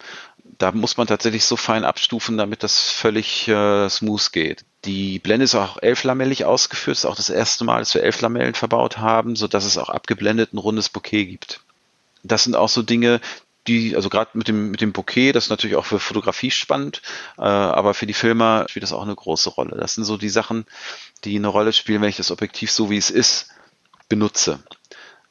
Da 0.58 0.72
muss 0.72 0.96
man 0.96 1.06
tatsächlich 1.06 1.44
so 1.44 1.56
fein 1.56 1.84
abstufen, 1.84 2.38
damit 2.38 2.62
das 2.62 2.90
völlig 2.90 3.46
äh, 3.48 3.88
smooth 3.88 4.32
geht. 4.32 4.64
Die 4.84 5.18
Blende 5.18 5.44
ist 5.44 5.54
auch 5.54 5.76
elflamellig 5.80 6.44
ausgeführt. 6.44 6.96
Das 6.96 7.04
ist 7.04 7.10
auch 7.10 7.16
das 7.16 7.30
erste 7.30 7.64
Mal, 7.64 7.80
dass 7.80 7.94
wir 7.94 8.02
elf 8.02 8.20
Lamellen 8.20 8.54
verbaut 8.54 8.98
haben, 8.98 9.36
sodass 9.36 9.64
es 9.64 9.76
auch 9.76 9.90
abgeblendet 9.90 10.54
ein 10.54 10.58
rundes 10.58 10.88
Bouquet 10.88 11.26
gibt. 11.26 11.60
Das 12.22 12.44
sind 12.44 12.56
auch 12.56 12.70
so 12.70 12.82
Dinge, 12.82 13.20
die, 13.66 13.94
also 13.94 14.08
gerade 14.08 14.30
mit 14.32 14.48
dem, 14.48 14.70
mit 14.70 14.80
dem 14.80 14.92
Bouquet, 14.92 15.32
das 15.32 15.44
ist 15.44 15.50
natürlich 15.50 15.76
auch 15.76 15.84
für 15.84 16.00
Fotografie 16.00 16.50
spannend, 16.50 17.02
äh, 17.36 17.42
aber 17.42 17.92
für 17.92 18.06
die 18.06 18.14
Filmer 18.14 18.64
spielt 18.68 18.82
das 18.82 18.92
auch 18.92 19.02
eine 19.02 19.14
große 19.14 19.50
Rolle. 19.50 19.76
Das 19.76 19.94
sind 19.94 20.04
so 20.04 20.16
die 20.16 20.30
Sachen, 20.30 20.64
die 21.24 21.36
eine 21.36 21.48
Rolle 21.48 21.74
spielen, 21.74 22.00
wenn 22.00 22.08
ich 22.08 22.16
das 22.16 22.30
Objektiv 22.30 22.70
so 22.72 22.90
wie 22.90 22.96
es 22.96 23.10
ist 23.10 23.50
benutze. 24.08 24.60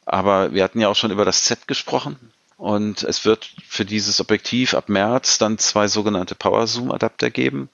Aber 0.05 0.53
wir 0.53 0.63
hatten 0.63 0.79
ja 0.79 0.87
auch 0.87 0.95
schon 0.95 1.11
über 1.11 1.25
das 1.25 1.45
Set 1.45 1.67
gesprochen. 1.67 2.31
Und 2.57 3.03
es 3.03 3.23
wird 3.23 3.53
für 3.67 3.85
dieses 3.85 4.19
Objektiv 4.19 4.73
ab 4.73 4.89
März 4.89 5.37
dann 5.37 5.59
zwei 5.59 5.87
sogenannte 5.87 6.33
Power 6.33 6.65
Zoom 6.65 6.91
Adapter 6.91 7.29
geben, 7.29 7.69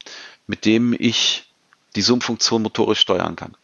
mit 0.45 0.65
dem 0.65 0.93
ich 0.97 1.45
die 1.95 2.01
Zoom-Funktion 2.01 2.61
motorisch 2.61 2.99
steuern 2.99 3.35
kann. 3.35 3.55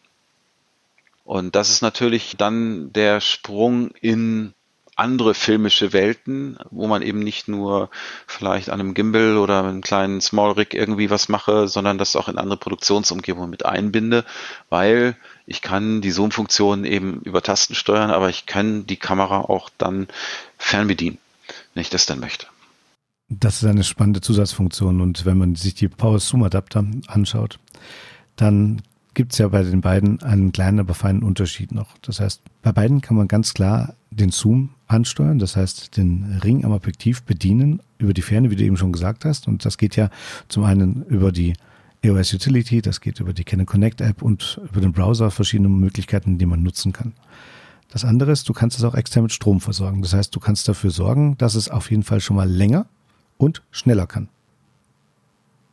Und 1.24 1.54
das 1.54 1.70
ist 1.70 1.82
natürlich 1.82 2.36
dann 2.38 2.92
der 2.92 3.20
Sprung 3.20 3.90
in 4.00 4.54
andere 4.96 5.34
filmische 5.34 5.92
Welten, 5.92 6.58
wo 6.70 6.86
man 6.86 7.02
eben 7.02 7.20
nicht 7.20 7.48
nur 7.48 7.90
vielleicht 8.26 8.68
an 8.68 8.80
einem 8.80 8.94
Gimbal 8.94 9.38
oder 9.38 9.62
einem 9.62 9.80
kleinen 9.80 10.20
Small 10.20 10.52
Rig 10.52 10.74
irgendwie 10.74 11.08
was 11.08 11.28
mache, 11.28 11.68
sondern 11.68 11.98
das 11.98 12.16
auch 12.16 12.28
in 12.28 12.36
andere 12.38 12.58
Produktionsumgebungen 12.58 13.48
mit 13.48 13.64
einbinde, 13.64 14.24
weil 14.68 15.16
ich 15.46 15.62
kann 15.62 16.00
die 16.00 16.10
Zoom-Funktion 16.10 16.84
eben 16.84 17.20
über 17.22 17.42
Tasten 17.42 17.74
steuern, 17.74 18.10
aber 18.10 18.28
ich 18.28 18.46
kann 18.46 18.86
die 18.86 18.96
Kamera 18.96 19.40
auch 19.40 19.70
dann 19.78 20.08
fernbedienen, 20.58 21.18
wenn 21.74 21.82
ich 21.82 21.90
das 21.90 22.06
dann 22.06 22.20
möchte. 22.20 22.46
Das 23.28 23.62
ist 23.62 23.68
eine 23.68 23.84
spannende 23.84 24.20
Zusatzfunktion 24.20 25.00
und 25.00 25.24
wenn 25.24 25.38
man 25.38 25.54
sich 25.54 25.74
die 25.74 25.88
Power 25.88 26.18
Zoom 26.18 26.42
Adapter 26.42 26.84
anschaut, 27.06 27.58
dann 28.36 28.82
gibt 29.14 29.32
es 29.32 29.38
ja 29.38 29.48
bei 29.48 29.62
den 29.62 29.80
beiden 29.80 30.22
einen 30.22 30.52
kleinen, 30.52 30.80
aber 30.80 30.94
feinen 30.94 31.22
Unterschied 31.22 31.72
noch. 31.72 31.96
Das 32.02 32.20
heißt, 32.20 32.42
bei 32.62 32.72
beiden 32.72 33.00
kann 33.00 33.16
man 33.16 33.28
ganz 33.28 33.54
klar 33.54 33.94
den 34.10 34.30
Zoom 34.30 34.70
ansteuern, 34.86 35.38
das 35.38 35.56
heißt 35.56 35.96
den 35.96 36.40
Ring 36.42 36.64
am 36.64 36.72
Objektiv 36.72 37.22
bedienen 37.22 37.80
über 37.98 38.14
die 38.14 38.22
Ferne, 38.22 38.50
wie 38.50 38.56
du 38.56 38.64
eben 38.64 38.76
schon 38.76 38.92
gesagt 38.92 39.24
hast. 39.24 39.46
Und 39.46 39.64
das 39.64 39.78
geht 39.78 39.96
ja 39.96 40.10
zum 40.48 40.64
einen 40.64 41.04
über 41.06 41.32
die 41.32 41.54
EOS 42.02 42.32
Utility, 42.32 42.80
das 42.80 43.00
geht 43.00 43.20
über 43.20 43.32
die 43.32 43.44
Canon 43.44 43.66
Connect 43.66 44.00
App 44.00 44.22
und 44.22 44.60
über 44.70 44.80
den 44.80 44.92
Browser 44.92 45.30
verschiedene 45.30 45.68
Möglichkeiten, 45.68 46.38
die 46.38 46.46
man 46.46 46.62
nutzen 46.62 46.92
kann. 46.92 47.12
Das 47.90 48.04
andere 48.04 48.30
ist, 48.32 48.48
du 48.48 48.52
kannst 48.52 48.78
es 48.78 48.84
auch 48.84 48.94
extern 48.94 49.24
mit 49.24 49.32
Strom 49.32 49.60
versorgen. 49.60 50.00
Das 50.00 50.12
heißt, 50.12 50.34
du 50.34 50.40
kannst 50.40 50.68
dafür 50.68 50.90
sorgen, 50.90 51.36
dass 51.38 51.54
es 51.54 51.68
auf 51.68 51.90
jeden 51.90 52.04
Fall 52.04 52.20
schon 52.20 52.36
mal 52.36 52.48
länger 52.48 52.86
und 53.36 53.62
schneller 53.70 54.06
kann. 54.06 54.28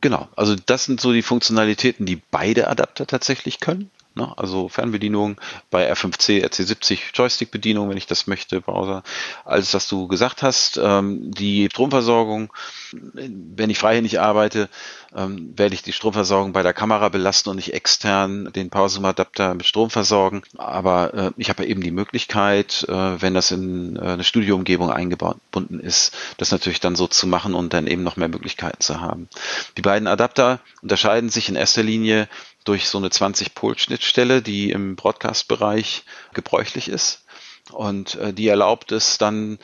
Genau, 0.00 0.28
also 0.36 0.54
das 0.54 0.84
sind 0.84 1.00
so 1.00 1.12
die 1.12 1.22
Funktionalitäten, 1.22 2.06
die 2.06 2.20
beide 2.30 2.68
Adapter 2.68 3.06
tatsächlich 3.06 3.60
können. 3.60 3.90
Ne? 4.18 4.32
Also 4.36 4.68
Fernbedienung 4.68 5.36
bei 5.70 5.90
R5C, 5.90 6.44
RC70 6.44 6.98
Joystick-Bedienung, 7.14 7.88
wenn 7.88 7.96
ich 7.96 8.08
das 8.08 8.26
möchte, 8.26 8.60
Browser. 8.60 9.04
Alles, 9.44 9.72
was 9.74 9.86
du 9.86 10.08
gesagt 10.08 10.42
hast. 10.42 10.78
Ähm, 10.82 11.30
die 11.30 11.68
Stromversorgung, 11.70 12.52
wenn 12.92 13.70
ich 13.70 13.78
freihändig 13.78 14.20
arbeite, 14.20 14.68
ähm, 15.16 15.54
werde 15.56 15.74
ich 15.74 15.82
die 15.82 15.92
Stromversorgung 15.92 16.52
bei 16.52 16.62
der 16.62 16.74
Kamera 16.74 17.08
belasten 17.08 17.50
und 17.50 17.56
nicht 17.56 17.72
extern 17.72 18.52
den 18.52 18.70
Power-Zoom-Adapter 18.70 19.54
mit 19.54 19.66
Strom 19.66 19.88
versorgen. 19.90 20.42
Aber 20.56 21.14
äh, 21.14 21.30
ich 21.36 21.48
habe 21.48 21.64
eben 21.64 21.80
die 21.80 21.92
Möglichkeit, 21.92 22.84
äh, 22.88 23.22
wenn 23.22 23.34
das 23.34 23.52
in 23.52 23.96
äh, 23.96 24.00
eine 24.00 24.24
Studioumgebung 24.24 24.90
eingebunden 24.90 25.80
ist, 25.80 26.12
das 26.38 26.50
natürlich 26.50 26.80
dann 26.80 26.96
so 26.96 27.06
zu 27.06 27.28
machen 27.28 27.54
und 27.54 27.72
dann 27.72 27.86
eben 27.86 28.02
noch 28.02 28.16
mehr 28.16 28.28
Möglichkeiten 28.28 28.80
zu 28.80 29.00
haben. 29.00 29.28
Die 29.76 29.82
beiden 29.82 30.08
Adapter 30.08 30.58
unterscheiden 30.82 31.30
sich 31.30 31.48
in 31.48 31.56
erster 31.56 31.84
Linie 31.84 32.28
durch 32.64 32.88
so 32.88 32.98
eine 32.98 33.08
20-Pol-Schnittstelle, 33.08 34.42
die 34.42 34.70
im 34.70 34.96
Broadcast-Bereich 34.96 36.04
gebräuchlich 36.34 36.88
ist. 36.88 37.24
Und 37.72 38.14
äh, 38.16 38.32
die 38.32 38.48
erlaubt 38.48 38.92
es 38.92 39.18
dann, 39.18 39.58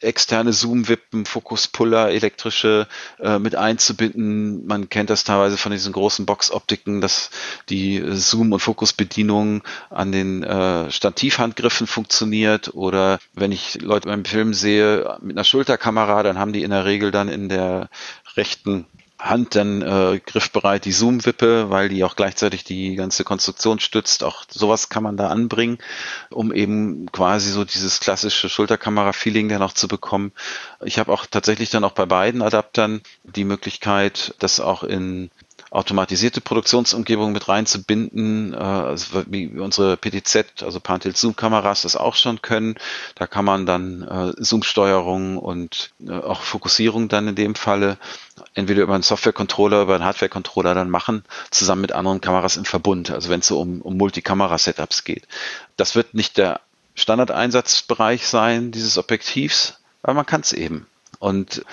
externe 0.00 0.52
Zoom-Wippen, 0.52 1.26
Fokus-Puller, 1.26 2.10
elektrische 2.10 2.86
äh, 3.18 3.38
mit 3.38 3.56
einzubinden. 3.56 4.66
Man 4.66 4.88
kennt 4.88 5.10
das 5.10 5.24
teilweise 5.24 5.56
von 5.56 5.72
diesen 5.72 5.92
großen 5.92 6.24
Box-Optiken, 6.24 7.00
dass 7.00 7.30
die 7.68 8.02
Zoom- 8.12 8.52
und 8.52 8.60
Fokus-Bedienung 8.60 9.62
an 9.90 10.12
den 10.12 10.42
äh, 10.42 10.90
Stativhandgriffen 10.90 11.86
funktioniert. 11.86 12.74
Oder 12.74 13.18
wenn 13.34 13.52
ich 13.52 13.80
Leute 13.80 14.08
beim 14.08 14.24
Film 14.24 14.54
sehe 14.54 15.18
mit 15.20 15.36
einer 15.36 15.44
Schulterkamera, 15.44 16.22
dann 16.22 16.38
haben 16.38 16.52
die 16.52 16.62
in 16.62 16.70
der 16.70 16.84
Regel 16.84 17.10
dann 17.10 17.28
in 17.28 17.48
der 17.48 17.88
rechten 18.36 18.86
Hand 19.18 19.56
dann 19.56 19.82
äh, 19.82 20.20
griffbereit 20.24 20.84
die 20.84 20.92
Zoom-Wippe, 20.92 21.70
weil 21.70 21.88
die 21.88 22.04
auch 22.04 22.14
gleichzeitig 22.14 22.62
die 22.62 22.94
ganze 22.94 23.24
Konstruktion 23.24 23.80
stützt. 23.80 24.22
Auch 24.22 24.44
sowas 24.48 24.90
kann 24.90 25.02
man 25.02 25.16
da 25.16 25.28
anbringen, 25.28 25.78
um 26.30 26.52
eben 26.52 27.10
quasi 27.10 27.50
so 27.50 27.64
dieses 27.64 27.98
klassische 27.98 28.48
Schulterkamera-Feeling 28.48 29.48
dann 29.48 29.62
auch 29.62 29.72
zu 29.72 29.88
bekommen. 29.88 30.32
Ich 30.84 31.00
habe 31.00 31.12
auch 31.12 31.26
tatsächlich 31.26 31.70
dann 31.70 31.84
auch 31.84 31.92
bei 31.92 32.06
beiden 32.06 32.42
Adaptern 32.42 33.02
die 33.24 33.44
Möglichkeit, 33.44 34.34
das 34.38 34.60
auch 34.60 34.84
in 34.84 35.30
automatisierte 35.70 36.40
Produktionsumgebung 36.40 37.32
mit 37.32 37.48
reinzubinden, 37.48 38.54
äh, 38.54 38.56
also 38.56 39.24
wie 39.26 39.48
unsere 39.58 39.96
PTZ, 39.96 40.62
also 40.62 40.80
Pantel 40.80 41.14
Zoom 41.14 41.36
Kameras 41.36 41.82
das 41.82 41.96
auch 41.96 42.14
schon 42.14 42.40
können. 42.40 42.76
Da 43.14 43.26
kann 43.26 43.44
man 43.44 43.66
dann 43.66 44.02
äh, 44.02 44.32
Zoom-Steuerung 44.42 45.36
und 45.36 45.90
äh, 46.06 46.12
auch 46.12 46.42
Fokussierung 46.42 47.08
dann 47.08 47.28
in 47.28 47.34
dem 47.34 47.54
Falle 47.54 47.98
entweder 48.54 48.82
über 48.82 48.94
einen 48.94 49.02
Software-Controller, 49.02 49.82
über 49.82 49.94
einen 49.94 50.04
Hardware-Controller 50.04 50.74
dann 50.74 50.90
machen, 50.90 51.24
zusammen 51.50 51.82
mit 51.82 51.92
anderen 51.92 52.20
Kameras 52.20 52.56
im 52.56 52.64
Verbund, 52.64 53.10
also 53.10 53.28
wenn 53.28 53.40
es 53.40 53.46
so 53.46 53.60
um, 53.60 53.82
um 53.82 53.96
Multikamera-Setups 53.96 55.04
geht. 55.04 55.28
Das 55.76 55.94
wird 55.94 56.14
nicht 56.14 56.38
der 56.38 56.60
Standardeinsatzbereich 56.94 58.26
sein 58.26 58.72
dieses 58.72 58.98
Objektivs, 58.98 59.78
aber 60.02 60.14
man 60.14 60.26
kann 60.26 60.40
es 60.40 60.52
eben. 60.52 60.86
Und 61.18 61.64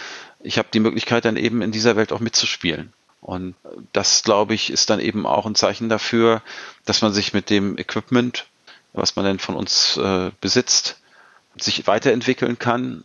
ich 0.41 0.58
habe 0.58 0.68
die 0.74 0.80
Möglichkeit 0.80 1.26
dann 1.26 1.38
eben 1.38 1.62
in 1.62 1.72
dieser 1.72 1.96
Welt 1.96 2.12
auch 2.12 2.20
mitzuspielen. 2.20 2.93
Und 3.26 3.56
das, 3.92 4.22
glaube 4.22 4.54
ich, 4.54 4.72
ist 4.72 4.92
dann 4.92 5.00
eben 5.00 5.26
auch 5.26 5.48
ein 5.48 5.56
Zeichen 5.56 5.90
dafür, 5.90 6.44
dass 6.86 7.02
man 7.02 7.12
sich 7.12 7.34
mit 7.34 7.50
dem 7.50 7.76
Equipment, 7.76 8.46
was 8.94 9.16
man 9.16 9.26
denn 9.26 9.40
von 9.40 9.56
uns 9.56 9.98
äh, 9.98 10.30
besitzt, 10.42 11.00
sich 11.58 11.88
weiterentwickeln 11.88 12.60
kann 12.60 13.04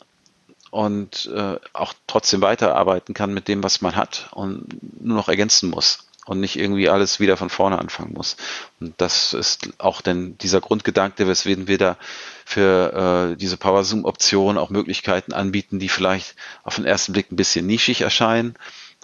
und 0.71 1.31
äh, 1.35 1.57
auch 1.73 1.95
trotzdem 2.07 2.43
weiterarbeiten 2.43 3.15
kann 3.15 3.33
mit 3.33 3.49
dem, 3.49 3.63
was 3.63 3.81
man 3.81 3.97
hat 3.97 4.29
und 4.33 4.67
nur 5.03 5.17
noch 5.17 5.31
ergänzen 5.31 5.71
muss 5.71 6.07
und 6.27 6.41
nicht 6.41 6.57
irgendwie 6.57 6.91
alles 6.91 7.19
wieder 7.19 7.39
von 7.39 7.49
vorne 7.49 7.79
anfangen 7.79 8.13
muss. 8.13 8.37
Und 8.79 8.93
das 8.99 9.33
ist 9.33 9.71
auch 9.79 10.03
denn 10.03 10.37
dieser 10.37 10.61
Grundgedanke, 10.61 11.27
weswegen 11.29 11.67
wir 11.67 11.79
da 11.79 11.97
für 12.45 13.31
äh, 13.33 13.37
diese 13.39 13.57
Power 13.57 13.85
Zoom 13.85 14.05
Option 14.05 14.59
auch 14.59 14.69
Möglichkeiten 14.69 15.33
anbieten, 15.33 15.79
die 15.79 15.89
vielleicht 15.89 16.37
auf 16.63 16.77
den 16.77 16.85
ersten 16.85 17.15
Blick 17.15 17.33
ein 17.33 17.37
bisschen 17.37 17.67
nischig 17.67 18.03
erscheinen, 18.03 18.55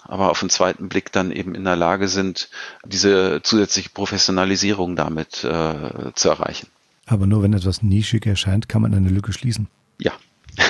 aber 0.08 0.30
auf 0.30 0.40
den 0.40 0.50
zweiten 0.50 0.88
Blick 0.88 1.12
dann 1.12 1.30
eben 1.30 1.54
in 1.54 1.64
der 1.64 1.76
Lage 1.76 2.08
sind, 2.08 2.48
diese 2.84 3.40
zusätzliche 3.42 3.90
Professionalisierung 3.90 4.96
damit 4.96 5.44
äh, 5.44 6.12
zu 6.14 6.28
erreichen. 6.28 6.68
Aber 7.06 7.26
nur 7.26 7.42
wenn 7.42 7.52
etwas 7.52 7.82
nischig 7.82 8.26
erscheint, 8.26 8.68
kann 8.68 8.82
man 8.82 8.94
eine 8.94 9.08
Lücke 9.08 9.32
schließen. 9.32 9.68
Ja. 9.98 10.12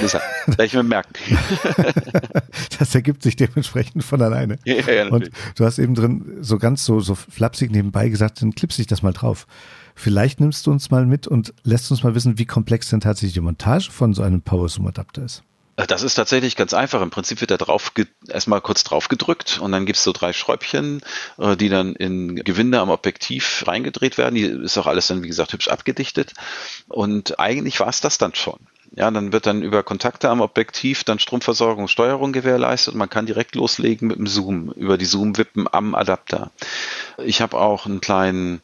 Das 0.00 0.14
werde 0.14 0.64
ich 0.64 0.74
mir 0.74 0.82
merken. 0.82 1.12
das 2.78 2.94
ergibt 2.94 3.22
sich 3.22 3.36
dementsprechend 3.36 4.04
von 4.04 4.22
alleine. 4.22 4.58
Ja, 4.64 4.90
ja, 4.90 5.08
Und 5.08 5.30
du 5.56 5.64
hast 5.64 5.78
eben 5.78 5.94
drin 5.94 6.38
so 6.40 6.58
ganz 6.58 6.84
so, 6.84 7.00
so 7.00 7.14
flapsig 7.14 7.70
nebenbei 7.70 8.08
gesagt, 8.08 8.42
dann 8.42 8.54
klipse 8.54 8.80
ich 8.80 8.86
das 8.86 9.02
mal 9.02 9.12
drauf. 9.12 9.46
Vielleicht 9.94 10.40
nimmst 10.40 10.66
du 10.66 10.70
uns 10.70 10.90
mal 10.90 11.06
mit 11.06 11.26
und 11.26 11.52
lässt 11.64 11.90
uns 11.90 12.02
mal 12.02 12.14
wissen, 12.14 12.38
wie 12.38 12.46
komplex 12.46 12.88
denn 12.90 13.00
tatsächlich 13.00 13.34
die 13.34 13.40
Montage 13.40 13.90
von 13.90 14.14
so 14.14 14.22
einem 14.22 14.40
Power 14.42 14.68
Zoom 14.68 14.86
Adapter 14.86 15.24
ist. 15.24 15.42
Das 15.76 16.02
ist 16.02 16.14
tatsächlich 16.14 16.56
ganz 16.56 16.74
einfach. 16.74 17.00
Im 17.00 17.10
Prinzip 17.10 17.40
wird 17.40 17.50
da 17.50 17.56
drauf 17.56 17.92
erstmal 18.28 18.60
kurz 18.60 18.84
drauf 18.84 19.08
gedrückt 19.08 19.58
und 19.60 19.72
dann 19.72 19.86
gibt 19.86 19.96
es 19.96 20.04
so 20.04 20.12
drei 20.12 20.32
Schräubchen, 20.32 21.00
äh, 21.38 21.56
die 21.56 21.70
dann 21.70 21.94
in 21.94 22.36
Gewinde 22.36 22.78
am 22.80 22.90
Objektiv 22.90 23.64
reingedreht 23.66 24.18
werden. 24.18 24.34
Die 24.34 24.42
ist 24.42 24.76
auch 24.76 24.86
alles 24.86 25.06
dann, 25.06 25.22
wie 25.22 25.28
gesagt, 25.28 25.52
hübsch 25.52 25.68
abgedichtet. 25.68 26.34
Und 26.88 27.40
eigentlich 27.40 27.80
war 27.80 27.88
es 27.88 28.00
das 28.00 28.18
dann 28.18 28.34
schon. 28.34 28.58
Ja, 28.94 29.10
dann 29.10 29.32
wird 29.32 29.46
dann 29.46 29.62
über 29.62 29.82
Kontakte 29.82 30.28
am 30.28 30.42
Objektiv 30.42 31.04
dann 31.04 31.18
Stromversorgung, 31.18 31.88
Steuerung 31.88 32.32
gewährleistet 32.32 32.94
man 32.94 33.08
kann 33.08 33.24
direkt 33.24 33.54
loslegen 33.54 34.08
mit 34.08 34.18
dem 34.18 34.26
Zoom, 34.26 34.70
über 34.72 34.98
die 34.98 35.06
Zoom-Wippen 35.06 35.66
am 35.72 35.94
Adapter. 35.94 36.50
Ich 37.16 37.40
habe 37.40 37.58
auch 37.58 37.86
einen 37.86 38.02
kleinen 38.02 38.60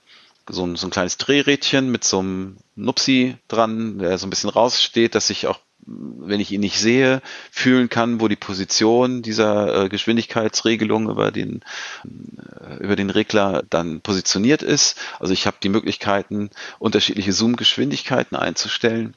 so 0.51 0.67
ein, 0.67 0.77
so 0.77 0.87
ein 0.87 0.91
kleines 0.91 1.17
Drehrädchen 1.17 1.91
mit 1.91 2.05
so 2.05 2.19
einem 2.21 2.57
Nupsi 2.77 3.37
dran, 3.49 3.99
der 3.99 4.19
so 4.19 4.27
ein 4.27 4.31
bisschen 4.31 4.51
raussteht, 4.51 5.15
dass 5.15 5.31
ich 5.31 5.47
auch 5.47 5.59
wenn 5.89 6.41
ich 6.41 6.53
ihn 6.53 6.61
nicht 6.61 6.79
sehe, 6.79 7.23
fühlen 7.51 7.89
kann, 7.89 8.21
wo 8.21 8.29
die 8.29 8.37
Position 8.37 9.23
dieser 9.23 9.85
äh, 9.85 9.89
Geschwindigkeitsregelung 9.89 11.09
über 11.09 11.31
den, 11.31 11.63
äh, 12.05 12.83
über 12.83 12.97
den 12.97 13.11
Regler 13.11 13.63
dann 13.71 14.01
positioniert 14.01 14.63
ist. 14.63 14.99
Also 15.19 15.33
ich 15.33 15.47
habe 15.47 15.57
die 15.63 15.69
Möglichkeiten, 15.69 16.51
unterschiedliche 16.79 17.33
Zoom-Geschwindigkeiten 17.33 18.37
einzustellen. 18.37 19.15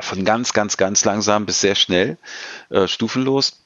Von 0.00 0.24
ganz, 0.24 0.52
ganz, 0.52 0.76
ganz 0.76 1.04
langsam 1.04 1.46
bis 1.46 1.60
sehr 1.60 1.74
schnell, 1.74 2.16
äh, 2.70 2.88
stufenlos. 2.88 3.60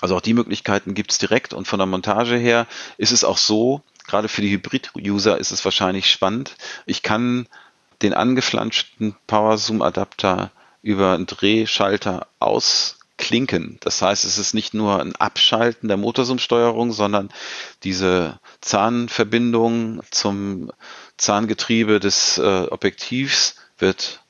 Also 0.00 0.16
auch 0.16 0.20
die 0.20 0.34
Möglichkeiten 0.34 0.94
gibt 0.94 1.12
es 1.12 1.18
direkt 1.18 1.54
und 1.54 1.68
von 1.68 1.78
der 1.78 1.86
Montage 1.86 2.36
her 2.36 2.66
ist 2.98 3.12
es 3.12 3.24
auch 3.24 3.38
so, 3.38 3.82
gerade 4.06 4.28
für 4.28 4.42
die 4.42 4.50
Hybrid-User 4.50 5.38
ist 5.38 5.52
es 5.52 5.64
wahrscheinlich 5.64 6.10
spannend. 6.10 6.56
Ich 6.84 7.02
kann 7.02 7.46
den 8.02 8.12
angeflanschten 8.12 9.14
Power 9.26 9.56
Zoom 9.56 9.80
Adapter 9.80 10.50
über 10.84 11.14
einen 11.14 11.24
Drehschalter 11.24 12.28
ausklinken. 12.40 13.78
Das 13.80 14.02
heißt, 14.02 14.26
es 14.26 14.36
ist 14.36 14.52
nicht 14.52 14.74
nur 14.74 15.00
ein 15.00 15.16
Abschalten 15.16 15.88
der 15.88 15.96
Motorzoom-Steuerung, 15.96 16.92
sondern 16.92 17.30
diese 17.84 18.38
Zahnverbindung 18.60 20.02
zum 20.10 20.70
Zahngetriebe 21.16 22.00
des 22.00 22.36
äh, 22.36 22.66
Objektivs 22.70 23.56
wird 23.78 24.20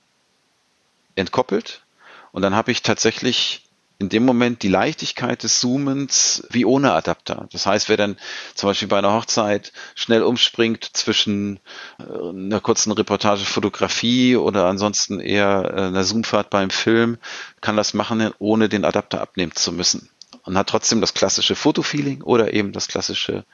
entkoppelt. 1.16 1.82
Und 2.30 2.42
dann 2.42 2.54
habe 2.54 2.70
ich 2.70 2.82
tatsächlich 2.82 3.64
in 3.98 4.08
dem 4.08 4.24
Moment 4.24 4.62
die 4.62 4.68
Leichtigkeit 4.68 5.42
des 5.42 5.60
Zoomens 5.60 6.44
wie 6.50 6.64
ohne 6.64 6.92
Adapter. 6.92 7.46
Das 7.52 7.66
heißt, 7.66 7.88
wer 7.88 7.96
dann 7.96 8.16
zum 8.54 8.68
Beispiel 8.68 8.88
bei 8.88 8.98
einer 8.98 9.12
Hochzeit 9.12 9.72
schnell 9.94 10.22
umspringt 10.22 10.84
zwischen 10.92 11.60
äh, 11.98 12.28
einer 12.28 12.60
kurzen 12.60 12.92
Reportage 12.92 13.44
Fotografie 13.44 14.36
oder 14.36 14.66
ansonsten 14.66 15.20
eher 15.20 15.72
äh, 15.74 15.80
einer 15.82 16.04
Zoomfahrt 16.04 16.50
beim 16.50 16.70
Film, 16.70 17.18
kann 17.60 17.76
das 17.76 17.94
machen, 17.94 18.32
ohne 18.38 18.68
den 18.68 18.84
Adapter 18.84 19.20
abnehmen 19.20 19.52
zu 19.54 19.72
müssen. 19.72 20.08
Und 20.42 20.58
hat 20.58 20.68
trotzdem 20.68 21.00
das 21.00 21.14
klassische 21.14 21.54
Fotofeeling 21.54 22.22
oder 22.22 22.52
eben 22.52 22.72
das 22.72 22.88
klassische 22.88 23.44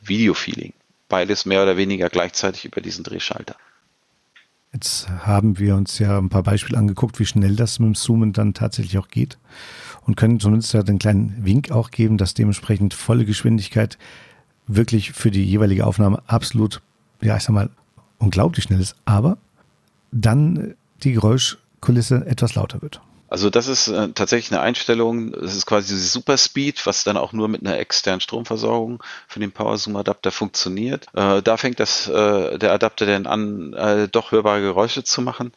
Videofeeling. 0.00 0.72
Beides 1.08 1.44
mehr 1.44 1.62
oder 1.62 1.76
weniger 1.76 2.08
gleichzeitig 2.08 2.64
über 2.64 2.80
diesen 2.80 3.02
Drehschalter. 3.02 3.56
Jetzt 4.72 5.08
haben 5.08 5.58
wir 5.58 5.74
uns 5.74 5.98
ja 5.98 6.18
ein 6.18 6.28
paar 6.28 6.42
Beispiele 6.42 6.78
angeguckt, 6.78 7.18
wie 7.18 7.26
schnell 7.26 7.56
das 7.56 7.78
mit 7.78 7.86
dem 7.86 7.94
Zoomen 7.94 8.32
dann 8.32 8.54
tatsächlich 8.54 8.98
auch 8.98 9.08
geht 9.08 9.38
und 10.08 10.16
können 10.16 10.40
zumindest 10.40 10.72
ja 10.72 10.82
den 10.82 10.98
kleinen 10.98 11.44
Wink 11.44 11.70
auch 11.70 11.90
geben, 11.90 12.16
dass 12.16 12.32
dementsprechend 12.32 12.94
volle 12.94 13.26
Geschwindigkeit 13.26 13.98
wirklich 14.66 15.12
für 15.12 15.30
die 15.30 15.44
jeweilige 15.44 15.86
Aufnahme 15.86 16.22
absolut, 16.26 16.80
ja, 17.20 17.36
ich 17.36 17.42
sag 17.42 17.52
mal, 17.52 17.68
unglaublich 18.18 18.64
schnell 18.64 18.80
ist, 18.80 18.96
aber 19.04 19.36
dann 20.10 20.74
die 21.04 21.12
Geräuschkulisse 21.12 22.24
etwas 22.26 22.54
lauter 22.54 22.80
wird. 22.80 23.02
Also 23.30 23.50
das 23.50 23.68
ist 23.68 23.88
äh, 23.88 24.08
tatsächlich 24.14 24.50
eine 24.52 24.62
Einstellung, 24.62 25.32
das 25.32 25.54
ist 25.54 25.66
quasi 25.66 25.88
dieses 25.88 26.14
Superspeed, 26.14 26.86
was 26.86 27.04
dann 27.04 27.18
auch 27.18 27.34
nur 27.34 27.48
mit 27.48 27.60
einer 27.60 27.78
externen 27.78 28.22
Stromversorgung 28.22 29.02
für 29.26 29.40
den 29.40 29.52
Power 29.52 29.76
Zoom 29.76 29.96
Adapter 29.96 30.30
funktioniert. 30.30 31.06
Äh, 31.12 31.42
da 31.42 31.58
fängt 31.58 31.78
das, 31.78 32.08
äh, 32.08 32.58
der 32.58 32.72
Adapter 32.72 33.04
dann 33.04 33.26
an, 33.26 33.74
äh, 33.74 34.08
doch 34.08 34.32
hörbare 34.32 34.62
Geräusche 34.62 35.04
zu 35.04 35.20
machen, 35.20 35.52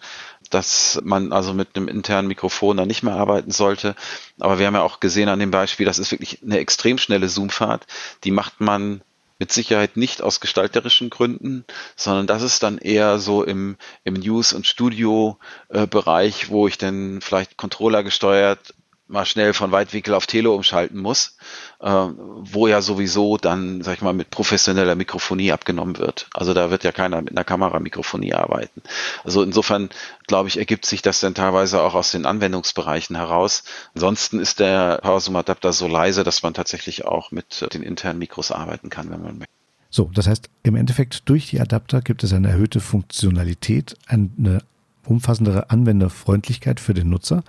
dass 0.53 0.99
man 1.03 1.31
also 1.33 1.53
mit 1.53 1.75
einem 1.75 1.87
internen 1.87 2.27
Mikrofon 2.27 2.77
da 2.77 2.85
nicht 2.85 3.03
mehr 3.03 3.15
arbeiten 3.15 3.51
sollte. 3.51 3.95
Aber 4.39 4.59
wir 4.59 4.67
haben 4.67 4.75
ja 4.75 4.83
auch 4.83 4.99
gesehen 4.99 5.29
an 5.29 5.39
dem 5.39 5.51
Beispiel, 5.51 5.85
das 5.85 5.99
ist 5.99 6.11
wirklich 6.11 6.41
eine 6.43 6.59
extrem 6.59 6.97
schnelle 6.97 7.27
Zoomfahrt. 7.27 7.87
Die 8.23 8.31
macht 8.31 8.61
man 8.61 9.01
mit 9.39 9.51
Sicherheit 9.51 9.97
nicht 9.97 10.21
aus 10.21 10.39
gestalterischen 10.39 11.09
Gründen, 11.09 11.65
sondern 11.95 12.27
das 12.27 12.43
ist 12.43 12.61
dann 12.61 12.77
eher 12.77 13.17
so 13.17 13.43
im, 13.43 13.75
im 14.03 14.13
News- 14.13 14.53
und 14.53 14.67
Studio-Bereich, 14.67 16.49
wo 16.49 16.67
ich 16.67 16.77
dann 16.77 17.21
vielleicht 17.21 17.57
Controller 17.57 18.03
gesteuert 18.03 18.75
mal 19.11 19.25
schnell 19.25 19.53
von 19.53 19.71
Weitwinkel 19.71 20.13
auf 20.13 20.25
Tele 20.25 20.51
umschalten 20.51 20.99
muss, 20.99 21.37
äh, 21.79 21.87
wo 21.89 22.67
ja 22.67 22.81
sowieso 22.81 23.37
dann, 23.37 23.81
sag 23.81 23.95
ich 23.95 24.01
mal, 24.01 24.13
mit 24.13 24.29
professioneller 24.29 24.95
Mikrofonie 24.95 25.51
abgenommen 25.51 25.97
wird. 25.97 26.27
Also 26.33 26.53
da 26.53 26.71
wird 26.71 26.83
ja 26.83 26.91
keiner 26.91 27.21
mit 27.21 27.31
einer 27.31 27.43
Kameramikrofonie 27.43 28.33
arbeiten. 28.33 28.81
Also 29.23 29.43
insofern, 29.43 29.89
glaube 30.27 30.49
ich, 30.49 30.57
ergibt 30.57 30.85
sich 30.85 31.01
das 31.01 31.19
dann 31.19 31.35
teilweise 31.35 31.81
auch 31.81 31.93
aus 31.93 32.11
den 32.11 32.25
Anwendungsbereichen 32.25 33.15
heraus. 33.15 33.63
Ansonsten 33.93 34.39
ist 34.39 34.59
der 34.59 34.99
PowerZoom 35.01 35.35
Adapter 35.35 35.73
so 35.73 35.87
leise, 35.87 36.23
dass 36.23 36.43
man 36.43 36.53
tatsächlich 36.53 37.05
auch 37.05 37.31
mit 37.31 37.67
den 37.73 37.83
internen 37.83 38.19
Mikros 38.19 38.51
arbeiten 38.51 38.89
kann, 38.89 39.09
wenn 39.11 39.21
man 39.21 39.37
möchte. 39.39 39.51
So, 39.89 40.09
das 40.13 40.27
heißt, 40.27 40.49
im 40.63 40.75
Endeffekt 40.75 41.27
durch 41.27 41.49
die 41.49 41.59
Adapter 41.59 42.01
gibt 42.01 42.23
es 42.23 42.31
eine 42.31 42.47
erhöhte 42.47 42.79
Funktionalität, 42.79 43.97
eine 44.07 44.63
umfassendere 45.05 45.69
Anwenderfreundlichkeit 45.69 46.79
für 46.79 46.93
den 46.93 47.09
Nutzer 47.09 47.43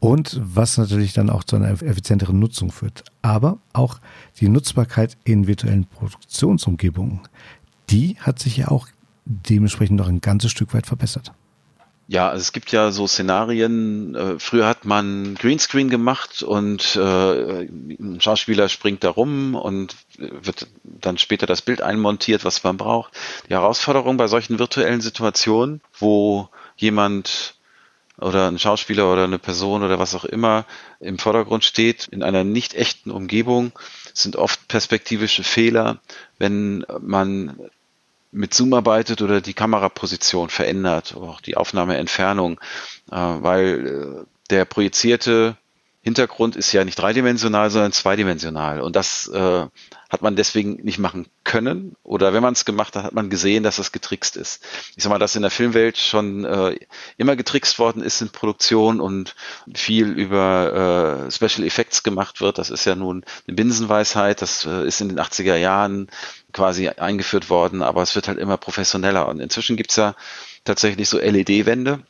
und 0.00 0.40
was 0.42 0.78
natürlich 0.78 1.12
dann 1.12 1.30
auch 1.30 1.44
zu 1.44 1.56
einer 1.56 1.70
effizienteren 1.70 2.38
Nutzung 2.38 2.72
führt. 2.72 3.04
Aber 3.22 3.58
auch 3.72 4.00
die 4.40 4.48
Nutzbarkeit 4.48 5.16
in 5.24 5.46
virtuellen 5.46 5.86
Produktionsumgebungen, 5.86 7.20
die 7.90 8.16
hat 8.18 8.38
sich 8.38 8.56
ja 8.56 8.68
auch 8.68 8.88
dementsprechend 9.24 9.98
noch 9.98 10.08
ein 10.08 10.20
ganzes 10.20 10.50
Stück 10.50 10.74
weit 10.74 10.86
verbessert. 10.86 11.32
Ja, 12.08 12.28
also 12.28 12.40
es 12.40 12.50
gibt 12.50 12.72
ja 12.72 12.90
so 12.90 13.06
Szenarien. 13.06 14.16
Äh, 14.16 14.38
früher 14.40 14.66
hat 14.66 14.84
man 14.84 15.36
Greenscreen 15.36 15.90
gemacht 15.90 16.42
und 16.42 16.96
äh, 16.96 17.68
ein 17.68 18.18
Schauspieler 18.20 18.68
springt 18.68 19.04
da 19.04 19.10
rum 19.10 19.54
und 19.54 19.94
wird 20.18 20.66
dann 20.82 21.18
später 21.18 21.46
das 21.46 21.62
Bild 21.62 21.82
einmontiert, 21.82 22.44
was 22.44 22.64
man 22.64 22.76
braucht. 22.76 23.12
Die 23.48 23.52
Herausforderung 23.52 24.16
bei 24.16 24.26
solchen 24.26 24.58
virtuellen 24.58 25.00
Situationen, 25.00 25.82
wo 26.00 26.48
jemand 26.74 27.54
oder 28.20 28.48
ein 28.48 28.58
Schauspieler 28.58 29.10
oder 29.12 29.24
eine 29.24 29.38
Person 29.38 29.82
oder 29.82 29.98
was 29.98 30.14
auch 30.14 30.24
immer 30.24 30.64
im 31.00 31.18
Vordergrund 31.18 31.64
steht 31.64 32.08
in 32.08 32.22
einer 32.22 32.44
nicht 32.44 32.74
echten 32.74 33.10
Umgebung, 33.10 33.72
sind 34.12 34.36
oft 34.36 34.68
perspektivische 34.68 35.44
Fehler, 35.44 35.98
wenn 36.38 36.84
man 37.00 37.58
mit 38.32 38.54
Zoom 38.54 38.74
arbeitet 38.74 39.22
oder 39.22 39.40
die 39.40 39.54
Kameraposition 39.54 40.50
verändert, 40.50 41.14
auch 41.16 41.40
die 41.40 41.56
Aufnahmeentfernung, 41.56 42.60
äh, 43.10 43.16
weil 43.16 43.86
äh, 43.86 44.26
der 44.50 44.64
projizierte 44.64 45.56
Hintergrund 46.02 46.56
ist 46.56 46.72
ja 46.72 46.82
nicht 46.82 46.98
dreidimensional, 46.98 47.68
sondern 47.68 47.92
zweidimensional. 47.92 48.80
Und 48.80 48.96
das 48.96 49.28
äh, 49.28 49.66
hat 50.08 50.22
man 50.22 50.34
deswegen 50.34 50.76
nicht 50.82 50.98
machen 50.98 51.26
können. 51.44 51.94
Oder 52.02 52.32
wenn 52.32 52.42
man 52.42 52.54
es 52.54 52.64
gemacht 52.64 52.96
hat, 52.96 53.04
hat 53.04 53.12
man 53.12 53.28
gesehen, 53.28 53.62
dass 53.62 53.78
es 53.78 53.92
getrickst 53.92 54.36
ist. 54.36 54.64
Ich 54.96 55.02
sag 55.02 55.10
mal, 55.10 55.18
dass 55.18 55.36
in 55.36 55.42
der 55.42 55.50
Filmwelt 55.50 55.98
schon 55.98 56.46
äh, 56.46 56.78
immer 57.18 57.36
getrickst 57.36 57.78
worden 57.78 58.02
ist 58.02 58.22
in 58.22 58.30
Produktion 58.30 58.98
und 58.98 59.36
viel 59.74 60.08
über 60.08 61.26
äh, 61.26 61.30
Special 61.30 61.66
Effects 61.66 62.02
gemacht 62.02 62.40
wird. 62.40 62.56
Das 62.56 62.70
ist 62.70 62.86
ja 62.86 62.94
nun 62.94 63.22
eine 63.46 63.54
Binsenweisheit. 63.54 64.40
Das 64.40 64.64
äh, 64.64 64.86
ist 64.86 65.02
in 65.02 65.10
den 65.10 65.20
80er 65.20 65.56
Jahren 65.56 66.08
quasi 66.54 66.88
eingeführt 66.88 67.50
worden, 67.50 67.82
aber 67.82 68.00
es 68.00 68.14
wird 68.14 68.26
halt 68.26 68.38
immer 68.38 68.56
professioneller. 68.56 69.28
Und 69.28 69.38
inzwischen 69.38 69.76
gibt's 69.76 69.96
ja 69.96 70.14
tatsächlich 70.64 71.10
so 71.10 71.18
LED-Wände 71.18 72.00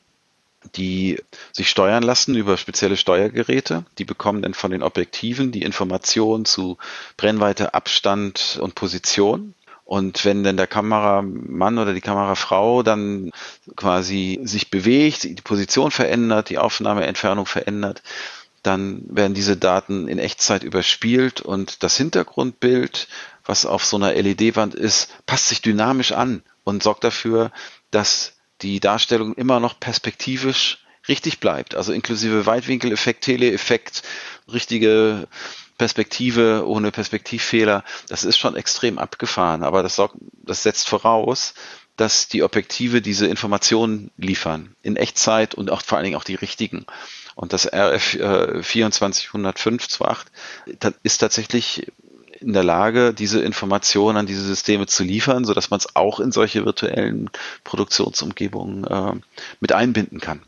die 0.74 1.18
sich 1.52 1.70
steuern 1.70 2.02
lassen 2.02 2.34
über 2.34 2.56
spezielle 2.56 2.96
Steuergeräte. 2.96 3.84
Die 3.98 4.04
bekommen 4.04 4.42
dann 4.42 4.54
von 4.54 4.70
den 4.70 4.82
Objektiven 4.82 5.52
die 5.52 5.62
Informationen 5.62 6.44
zu 6.44 6.78
Brennweite, 7.16 7.74
Abstand 7.74 8.58
und 8.60 8.74
Position. 8.74 9.54
Und 9.84 10.24
wenn 10.24 10.44
dann 10.44 10.56
der 10.56 10.68
Kameramann 10.68 11.78
oder 11.78 11.92
die 11.94 12.00
Kamerafrau 12.00 12.84
dann 12.84 13.32
quasi 13.74 14.38
sich 14.44 14.70
bewegt, 14.70 15.24
die 15.24 15.34
Position 15.42 15.90
verändert, 15.90 16.48
die 16.48 16.58
Aufnahmeentfernung 16.58 17.46
verändert, 17.46 18.02
dann 18.62 19.02
werden 19.08 19.34
diese 19.34 19.56
Daten 19.56 20.06
in 20.06 20.18
Echtzeit 20.18 20.62
überspielt 20.62 21.40
und 21.40 21.82
das 21.82 21.96
Hintergrundbild, 21.96 23.08
was 23.44 23.66
auf 23.66 23.84
so 23.84 23.96
einer 23.96 24.12
LED-Wand 24.12 24.74
ist, 24.74 25.10
passt 25.26 25.48
sich 25.48 25.62
dynamisch 25.62 26.12
an 26.12 26.42
und 26.62 26.82
sorgt 26.82 27.02
dafür, 27.04 27.50
dass 27.90 28.34
die 28.62 28.80
Darstellung 28.80 29.34
immer 29.34 29.60
noch 29.60 29.78
perspektivisch 29.78 30.78
richtig 31.08 31.40
bleibt. 31.40 31.74
Also 31.74 31.92
inklusive 31.92 32.46
Weitwinkeleffekt, 32.46 33.24
Teleeffekt, 33.24 34.02
richtige 34.52 35.28
Perspektive 35.78 36.66
ohne 36.66 36.90
Perspektivfehler. 36.90 37.84
Das 38.08 38.24
ist 38.24 38.36
schon 38.36 38.56
extrem 38.56 38.98
abgefahren, 38.98 39.62
aber 39.62 39.82
das, 39.82 39.96
sorgt, 39.96 40.16
das 40.44 40.62
setzt 40.62 40.88
voraus, 40.88 41.54
dass 41.96 42.28
die 42.28 42.42
Objektive 42.42 43.02
diese 43.02 43.26
Informationen 43.26 44.10
liefern 44.16 44.74
in 44.82 44.96
Echtzeit 44.96 45.54
und 45.54 45.70
auch 45.70 45.82
vor 45.82 45.98
allen 45.98 46.04
Dingen 46.04 46.16
auch 46.16 46.24
die 46.24 46.34
richtigen. 46.34 46.86
Und 47.34 47.52
das 47.52 47.66
RF 47.66 48.14
äh, 48.14 48.62
2405 48.62 50.00
28 50.00 50.94
ist 51.02 51.18
tatsächlich 51.18 51.86
in 52.40 52.52
der 52.52 52.64
Lage, 52.64 53.12
diese 53.14 53.40
Informationen 53.40 54.16
an 54.16 54.26
diese 54.26 54.42
Systeme 54.42 54.86
zu 54.86 55.04
liefern, 55.04 55.44
sodass 55.44 55.70
man 55.70 55.78
es 55.78 55.94
auch 55.94 56.20
in 56.20 56.32
solche 56.32 56.64
virtuellen 56.64 57.30
Produktionsumgebungen 57.64 58.84
äh, 58.84 59.12
mit 59.60 59.72
einbinden 59.72 60.20
kann. 60.20 60.40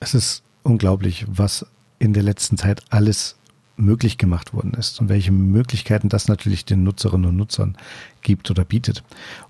Es 0.00 0.14
ist 0.14 0.42
unglaublich, 0.62 1.24
was 1.28 1.66
in 1.98 2.12
der 2.12 2.22
letzten 2.22 2.56
Zeit 2.56 2.82
alles 2.90 3.36
möglich 3.78 4.18
gemacht 4.18 4.52
worden 4.52 4.74
ist 4.74 5.00
und 5.00 5.08
welche 5.08 5.32
Möglichkeiten 5.32 6.08
das 6.08 6.28
natürlich 6.28 6.64
den 6.64 6.82
Nutzerinnen 6.82 7.30
und 7.30 7.36
Nutzern 7.36 7.76
gibt 8.22 8.50
oder 8.50 8.64
bietet. 8.64 9.04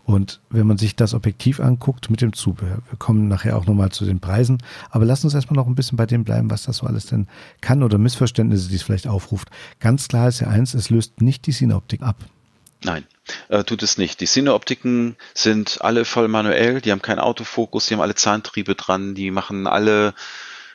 Und 0.04 0.40
wenn 0.50 0.66
man 0.66 0.78
sich 0.78 0.94
das 0.94 1.14
Objektiv 1.14 1.60
anguckt 1.60 2.10
mit 2.10 2.20
dem 2.20 2.32
Zubehör, 2.32 2.78
wir 2.88 2.98
kommen 2.98 3.28
nachher 3.28 3.56
auch 3.56 3.66
nochmal 3.66 3.90
zu 3.90 4.04
den 4.04 4.20
Preisen, 4.20 4.58
aber 4.90 5.04
lass 5.04 5.24
uns 5.24 5.34
erstmal 5.34 5.56
noch 5.56 5.66
ein 5.66 5.74
bisschen 5.74 5.96
bei 5.96 6.06
dem 6.06 6.24
bleiben, 6.24 6.50
was 6.50 6.64
das 6.64 6.78
so 6.78 6.86
alles 6.86 7.06
denn 7.06 7.26
kann 7.60 7.82
oder 7.82 7.98
Missverständnisse, 7.98 8.68
die 8.68 8.76
es 8.76 8.82
vielleicht 8.82 9.08
aufruft. 9.08 9.48
Ganz 9.80 10.08
klar 10.08 10.28
ist 10.28 10.40
ja 10.40 10.48
eins, 10.48 10.74
es 10.74 10.90
löst 10.90 11.20
nicht 11.20 11.46
die 11.46 11.52
Cineoptik 11.52 12.02
ab. 12.02 12.16
Nein, 12.84 13.04
äh, 13.48 13.64
tut 13.64 13.82
es 13.82 13.98
nicht. 13.98 14.20
Die 14.20 14.26
Cineoptiken 14.26 15.16
sind 15.34 15.78
alle 15.80 16.04
voll 16.04 16.28
manuell, 16.28 16.80
die 16.80 16.92
haben 16.92 17.02
keinen 17.02 17.18
Autofokus, 17.18 17.86
die 17.86 17.94
haben 17.94 18.00
alle 18.00 18.14
Zahntriebe 18.14 18.76
dran, 18.76 19.14
die 19.14 19.30
machen 19.32 19.66
alle 19.66 20.14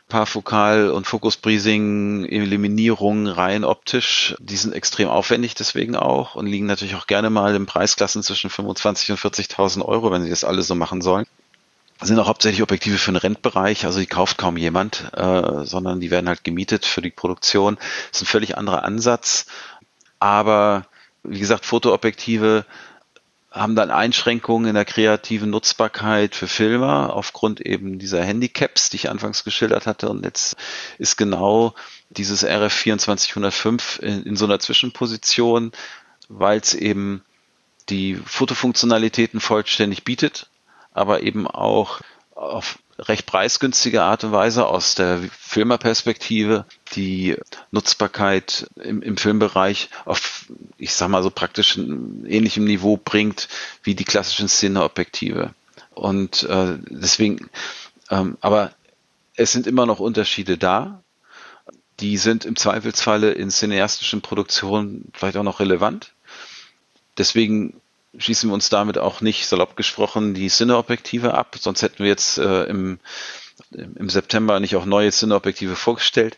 Parfokal 0.10 0.90
und 0.92 1.08
Focus 1.08 1.38
Breathing, 1.38 2.26
Eliminierung 2.26 3.28
rein 3.28 3.64
optisch. 3.64 4.36
Die 4.40 4.58
sind 4.58 4.74
extrem 4.74 5.10
aufwendig 5.10 5.56
deswegen 5.56 5.96
auch 5.96 6.36
und 6.36 6.46
liegen 6.46 6.66
natürlich 6.66 6.96
auch 6.96 7.08
gerne 7.08 7.30
mal 7.30 7.56
in 7.56 7.66
Preisklassen 7.66 8.22
zwischen 8.22 8.50
25 8.50 9.12
und 9.12 9.20
40.000 9.20 9.84
Euro, 9.84 10.12
wenn 10.12 10.24
sie 10.24 10.30
das 10.30 10.44
alle 10.44 10.62
so 10.62 10.76
machen 10.76 11.02
sollen. 11.02 11.26
Sind 12.02 12.20
auch 12.20 12.28
hauptsächlich 12.28 12.62
Objektive 12.62 12.98
für 12.98 13.12
den 13.12 13.18
Rentbereich, 13.18 13.86
also 13.86 14.00
die 14.00 14.06
kauft 14.06 14.38
kaum 14.38 14.58
jemand, 14.58 15.12
äh, 15.14 15.64
sondern 15.66 16.00
die 16.00 16.12
werden 16.12 16.28
halt 16.28 16.44
gemietet 16.44 16.86
für 16.86 17.02
die 17.02 17.12
Produktion. 17.12 17.78
Das 18.12 18.22
ist 18.22 18.24
ein 18.24 18.32
völlig 18.32 18.58
anderer 18.58 18.84
Ansatz, 18.84 19.46
aber 20.20 20.86
wie 21.24 21.40
gesagt, 21.40 21.66
Fotoobjektive 21.66 22.66
haben 23.54 23.76
dann 23.76 23.92
Einschränkungen 23.92 24.68
in 24.68 24.74
der 24.74 24.84
kreativen 24.84 25.52
Nutzbarkeit 25.52 26.34
für 26.34 26.48
Filmer 26.48 27.14
aufgrund 27.14 27.62
eben 27.62 28.00
dieser 28.00 28.24
Handicaps, 28.24 28.90
die 28.90 28.96
ich 28.98 29.10
anfangs 29.12 29.44
geschildert 29.44 29.86
hatte. 29.86 30.10
Und 30.10 30.26
jetzt 30.26 30.58
ist 30.98 31.18
genau 31.18 31.76
dieses 32.10 32.44
RF 32.44 32.74
2405 32.74 34.00
in, 34.02 34.24
in 34.24 34.36
so 34.36 34.46
einer 34.46 34.60
Zwischenposition, 34.60 35.72
weil 36.30 36.60
es 36.60 36.74
eben 36.74 37.24
die 37.90 38.16
Fotofunktionalitäten 38.16 39.40
vollständig 39.40 40.04
bietet, 40.04 40.50
aber 40.92 41.22
eben 41.22 41.46
auch 41.48 42.02
auf 42.34 42.80
recht 43.08 43.26
preisgünstige 43.26 44.04
Art 44.04 44.24
und 44.24 44.32
Weise 44.32 44.66
aus 44.66 44.96
der 44.96 45.20
Filmerperspektive 45.38 46.66
die 46.96 47.38
Nutzbarkeit 47.72 48.68
im, 48.76 49.02
im 49.02 49.18
Filmbereich 49.18 49.90
auf, 50.06 50.46
ich 50.78 50.94
sag 50.94 51.10
mal 51.10 51.24
so 51.24 51.30
praktisch 51.30 51.76
ein 51.76 52.26
ähnlichem 52.26 52.64
Niveau 52.66 52.98
bringt 52.98 53.48
wie 53.84 53.96
die 53.96 54.06
klassischen 54.06 54.48
Cineobjektive. 54.48 55.54
Und 55.94 56.44
äh, 56.44 56.78
deswegen, 56.90 57.50
ähm, 58.10 58.38
aber 58.42 58.74
es 59.36 59.52
sind 59.52 59.68
immer 59.68 59.86
noch 59.86 60.00
Unterschiede 60.00 60.58
da. 60.58 61.02
Die 62.00 62.18
sind 62.18 62.46
im 62.46 62.56
Zweifelsfalle 62.56 63.32
in 63.32 63.52
cineastischen 63.52 64.22
Produktionen 64.22 65.12
vielleicht 65.14 65.38
auch 65.38 65.44
noch 65.44 65.60
relevant. 65.60 66.14
Deswegen 67.18 67.80
schießen 68.18 68.50
wir 68.50 68.54
uns 68.54 68.70
damit 68.70 68.98
auch 68.98 69.22
nicht, 69.22 69.48
salopp 69.48 69.76
gesprochen, 69.76 70.34
die 70.34 70.50
Cineobjektive 70.50 71.34
ab. 71.34 71.56
Sonst 71.60 71.82
hätten 71.82 72.00
wir 72.00 72.08
jetzt 72.08 72.38
äh, 72.38 72.64
im, 72.64 73.00
im 73.72 74.10
September 74.10 74.60
nicht 74.60 74.76
auch 74.76 74.86
neue 74.86 75.12
Cineobjektive 75.12 75.76
vorgestellt. 75.76 76.38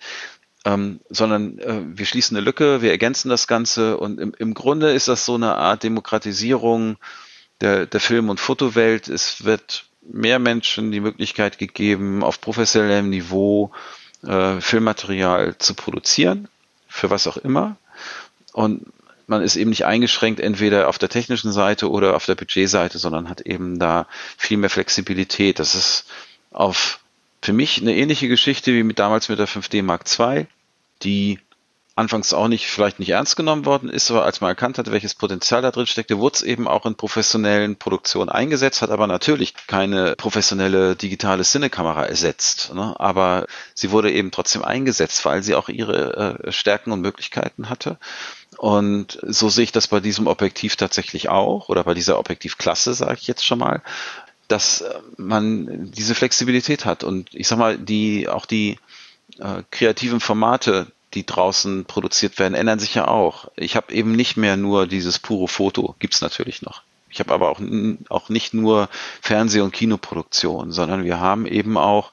Ähm, 0.63 0.99
sondern 1.09 1.59
äh, 1.59 1.82
wir 1.86 2.07
schließen 2.07 2.36
eine 2.36 2.43
Lücke, 2.43 2.82
wir 2.82 2.89
ergänzen 2.89 3.30
das 3.30 3.45
Ganze 3.45 3.97
und 3.97 4.19
im, 4.19 4.34
im 4.39 4.55
Grunde 4.55 4.93
ist 4.93 5.07
das 5.07 5.23
so 5.23 5.36
eine 5.36 5.55
Art 5.55 5.84
Demokratisierung 5.84 6.97
der, 7.61 7.86
der 7.86 7.99
Film- 7.99 8.30
und 8.30 8.39
Fotowelt. 8.39 9.07
Es 9.07 9.45
wird 9.45 9.86
mehr 10.01 10.39
Menschen 10.39 10.91
die 10.91 11.01
Möglichkeit 11.01 11.59
gegeben, 11.59 12.23
auf 12.23 12.41
professionellem 12.41 13.09
Niveau 13.11 13.71
äh, 14.23 14.59
Filmmaterial 14.59 15.55
zu 15.59 15.76
produzieren, 15.76 16.47
für 16.88 17.11
was 17.11 17.28
auch 17.28 17.38
immer. 17.38 17.78
Und 18.53 18.88
man 19.28 19.41
ist 19.41 19.55
eben 19.55 19.69
nicht 19.69 19.86
eingeschränkt 19.86 20.39
entweder 20.39 20.88
auf 20.88 20.97
der 20.97 21.09
technischen 21.09 21.51
Seite 21.51 21.89
oder 21.89 22.15
auf 22.15 22.26
der 22.26 22.36
Budgetseite, 22.36 22.97
sondern 22.97 23.30
hat 23.30 23.41
eben 23.41 23.80
da 23.80 24.07
viel 24.38 24.57
mehr 24.57 24.69
Flexibilität. 24.69 25.59
Das 25.59 25.76
ist 25.76 26.05
auf 26.51 26.99
für 27.41 27.53
mich 27.53 27.82
eine 27.82 27.95
ähnliche 27.95 28.28
Geschichte 28.28 28.73
wie 28.73 28.84
mit 28.84 28.99
damals 28.99 29.30
mit 29.30 29.39
der 29.39 29.47
5D 29.47 29.84
Mark 29.84 30.05
II, 30.19 30.47
die 31.03 31.39
anfangs 31.95 32.34
auch 32.34 32.49
nicht, 32.49 32.67
vielleicht 32.67 32.99
nicht 32.99 33.09
ernst 33.09 33.38
genommen 33.38 33.65
worden 33.65 33.89
ist, 33.89 34.11
aber 34.11 34.26
als 34.26 34.41
man 34.41 34.49
erkannt 34.49 34.78
hat, 34.78 34.91
welches 34.91 35.15
Potenzial 35.15 35.61
da 35.61 35.71
drin 35.71 35.88
steckte, 35.88 36.19
wurde 36.19 36.36
es 36.36 36.41
eben 36.41 36.67
auch 36.67 36.86
in 36.86 36.95
professionellen 36.95 37.78
Produktionen 37.78 38.30
eingesetzt, 38.30 38.82
hat 38.82 38.89
aber 38.89 39.07
natürlich 39.07 39.53
keine 39.67 40.15
professionelle 40.17 40.97
digitale 40.97 41.43
Cinekamera 41.43 42.05
ersetzt. 42.05 42.73
Ne? 42.73 42.99
Aber 42.99 43.45
sie 43.73 43.91
wurde 43.91 44.11
eben 44.11 44.32
trotzdem 44.32 44.63
eingesetzt, 44.63 45.23
weil 45.23 45.41
sie 45.41 45.55
auch 45.55 45.69
ihre 45.69 46.41
äh, 46.43 46.51
Stärken 46.51 46.91
und 46.91 46.99
Möglichkeiten 46.99 47.69
hatte. 47.69 47.97
Und 48.58 49.20
so 49.22 49.49
sehe 49.49 49.66
ich 49.66 49.72
das 49.72 49.88
bei 49.88 49.99
diesem 49.99 50.28
Objektiv 50.28 50.76
tatsächlich 50.76 51.30
auch, 51.30 51.70
oder 51.70 51.84
bei 51.84 51.93
dieser 51.93 52.20
Objektivklasse, 52.20 52.93
sage 52.93 53.18
ich 53.20 53.28
jetzt 53.28 53.45
schon 53.45 53.60
mal, 53.60 53.82
dass 54.47 54.82
äh, 54.82 54.93
man 55.18 55.91
diese 55.91 56.16
Flexibilität 56.16 56.86
hat. 56.86 57.03
Und 57.03 57.34
ich 57.34 57.47
sag 57.47 57.58
mal, 57.58 57.78
die, 57.78 58.28
auch 58.30 58.45
die 58.45 58.80
äh, 59.39 59.64
kreativen 59.72 60.20
Formate, 60.20 60.88
die 61.14 61.26
draußen 61.26 61.86
produziert 61.86 62.39
werden, 62.39 62.53
ändern 62.53 62.80
sich 62.80 62.95
ja 62.95 63.08
auch. 63.08 63.49
Ich 63.56 63.76
habe 63.76 63.93
eben 63.93 64.12
nicht 64.12 64.38
mehr 64.38 64.58
nur 64.58 64.88
dieses 64.88 65.20
pure 65.20 65.47
Foto, 65.47 65.95
gibt's 65.99 66.22
natürlich 66.22 66.62
noch. 66.62 66.84
Ich 67.10 67.20
habe 67.20 67.34
aber 67.34 67.49
auch, 67.49 67.62
auch 68.10 68.30
nicht 68.30 68.53
nur 68.53 68.89
Fernseh- 69.22 69.62
und 69.62 69.72
Kinoproduktion, 69.72 70.74
sondern 70.74 71.06
wir 71.06 71.20
haben 71.20 71.45
eben 71.45 71.78
auch 71.78 72.12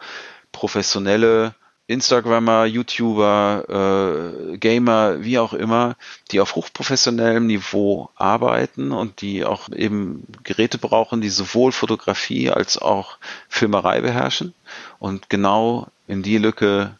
professionelle 0.52 1.54
Instagrammer, 1.86 2.64
YouTuber, 2.64 4.52
äh, 4.52 4.56
Gamer, 4.56 5.22
wie 5.22 5.38
auch 5.38 5.52
immer, 5.52 5.96
die 6.30 6.40
auf 6.40 6.54
hochprofessionellem 6.54 7.46
Niveau 7.46 8.08
arbeiten 8.14 8.92
und 8.92 9.20
die 9.20 9.44
auch 9.44 9.68
eben 9.70 10.26
Geräte 10.44 10.78
brauchen, 10.78 11.20
die 11.20 11.28
sowohl 11.28 11.72
Fotografie 11.72 12.50
als 12.50 12.78
auch 12.78 13.18
Filmerei 13.48 14.00
beherrschen. 14.00 14.54
Und 14.98 15.28
genau 15.28 15.88
in 16.06 16.22
die 16.22 16.38
Lücke 16.38 16.96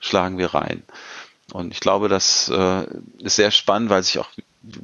schlagen 0.00 0.38
wir 0.38 0.54
rein. 0.54 0.82
Und 1.52 1.72
ich 1.72 1.80
glaube, 1.80 2.08
das 2.08 2.48
äh, 2.48 2.86
ist 3.18 3.36
sehr 3.36 3.50
spannend, 3.50 3.90
weil 3.90 4.02
sich 4.02 4.18
auch, 4.18 4.28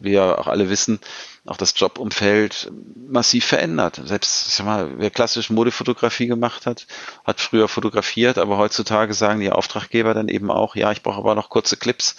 wir 0.01 0.39
auch 0.39 0.47
alle 0.47 0.69
wissen, 0.71 1.01
auch 1.47 1.57
das 1.57 1.75
Jobumfeld 1.77 2.71
massiv 3.09 3.47
verändert. 3.47 4.01
Selbst, 4.05 4.49
ich 4.49 4.55
sag 4.55 4.67
mal, 4.67 4.99
wer 4.99 5.11
klassisch 5.11 5.51
Modefotografie 5.51 6.27
gemacht 6.27 6.67
hat, 6.67 6.87
hat 7.25 7.41
früher 7.41 7.69
fotografiert, 7.69 8.39
aber 8.39 8.59
heutzutage 8.59 9.15
sagen 9.15 9.41
die 9.41 9.51
Auftraggeber 9.51 10.15
dann 10.15 10.29
eben 10.29 10.51
auch, 10.51 10.77
ja, 10.77 10.93
ich 10.93 11.03
brauche 11.03 11.19
aber 11.19 11.35
noch 11.35 11.49
kurze 11.49 11.77
Clips 11.77 12.17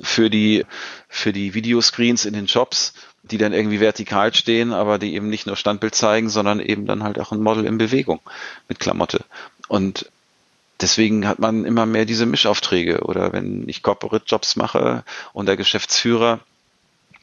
für 0.00 0.30
die, 0.30 0.64
für 1.08 1.32
die 1.32 1.54
Videoscreens 1.54 2.24
in 2.24 2.34
den 2.34 2.46
Jobs, 2.46 2.92
die 3.22 3.38
dann 3.38 3.52
irgendwie 3.52 3.80
vertikal 3.80 4.32
stehen, 4.34 4.72
aber 4.72 4.98
die 4.98 5.14
eben 5.14 5.28
nicht 5.28 5.46
nur 5.46 5.56
Standbild 5.56 5.94
zeigen, 5.94 6.28
sondern 6.28 6.60
eben 6.60 6.86
dann 6.86 7.02
halt 7.02 7.18
auch 7.18 7.32
ein 7.32 7.40
Model 7.40 7.64
in 7.64 7.78
Bewegung 7.78 8.20
mit 8.68 8.80
Klamotte. 8.80 9.24
Und 9.66 10.10
deswegen 10.80 11.26
hat 11.26 11.38
man 11.38 11.64
immer 11.64 11.86
mehr 11.86 12.04
diese 12.04 12.26
Mischaufträge 12.26 13.00
oder 13.00 13.32
wenn 13.32 13.68
ich 13.68 13.82
Corporate 13.82 14.24
Jobs 14.26 14.56
mache 14.56 15.04
und 15.32 15.46
der 15.46 15.56
Geschäftsführer 15.56 16.40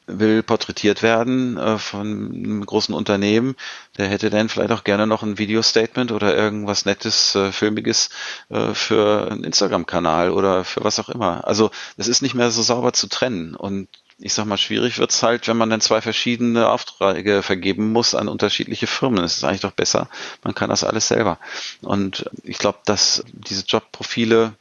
will 0.07 0.43
porträtiert 0.43 1.01
werden 1.01 1.57
äh, 1.57 1.77
von 1.77 2.31
einem 2.33 2.65
großen 2.65 2.93
Unternehmen, 2.93 3.55
der 3.97 4.07
hätte 4.07 4.29
dann 4.29 4.49
vielleicht 4.49 4.71
auch 4.71 4.83
gerne 4.83 5.07
noch 5.07 5.23
ein 5.23 5.37
Video-Statement 5.37 6.11
oder 6.11 6.35
irgendwas 6.35 6.85
Nettes, 6.85 7.35
äh, 7.35 7.51
Filmiges 7.51 8.09
äh, 8.49 8.73
für 8.73 9.31
einen 9.31 9.43
Instagram-Kanal 9.43 10.31
oder 10.31 10.63
für 10.63 10.83
was 10.83 10.99
auch 10.99 11.09
immer. 11.09 11.47
Also 11.47 11.71
das 11.97 12.07
ist 12.07 12.21
nicht 12.21 12.35
mehr 12.35 12.51
so 12.51 12.61
sauber 12.61 12.93
zu 12.93 13.07
trennen 13.07 13.55
und 13.55 13.87
ich 14.17 14.33
sag 14.33 14.45
mal, 14.45 14.57
schwierig 14.57 14.97
wird's 14.97 15.21
halt, 15.23 15.47
wenn 15.47 15.57
man 15.57 15.69
dann 15.69 15.81
zwei 15.81 15.99
verschiedene 15.99 16.69
Aufträge 16.69 17.43
vergeben 17.43 17.91
muss 17.91 18.15
an 18.15 18.29
unterschiedliche 18.29 18.87
Firmen. 18.87 19.23
Es 19.23 19.35
ist 19.35 19.43
eigentlich 19.43 19.61
doch 19.61 19.71
besser, 19.71 20.07
man 20.41 20.55
kann 20.55 20.69
das 20.69 20.85
alles 20.85 21.09
selber. 21.09 21.37
Und 21.81 22.29
ich 22.43 22.57
glaube, 22.57 22.79
dass 22.85 23.25
diese 23.33 23.65
Jobprofile 23.65 24.53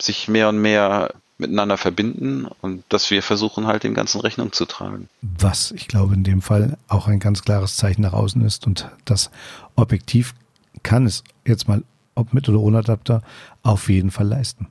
sich 0.00 0.28
mehr 0.28 0.48
und 0.48 0.58
mehr 0.58 1.12
miteinander 1.38 1.76
verbinden 1.76 2.46
und 2.60 2.84
dass 2.88 3.10
wir 3.10 3.22
versuchen 3.22 3.66
halt 3.66 3.82
dem 3.82 3.94
Ganzen 3.94 4.20
Rechnung 4.20 4.52
zu 4.52 4.66
tragen. 4.66 5.08
Was 5.20 5.72
ich 5.72 5.88
glaube 5.88 6.14
in 6.14 6.22
dem 6.22 6.42
Fall 6.42 6.78
auch 6.88 7.08
ein 7.08 7.18
ganz 7.18 7.42
klares 7.42 7.76
Zeichen 7.76 8.02
nach 8.02 8.12
außen 8.12 8.42
ist 8.42 8.66
und 8.66 8.88
das 9.04 9.30
Objektiv 9.74 10.34
kann 10.82 11.06
es 11.06 11.24
jetzt 11.44 11.66
mal 11.68 11.82
ob 12.14 12.32
mit 12.32 12.48
oder 12.48 12.60
ohne 12.60 12.78
Adapter, 12.78 13.22
auf 13.62 13.88
jeden 13.88 14.10
Fall 14.10 14.28
leisten. 14.28 14.68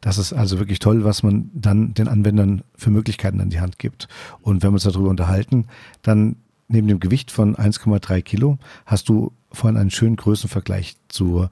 Das 0.00 0.18
ist 0.18 0.32
also 0.32 0.58
wirklich 0.58 0.78
toll, 0.78 1.04
was 1.04 1.22
man 1.22 1.50
dann 1.54 1.94
den 1.94 2.08
Anwendern 2.08 2.62
für 2.76 2.90
Möglichkeiten 2.90 3.40
an 3.40 3.50
die 3.50 3.60
Hand 3.60 3.78
gibt. 3.78 4.08
Und 4.42 4.62
wenn 4.62 4.70
wir 4.70 4.74
uns 4.74 4.82
darüber 4.82 5.08
unterhalten, 5.08 5.66
dann 6.02 6.36
neben 6.68 6.88
dem 6.88 7.00
Gewicht 7.00 7.30
von 7.30 7.56
1,3 7.56 8.22
Kilo 8.22 8.58
hast 8.86 9.08
du 9.08 9.32
vorhin 9.52 9.78
einen 9.78 9.90
schönen 9.90 10.16
Größenvergleich 10.16 10.96
zu, 11.08 11.48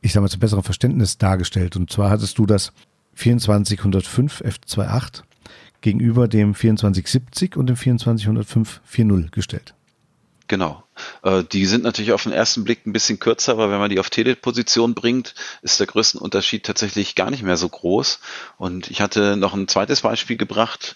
ich 0.00 0.12
sage 0.12 0.22
mal, 0.22 0.28
zum 0.28 0.40
besseren 0.40 0.62
Verständnis 0.62 1.18
dargestellt. 1.18 1.76
Und 1.76 1.90
zwar 1.90 2.10
hattest 2.10 2.38
du 2.38 2.46
das 2.46 2.72
2405 3.16 4.42
F28 4.42 5.22
gegenüber 5.80 6.28
dem 6.28 6.54
2470 6.54 7.56
und 7.56 7.66
dem 7.66 7.76
2405 7.76 8.80
40 8.84 9.30
gestellt. 9.30 9.74
Genau. 10.48 10.84
Äh, 11.22 11.42
die 11.44 11.66
sind 11.66 11.82
natürlich 11.82 12.12
auf 12.12 12.22
den 12.22 12.32
ersten 12.32 12.62
Blick 12.64 12.86
ein 12.86 12.92
bisschen 12.92 13.18
kürzer, 13.18 13.52
aber 13.52 13.70
wenn 13.70 13.78
man 13.78 13.90
die 13.90 13.98
auf 13.98 14.10
Teleposition 14.10 14.94
bringt, 14.94 15.34
ist 15.62 15.80
der 15.80 15.88
größte 15.88 16.20
Unterschied 16.20 16.64
tatsächlich 16.64 17.16
gar 17.16 17.30
nicht 17.30 17.42
mehr 17.42 17.56
so 17.56 17.68
groß. 17.68 18.20
Und 18.56 18.90
ich 18.90 19.00
hatte 19.00 19.36
noch 19.36 19.54
ein 19.54 19.66
zweites 19.66 20.02
Beispiel 20.02 20.36
gebracht. 20.36 20.94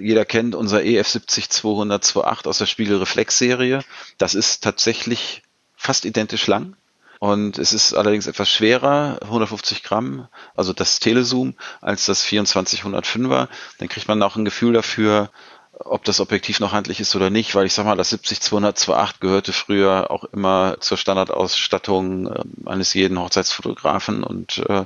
Jeder 0.00 0.24
kennt 0.24 0.54
unser 0.54 0.78
EF70 0.78 1.50
200 1.50 2.46
aus 2.46 2.58
der 2.58 2.66
Spiegelreflex-Serie. 2.66 3.82
Das 4.16 4.34
ist 4.34 4.62
tatsächlich 4.62 5.42
fast 5.76 6.04
identisch 6.04 6.46
lang. 6.46 6.76
Und 7.18 7.58
es 7.58 7.72
ist 7.72 7.94
allerdings 7.94 8.26
etwas 8.26 8.50
schwerer, 8.50 9.18
150 9.22 9.82
Gramm, 9.82 10.28
also 10.54 10.72
das 10.72 10.98
Telezoom, 10.98 11.54
als 11.80 12.06
das 12.06 12.24
2405er. 12.26 13.48
Dann 13.78 13.88
kriegt 13.88 14.08
man 14.08 14.22
auch 14.22 14.36
ein 14.36 14.44
Gefühl 14.44 14.72
dafür, 14.72 15.30
ob 15.78 16.04
das 16.04 16.20
Objektiv 16.20 16.60
noch 16.60 16.72
handlich 16.72 17.00
ist 17.00 17.14
oder 17.16 17.28
nicht, 17.28 17.54
weil 17.54 17.66
ich 17.66 17.74
sag 17.74 17.84
mal, 17.84 17.96
das 17.96 18.12
70-200-2.8 18.12 19.14
gehörte 19.20 19.52
früher 19.52 20.10
auch 20.10 20.24
immer 20.24 20.76
zur 20.80 20.96
Standardausstattung 20.96 22.28
äh, 22.28 22.42
eines 22.64 22.94
jeden 22.94 23.18
Hochzeitsfotografen 23.18 24.24
und 24.24 24.58
äh, 24.68 24.84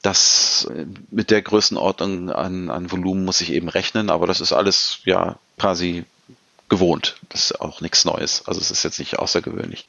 das 0.00 0.68
mit 1.10 1.30
der 1.30 1.42
Größenordnung 1.42 2.30
an, 2.30 2.70
an 2.70 2.90
Volumen 2.90 3.24
muss 3.24 3.40
ich 3.40 3.52
eben 3.52 3.68
rechnen, 3.68 4.10
aber 4.10 4.26
das 4.26 4.40
ist 4.40 4.52
alles 4.52 4.98
ja 5.04 5.36
quasi 5.58 6.04
gewohnt. 6.68 7.16
Das 7.28 7.50
ist 7.50 7.60
auch 7.60 7.80
nichts 7.82 8.04
Neues. 8.04 8.42
Also 8.46 8.60
es 8.60 8.70
ist 8.70 8.82
jetzt 8.82 8.98
nicht 8.98 9.18
außergewöhnlich. 9.18 9.86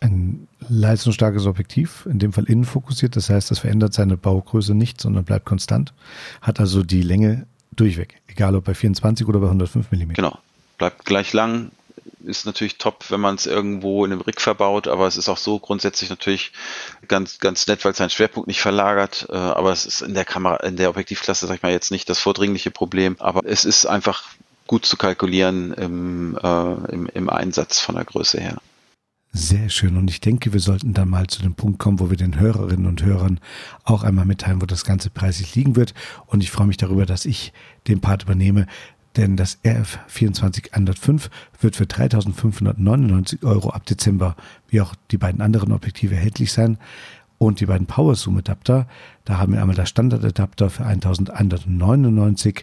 Ein 0.00 0.48
leistungsstarkes 0.68 1.46
Objektiv, 1.46 2.06
in 2.06 2.18
dem 2.18 2.32
Fall 2.32 2.44
innen 2.44 2.64
fokussiert, 2.64 3.16
das 3.16 3.30
heißt, 3.30 3.50
das 3.50 3.60
verändert 3.60 3.94
seine 3.94 4.16
Baugröße 4.16 4.74
nicht, 4.74 5.00
sondern 5.00 5.24
bleibt 5.24 5.46
konstant, 5.46 5.94
hat 6.42 6.60
also 6.60 6.82
die 6.82 7.02
Länge 7.02 7.46
Durchweg. 7.76 8.20
Egal 8.26 8.54
ob 8.54 8.64
bei 8.64 8.74
24 8.74 9.26
oder 9.26 9.40
bei 9.40 9.46
105 9.46 9.90
mm. 9.90 10.12
Genau. 10.14 10.38
Bleibt 10.78 11.04
gleich 11.04 11.32
lang. 11.32 11.70
Ist 12.24 12.46
natürlich 12.46 12.78
top, 12.78 13.10
wenn 13.10 13.20
man 13.20 13.34
es 13.34 13.46
irgendwo 13.46 14.04
in 14.04 14.12
einem 14.12 14.20
Rig 14.20 14.40
verbaut, 14.40 14.88
aber 14.88 15.06
es 15.06 15.16
ist 15.16 15.28
auch 15.28 15.36
so 15.36 15.58
grundsätzlich 15.58 16.10
natürlich 16.10 16.52
ganz, 17.06 17.38
ganz 17.38 17.66
nett, 17.66 17.84
weil 17.84 17.92
es 17.92 17.98
seinen 17.98 18.10
Schwerpunkt 18.10 18.46
nicht 18.46 18.60
verlagert. 18.60 19.26
Äh, 19.30 19.36
aber 19.36 19.72
es 19.72 19.86
ist 19.86 20.02
in 20.02 20.14
der 20.14 20.24
Kamera, 20.24 20.56
in 20.56 20.76
der 20.76 20.90
Objektivklasse, 20.90 21.46
sag 21.46 21.56
ich 21.56 21.62
mal, 21.62 21.72
jetzt 21.72 21.90
nicht 21.90 22.08
das 22.08 22.18
vordringliche 22.18 22.70
Problem. 22.70 23.16
Aber 23.18 23.40
es 23.44 23.64
ist 23.64 23.86
einfach 23.86 24.24
gut 24.66 24.86
zu 24.86 24.96
kalkulieren 24.96 25.72
im, 25.74 26.38
äh, 26.42 26.92
im, 26.92 27.06
im 27.12 27.28
Einsatz 27.28 27.80
von 27.80 27.94
der 27.94 28.04
Größe 28.04 28.40
her. 28.40 28.58
Sehr 29.36 29.68
schön. 29.68 29.96
Und 29.96 30.08
ich 30.10 30.20
denke, 30.20 30.52
wir 30.52 30.60
sollten 30.60 30.94
dann 30.94 31.08
mal 31.08 31.26
zu 31.26 31.42
dem 31.42 31.56
Punkt 31.56 31.80
kommen, 31.80 31.98
wo 31.98 32.08
wir 32.08 32.16
den 32.16 32.38
Hörerinnen 32.38 32.86
und 32.86 33.02
Hörern 33.02 33.40
auch 33.82 34.04
einmal 34.04 34.26
mitteilen, 34.26 34.62
wo 34.62 34.66
das 34.66 34.84
Ganze 34.84 35.10
preislich 35.10 35.56
liegen 35.56 35.74
wird. 35.74 35.92
Und 36.26 36.44
ich 36.44 36.52
freue 36.52 36.68
mich 36.68 36.76
darüber, 36.76 37.04
dass 37.04 37.24
ich 37.24 37.52
den 37.88 38.00
Part 38.00 38.22
übernehme. 38.22 38.68
Denn 39.16 39.36
das 39.36 39.58
RF 39.66 39.98
2405 40.06 41.30
wird 41.60 41.74
für 41.74 41.82
3.599 41.82 43.44
Euro 43.44 43.70
ab 43.70 43.84
Dezember, 43.86 44.36
wie 44.68 44.80
auch 44.80 44.94
die 45.10 45.18
beiden 45.18 45.40
anderen 45.40 45.72
Objektive, 45.72 46.14
erhältlich 46.14 46.52
sein. 46.52 46.78
Und 47.36 47.58
die 47.58 47.66
beiden 47.66 47.88
Power 47.88 48.14
Zoom 48.14 48.38
Adapter, 48.38 48.86
da 49.24 49.38
haben 49.38 49.52
wir 49.52 49.60
einmal 49.60 49.74
das 49.74 49.88
Standardadapter 49.88 50.70
für 50.70 50.86
1.199 50.86 52.62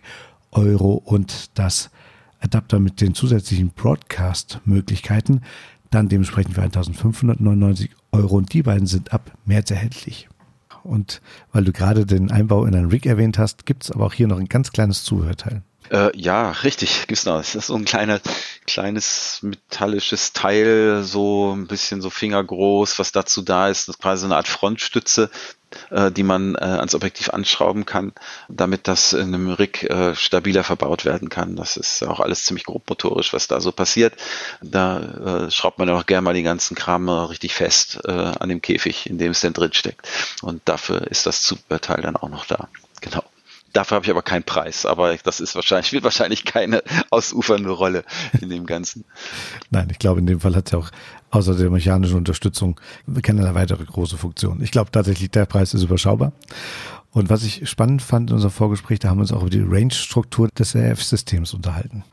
Euro 0.51 0.93
und 0.93 1.59
das 1.59 1.91
Adapter 2.39 2.79
mit 2.79 3.01
den 3.01 3.13
zusätzlichen 3.13 3.71
Broadcast-Möglichkeiten 3.71 5.41
dann 5.91 6.09
dementsprechend 6.09 6.55
für 6.55 6.63
1599 6.63 7.91
Euro 8.11 8.37
und 8.37 8.51
die 8.53 8.63
beiden 8.63 8.87
sind 8.87 9.13
ab 9.13 9.31
März 9.45 9.69
erhältlich. 9.71 10.27
Und 10.83 11.21
weil 11.51 11.63
du 11.63 11.71
gerade 11.71 12.05
den 12.05 12.31
Einbau 12.31 12.65
in 12.65 12.73
einen 12.73 12.89
Rig 12.89 13.05
erwähnt 13.05 13.37
hast, 13.37 13.65
gibt 13.65 13.83
es 13.83 13.91
aber 13.91 14.07
auch 14.07 14.13
hier 14.13 14.27
noch 14.27 14.39
ein 14.39 14.47
ganz 14.47 14.71
kleines 14.71 15.03
Zuhörteil. 15.03 15.61
Äh, 15.91 16.17
ja, 16.17 16.51
richtig, 16.51 17.05
noch. 17.25 17.37
Das 17.37 17.53
ist 17.53 17.67
so 17.67 17.75
ein 17.75 17.85
kleiner, 17.85 18.21
kleines 18.65 19.39
metallisches 19.41 20.31
Teil, 20.31 21.03
so 21.03 21.53
ein 21.53 21.67
bisschen 21.67 22.01
so 22.01 22.09
fingergroß, 22.09 22.97
was 22.97 23.11
dazu 23.11 23.41
da 23.41 23.67
ist. 23.67 23.87
Das 23.87 23.95
ist 23.95 24.01
quasi 24.01 24.25
eine 24.25 24.37
Art 24.37 24.47
Frontstütze, 24.47 25.29
äh, 25.89 26.09
die 26.09 26.23
man 26.23 26.55
äh, 26.55 26.59
ans 26.59 26.95
Objektiv 26.95 27.31
anschrauben 27.31 27.85
kann, 27.85 28.13
damit 28.47 28.87
das 28.87 29.11
in 29.11 29.35
einem 29.35 29.49
Rig 29.49 29.83
äh, 29.83 30.15
stabiler 30.15 30.63
verbaut 30.63 31.03
werden 31.03 31.27
kann. 31.27 31.57
Das 31.57 31.75
ist 31.75 32.03
auch 32.03 32.21
alles 32.21 32.45
ziemlich 32.45 32.63
grob 32.63 32.89
motorisch, 32.89 33.33
was 33.33 33.49
da 33.49 33.59
so 33.59 33.73
passiert. 33.73 34.13
Da 34.61 35.47
äh, 35.47 35.51
schraubt 35.51 35.77
man 35.77 35.89
auch 35.89 36.05
gerne 36.05 36.21
mal 36.21 36.33
die 36.33 36.43
ganzen 36.43 36.75
Kram 36.75 37.09
richtig 37.09 37.53
fest 37.53 37.99
äh, 38.05 38.11
an 38.11 38.47
dem 38.47 38.61
Käfig, 38.61 39.09
in 39.09 39.17
dem 39.17 39.31
es 39.31 39.41
denn 39.41 39.51
drin 39.51 39.73
steckt. 39.73 40.07
Und 40.41 40.61
dafür 40.65 41.05
ist 41.11 41.25
das 41.25 41.41
Zubehörteil 41.41 42.01
dann 42.01 42.15
auch 42.15 42.29
noch 42.29 42.45
da. 42.45 42.69
Genau. 43.01 43.23
Dafür 43.73 43.95
habe 43.95 44.05
ich 44.05 44.11
aber 44.11 44.21
keinen 44.21 44.43
Preis, 44.43 44.85
aber 44.85 45.15
das 45.17 45.39
ist 45.39 45.55
wahrscheinlich, 45.55 45.87
spielt 45.87 46.03
wahrscheinlich 46.03 46.45
keine 46.45 46.83
ausufernde 47.09 47.69
Rolle 47.69 48.03
in 48.41 48.49
dem 48.49 48.65
Ganzen. 48.65 49.05
Nein, 49.69 49.87
ich 49.91 49.99
glaube, 49.99 50.19
in 50.19 50.25
dem 50.25 50.39
Fall 50.39 50.55
hat 50.55 50.67
es 50.67 50.71
ja 50.71 50.79
auch 50.79 50.91
außer 51.29 51.55
der 51.55 51.69
mechanischen 51.69 52.17
Unterstützung 52.17 52.79
keine 53.23 53.53
weitere 53.55 53.83
große 53.83 54.17
Funktion. 54.17 54.61
Ich 54.61 54.71
glaube 54.71 54.91
tatsächlich, 54.91 55.31
der 55.31 55.45
Preis 55.45 55.73
ist 55.73 55.83
überschaubar. 55.83 56.33
Und 57.11 57.29
was 57.29 57.43
ich 57.43 57.69
spannend 57.69 58.01
fand 58.01 58.29
in 58.29 58.35
unserem 58.35 58.51
Vorgespräch, 58.51 58.99
da 58.99 59.09
haben 59.09 59.17
wir 59.17 59.23
uns 59.23 59.33
auch 59.33 59.41
über 59.41 59.49
die 59.49 59.61
Range-Struktur 59.61 60.47
des 60.49 60.75
RF-Systems 60.75 61.53
unterhalten. 61.53 62.03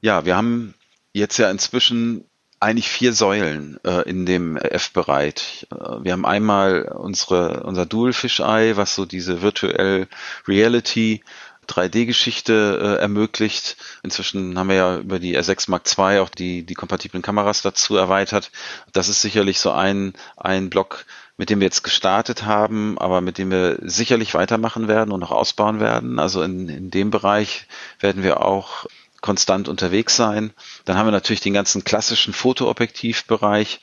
Ja, 0.00 0.24
wir 0.24 0.36
haben 0.36 0.74
jetzt 1.12 1.38
ja 1.38 1.50
inzwischen 1.50 2.24
eigentlich 2.64 2.88
vier 2.88 3.12
Säulen 3.12 3.78
äh, 3.84 4.08
in 4.08 4.24
dem 4.26 4.56
F-Bereich. 4.56 5.66
Äh, 5.70 5.76
wir 6.02 6.12
haben 6.12 6.24
einmal 6.24 6.84
unsere, 6.84 7.62
unser 7.62 7.86
Dual 7.86 8.12
Fisheye, 8.12 8.76
was 8.76 8.94
so 8.94 9.04
diese 9.04 9.42
Virtual 9.42 10.08
Reality 10.48 11.22
3D-Geschichte 11.68 12.96
äh, 12.98 13.00
ermöglicht. 13.00 13.76
Inzwischen 14.02 14.58
haben 14.58 14.68
wir 14.68 14.76
ja 14.76 14.96
über 14.98 15.18
die 15.18 15.38
R6 15.38 15.70
Mark 15.70 15.84
II 15.86 16.20
auch 16.20 16.30
die, 16.30 16.64
die 16.64 16.74
kompatiblen 16.74 17.22
Kameras 17.22 17.62
dazu 17.62 17.96
erweitert. 17.96 18.50
Das 18.92 19.08
ist 19.08 19.20
sicherlich 19.20 19.60
so 19.60 19.70
ein, 19.70 20.14
ein 20.36 20.70
Block, 20.70 21.04
mit 21.36 21.50
dem 21.50 21.60
wir 21.60 21.66
jetzt 21.66 21.82
gestartet 21.82 22.44
haben, 22.44 22.98
aber 22.98 23.20
mit 23.20 23.38
dem 23.38 23.50
wir 23.50 23.78
sicherlich 23.82 24.34
weitermachen 24.34 24.88
werden 24.88 25.12
und 25.12 25.20
noch 25.20 25.32
ausbauen 25.32 25.80
werden. 25.80 26.18
Also 26.18 26.42
in, 26.42 26.68
in 26.68 26.90
dem 26.90 27.10
Bereich 27.10 27.66
werden 28.00 28.22
wir 28.22 28.42
auch 28.44 28.86
konstant 29.24 29.68
unterwegs 29.68 30.16
sein. 30.16 30.52
Dann 30.84 30.98
haben 30.98 31.06
wir 31.06 31.10
natürlich 31.10 31.40
den 31.40 31.54
ganzen 31.54 31.82
klassischen 31.82 32.34
Fotoobjektivbereich, 32.34 33.80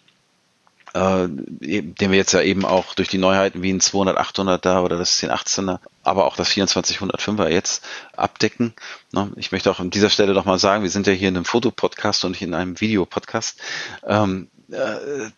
äh, 0.93 1.27
den 1.27 1.95
wir 2.11 2.13
jetzt 2.15 2.33
ja 2.33 2.43
eben 2.43 2.63
auch 2.63 2.93
durch 2.93 3.07
die 3.07 3.17
Neuheiten 3.17 3.63
wie 3.63 3.73
ein 3.73 3.81
200 3.81 4.19
800er 4.19 4.83
oder 4.83 4.99
das 4.99 5.19
1018er, 5.19 5.79
aber 6.03 6.25
auch 6.25 6.35
das 6.35 6.51
2405er 6.51 7.47
jetzt 7.47 7.83
abdecken. 8.15 8.75
Ne? 9.13 9.31
Ich 9.35 9.51
möchte 9.51 9.71
auch 9.71 9.79
an 9.79 9.89
dieser 9.89 10.11
Stelle 10.11 10.35
noch 10.35 10.45
mal 10.45 10.59
sagen, 10.59 10.83
wir 10.83 10.91
sind 10.91 11.07
ja 11.07 11.13
hier 11.13 11.29
in 11.29 11.37
einem 11.37 11.45
Fotopodcast 11.45 12.23
und 12.23 12.31
nicht 12.33 12.43
in 12.43 12.53
einem 12.53 12.79
Videopodcast. 12.79 13.59
Ähm, 14.05 14.47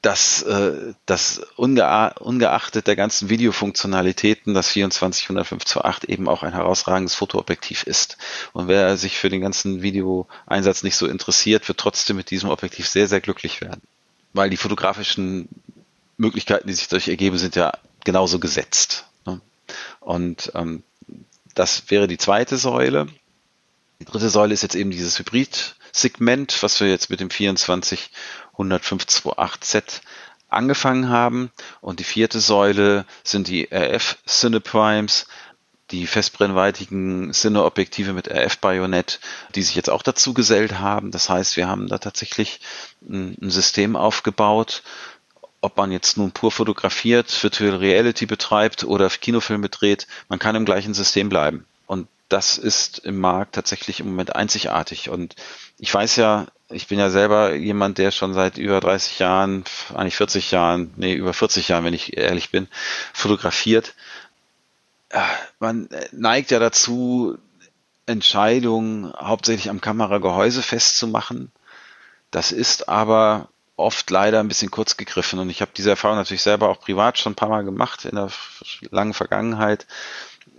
dass, 0.01 0.43
äh, 0.43 0.93
dass 1.07 1.41
ungeachtet 1.55 2.85
der 2.85 2.95
ganzen 2.95 3.29
Videofunktionalitäten 3.29 4.53
das 4.53 4.69
24-105-2.8 4.71 6.07
eben 6.07 6.29
auch 6.29 6.43
ein 6.43 6.53
herausragendes 6.53 7.15
Fotoobjektiv 7.15 7.83
ist. 7.83 8.17
Und 8.53 8.67
wer 8.67 8.95
sich 8.95 9.17
für 9.17 9.29
den 9.29 9.41
ganzen 9.41 9.81
Videoeinsatz 9.81 10.83
nicht 10.83 10.95
so 10.95 11.07
interessiert, 11.07 11.67
wird 11.67 11.79
trotzdem 11.79 12.17
mit 12.17 12.29
diesem 12.29 12.49
Objektiv 12.49 12.87
sehr, 12.87 13.07
sehr 13.07 13.21
glücklich 13.21 13.61
werden. 13.61 13.81
Weil 14.33 14.51
die 14.51 14.57
fotografischen 14.57 15.49
Möglichkeiten, 16.17 16.67
die 16.67 16.73
sich 16.73 16.87
dadurch 16.87 17.07
ergeben, 17.07 17.37
sind 17.39 17.55
ja 17.55 17.73
genauso 18.03 18.37
gesetzt. 18.37 19.05
Ne? 19.25 19.41
Und 19.99 20.51
ähm, 20.53 20.83
das 21.55 21.89
wäre 21.89 22.07
die 22.07 22.17
zweite 22.17 22.57
Säule. 22.57 23.07
Die 23.99 24.05
dritte 24.05 24.29
Säule 24.29 24.53
ist 24.53 24.63
jetzt 24.63 24.75
eben 24.75 24.91
dieses 24.91 25.17
Hybrid-Segment, 25.17 26.61
was 26.61 26.79
wir 26.79 26.89
jetzt 26.89 27.09
mit 27.09 27.19
dem 27.19 27.29
24 27.29 28.11
10528Z 28.57 30.01
angefangen 30.49 31.09
haben. 31.09 31.51
Und 31.81 31.99
die 31.99 32.03
vierte 32.03 32.39
Säule 32.39 33.05
sind 33.23 33.47
die 33.47 33.67
RF 33.71 34.17
Cineprimes, 34.27 35.27
die 35.91 36.07
festbrennweitigen 36.07 37.33
Cine-Objektive 37.33 38.13
mit 38.13 38.27
RF-Bajonett, 38.27 39.19
die 39.53 39.61
sich 39.61 39.75
jetzt 39.75 39.89
auch 39.89 40.01
dazu 40.01 40.33
gesellt 40.33 40.79
haben. 40.79 41.11
Das 41.11 41.29
heißt, 41.29 41.57
wir 41.57 41.67
haben 41.67 41.87
da 41.87 41.97
tatsächlich 41.97 42.61
ein, 43.07 43.37
ein 43.41 43.51
System 43.51 43.95
aufgebaut, 43.95 44.81
ob 45.61 45.77
man 45.77 45.91
jetzt 45.91 46.17
nun 46.17 46.31
pur 46.31 46.51
fotografiert, 46.51 47.41
Virtual 47.41 47.75
Reality 47.75 48.25
betreibt 48.25 48.83
oder 48.83 49.09
Kinofilme 49.09 49.69
dreht, 49.69 50.07
man 50.27 50.39
kann 50.39 50.55
im 50.55 50.65
gleichen 50.65 50.93
System 50.93 51.29
bleiben. 51.29 51.65
Und 51.85 52.07
das 52.27 52.57
ist 52.57 52.99
im 52.99 53.19
Markt 53.19 53.55
tatsächlich 53.55 53.99
im 54.01 54.07
Moment 54.07 54.35
einzigartig. 54.35 55.09
Und 55.09 55.35
ich 55.77 55.93
weiß 55.93 56.17
ja, 56.17 56.47
ich 56.73 56.87
bin 56.87 56.99
ja 56.99 57.09
selber 57.09 57.53
jemand, 57.53 57.97
der 57.97 58.11
schon 58.11 58.33
seit 58.33 58.57
über 58.57 58.79
30 58.79 59.19
Jahren, 59.19 59.63
eigentlich 59.93 60.17
40 60.17 60.51
Jahren, 60.51 60.93
nee, 60.95 61.13
über 61.13 61.33
40 61.33 61.67
Jahren, 61.67 61.85
wenn 61.85 61.93
ich 61.93 62.17
ehrlich 62.17 62.49
bin, 62.49 62.67
fotografiert. 63.13 63.93
Man 65.59 65.87
neigt 66.11 66.51
ja 66.51 66.59
dazu, 66.59 67.37
Entscheidungen 68.05 69.13
hauptsächlich 69.13 69.69
am 69.69 69.79
Kameragehäuse 69.79 70.61
festzumachen. 70.61 71.51
Das 72.31 72.51
ist 72.51 72.89
aber 72.89 73.49
oft 73.75 74.09
leider 74.09 74.39
ein 74.39 74.47
bisschen 74.47 74.71
kurz 74.71 74.97
gegriffen 74.97 75.39
und 75.39 75.49
ich 75.49 75.61
habe 75.61 75.71
diese 75.75 75.91
Erfahrung 75.91 76.17
natürlich 76.17 76.43
selber 76.43 76.69
auch 76.69 76.79
privat 76.79 77.17
schon 77.17 77.33
ein 77.33 77.35
paar 77.35 77.49
Mal 77.49 77.63
gemacht 77.63 78.05
in 78.05 78.15
der 78.15 78.29
langen 78.91 79.13
Vergangenheit, 79.13 79.87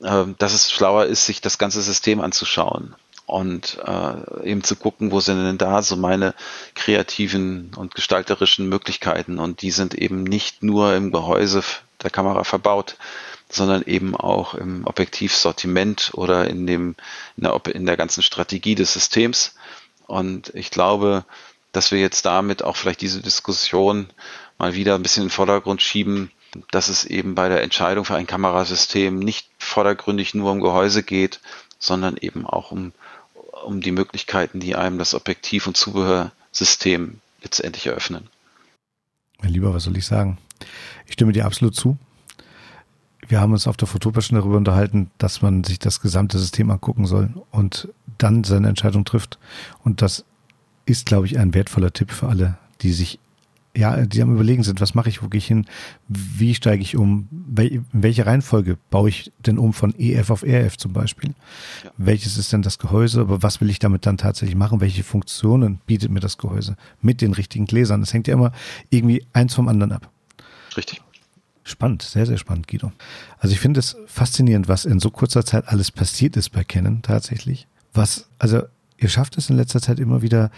äh, 0.03 0.25
dass 0.39 0.53
es 0.53 0.73
schlauer 0.73 1.07
ist, 1.07 1.27
sich 1.27 1.41
das 1.41 1.59
ganze 1.59 1.83
System 1.83 2.21
anzuschauen 2.21 2.95
und 3.27 3.79
äh, 3.85 4.49
eben 4.49 4.63
zu 4.63 4.77
gucken, 4.77 5.11
wo 5.11 5.21
sind 5.21 5.43
denn 5.43 5.59
da 5.59 5.83
so 5.83 5.97
meine 5.97 6.35
kreativen 6.75 7.73
und 7.77 7.95
gestalterischen 7.95 8.69
Möglichkeiten? 8.69 9.39
Und 9.39 9.63
die 9.63 9.71
sind 9.71 9.95
eben 9.95 10.25
nicht 10.25 10.63
nur 10.63 10.95
im 10.95 11.11
Gehäuse 11.11 11.63
der 12.03 12.11
Kamera 12.11 12.45
verbaut, 12.45 12.97
sondern 13.49 13.83
eben 13.83 14.15
auch 14.15 14.55
im 14.55 14.87
Objektivsortiment 14.87 16.11
oder 16.15 16.49
in 16.49 16.67
dem 16.67 16.97
in 17.37 17.45
der, 17.45 17.61
in 17.75 17.87
der 17.87 17.97
ganzen 17.97 18.23
Strategie 18.23 18.75
des 18.75 18.93
Systems. 18.93 19.55
Und 20.07 20.55
ich 20.55 20.71
glaube, 20.71 21.25
dass 21.73 21.93
wir 21.93 22.01
jetzt 22.01 22.27
damit 22.27 22.63
auch 22.63 22.77
vielleicht 22.77 23.01
diese 23.01 23.23
Diskussion 23.23 24.09
mal 24.59 24.75
wieder 24.75 24.95
ein 24.95 25.03
bisschen 25.03 25.23
in 25.23 25.29
den 25.29 25.35
Vordergrund 25.35 25.83
schieben, 25.83 26.31
dass 26.71 26.89
es 26.89 27.05
eben 27.05 27.35
bei 27.35 27.49
der 27.49 27.63
Entscheidung 27.63 28.05
für 28.05 28.15
ein 28.15 28.27
Kamerasystem 28.27 29.19
nicht 29.19 29.49
vordergründig 29.59 30.35
nur 30.35 30.53
um 30.53 30.61
Gehäuse 30.61 31.03
geht, 31.03 31.41
sondern 31.79 32.17
eben 32.17 32.47
auch 32.47 32.71
um 32.71 32.93
um 33.65 33.81
die 33.81 33.93
Möglichkeiten, 33.93 34.61
die 34.61 34.77
einem 34.77 34.99
das 34.99 35.15
Objektiv- 35.15 35.67
und 35.67 35.77
Zubehörsystem 35.77 37.21
letztendlich 37.43 37.87
eröffnen. 37.87 38.29
Mein 39.43 39.53
Lieber, 39.53 39.75
was 39.75 39.85
soll 39.85 39.97
ich 39.97 40.07
sagen? 40.07 40.39
Ich 41.07 41.15
stimme 41.15 41.33
dir 41.33 41.47
absolut 41.47 41.75
zu. 41.75 41.99
Wir 43.27 43.41
haben 43.41 43.53
uns 43.53 43.67
auf 43.67 43.77
der 43.77 43.89
Fotopia 43.89 44.21
schon 44.21 44.37
darüber 44.37 44.57
unterhalten, 44.57 45.11
dass 45.19 45.43
man 45.43 45.65
sich 45.65 45.79
das 45.79 46.01
gesamte 46.01 46.39
System 46.39 46.71
angucken 46.71 47.07
soll 47.07 47.33
und 47.51 47.89
dann 48.19 48.45
seine 48.45 48.69
Entscheidung 48.69 49.05
trifft. 49.05 49.39
Und 49.83 50.03
das 50.03 50.25
ist, 50.87 51.07
glaube 51.07 51.27
ich, 51.27 51.39
ein 51.39 51.55
wertvoller 51.55 51.93
Tipp 51.93 52.11
für 52.11 52.29
alle, 52.29 52.59
die 52.83 52.93
sich 52.93 53.19
ja, 53.77 54.07
die 54.07 54.23
am 54.23 54.33
überlegen 54.33 54.63
sind, 54.63 54.81
was 54.81 54.95
mache 54.95 55.09
ich, 55.09 55.23
wo 55.23 55.29
gehe 55.29 55.39
ich 55.39 55.47
hin, 55.47 55.67
wie 56.09 56.55
steige 56.55 56.83
ich 56.83 56.97
um, 56.97 57.29
in 57.59 57.85
welche 57.93 58.25
Reihenfolge 58.25 58.79
baue 58.91 59.09
ich 59.09 59.33
denn 59.45 59.59
um 59.59 59.73
von 59.73 59.95
EF 59.99 60.31
auf 60.31 60.45
RF 60.45 60.77
zum 60.77 60.93
Beispiel? 60.93 61.35
Ja. 61.83 61.91
Welches 61.97 62.39
ist 62.39 62.53
denn 62.53 62.63
das 62.63 62.79
Gehäuse, 62.79 63.21
aber 63.21 63.43
was 63.43 63.61
will 63.61 63.71
ich 63.71 63.81
damit 63.81 64.07
dann 64.07 64.17
tatsächlich 64.17 64.57
machen? 64.57 64.81
Welche 64.81 65.03
Funktionen 65.03 65.81
bietet 65.87 66.11
mir 66.11 66.21
das 66.21 66.39
Gehäuse 66.39 66.77
mit 67.03 67.21
den 67.21 67.33
richtigen 67.33 67.67
Gläsern? 67.67 68.01
Das 68.01 68.13
hängt 68.13 68.29
ja 68.29 68.35
immer 68.35 68.53
irgendwie 68.91 69.27
eins 69.33 69.55
vom 69.55 69.69
anderen 69.69 69.93
ab. 69.93 70.11
Richtig. 70.77 71.03
Spannend, 71.65 72.03
sehr, 72.03 72.27
sehr 72.27 72.39
spannend, 72.39 72.69
Guido. 72.69 72.93
Also 73.39 73.55
ich 73.55 73.61
finde 73.61 73.81
es 73.81 73.97
faszinierend, 74.07 74.69
was 74.69 74.85
in 74.85 75.01
so 75.01 75.11
kurzer 75.11 75.45
Zeit 75.45 75.67
alles 75.67 75.91
passiert 75.91 76.37
ist 76.37 76.51
bei 76.51 76.63
Canon 76.63 77.03
tatsächlich. 77.03 77.67
Was, 77.95 78.29
also 78.39 78.63
ihr 78.99 79.09
schafft 79.09 79.39
es 79.39 79.51
in 79.51 79.57
letzter 79.57 79.81
Zeit 79.81 79.99
immer 79.99 80.21
wieder, 80.23 80.51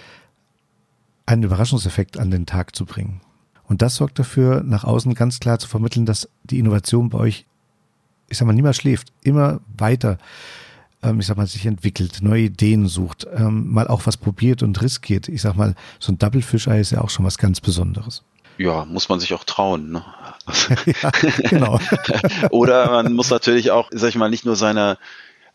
einen 1.27 1.43
Überraschungseffekt 1.43 2.19
an 2.19 2.31
den 2.31 2.47
Tag 2.47 2.75
zu 2.75 2.87
bringen. 2.87 3.21
Und 3.65 3.83
das 3.83 3.97
sorgt 3.97 4.19
dafür, 4.19 4.63
nach 4.65 4.85
außen 4.85 5.15
ganz 5.15 5.41
klar 5.41 5.59
zu 5.59 5.69
vermitteln, 5.69 6.07
dass 6.07 6.29
die 6.45 6.59
Innovation 6.59 7.11
bei 7.11 7.19
euch, 7.19 7.47
ich 8.29 8.39
sag 8.39 8.47
mal, 8.47 8.53
niemals 8.53 8.77
schläft, 8.77 9.13
immer 9.23 9.61
weiter, 9.77 10.19
ähm, 11.03 11.19
ich 11.19 11.27
sag 11.27 11.37
mal, 11.37 11.47
sich 11.47 11.67
entwickelt, 11.67 12.19
neue 12.23 12.43
Ideen 12.43 12.87
sucht, 12.87 13.27
ähm, 13.35 13.73
mal 13.73 13.89
auch 13.89 14.07
was 14.07 14.17
probiert 14.17 14.63
und 14.63 14.81
riskiert. 14.81 15.29
Ich 15.29 15.43
sag 15.43 15.57
mal, 15.57 15.75
so 15.99 16.13
ein 16.13 16.19
Double 16.19 16.43
Fish-Ei 16.43 16.81
ist 16.81 16.93
ja 16.93 17.01
auch 17.01 17.11
schon 17.11 17.27
was 17.27 17.39
ganz 17.39 17.61
Besonderes. 17.61 18.23
Ja, 18.59 18.85
muss 18.87 19.09
man 19.09 19.21
sich 19.21 19.35
auch 19.35 19.45
trauen. 19.45 19.91
Ne? 19.91 20.05
ja, 21.03 21.11
genau. 21.51 21.79
Oder 22.51 22.91
man 22.91 23.13
muss 23.13 23.31
natürlich 23.31 23.71
auch, 23.71 23.91
sag 23.93 24.11
ich 24.11 24.17
mal, 24.17 24.31
nicht 24.31 24.47
nur 24.47 24.57
seiner 24.57 24.97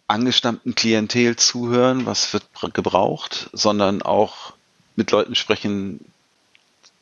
angestammten 0.07 0.75
Klientel 0.75 1.37
zuhören, 1.37 2.05
was 2.05 2.33
wird 2.33 2.43
gebraucht, 2.73 3.49
sondern 3.53 4.01
auch 4.01 4.53
mit 4.95 5.11
Leuten 5.11 5.35
sprechen, 5.35 5.99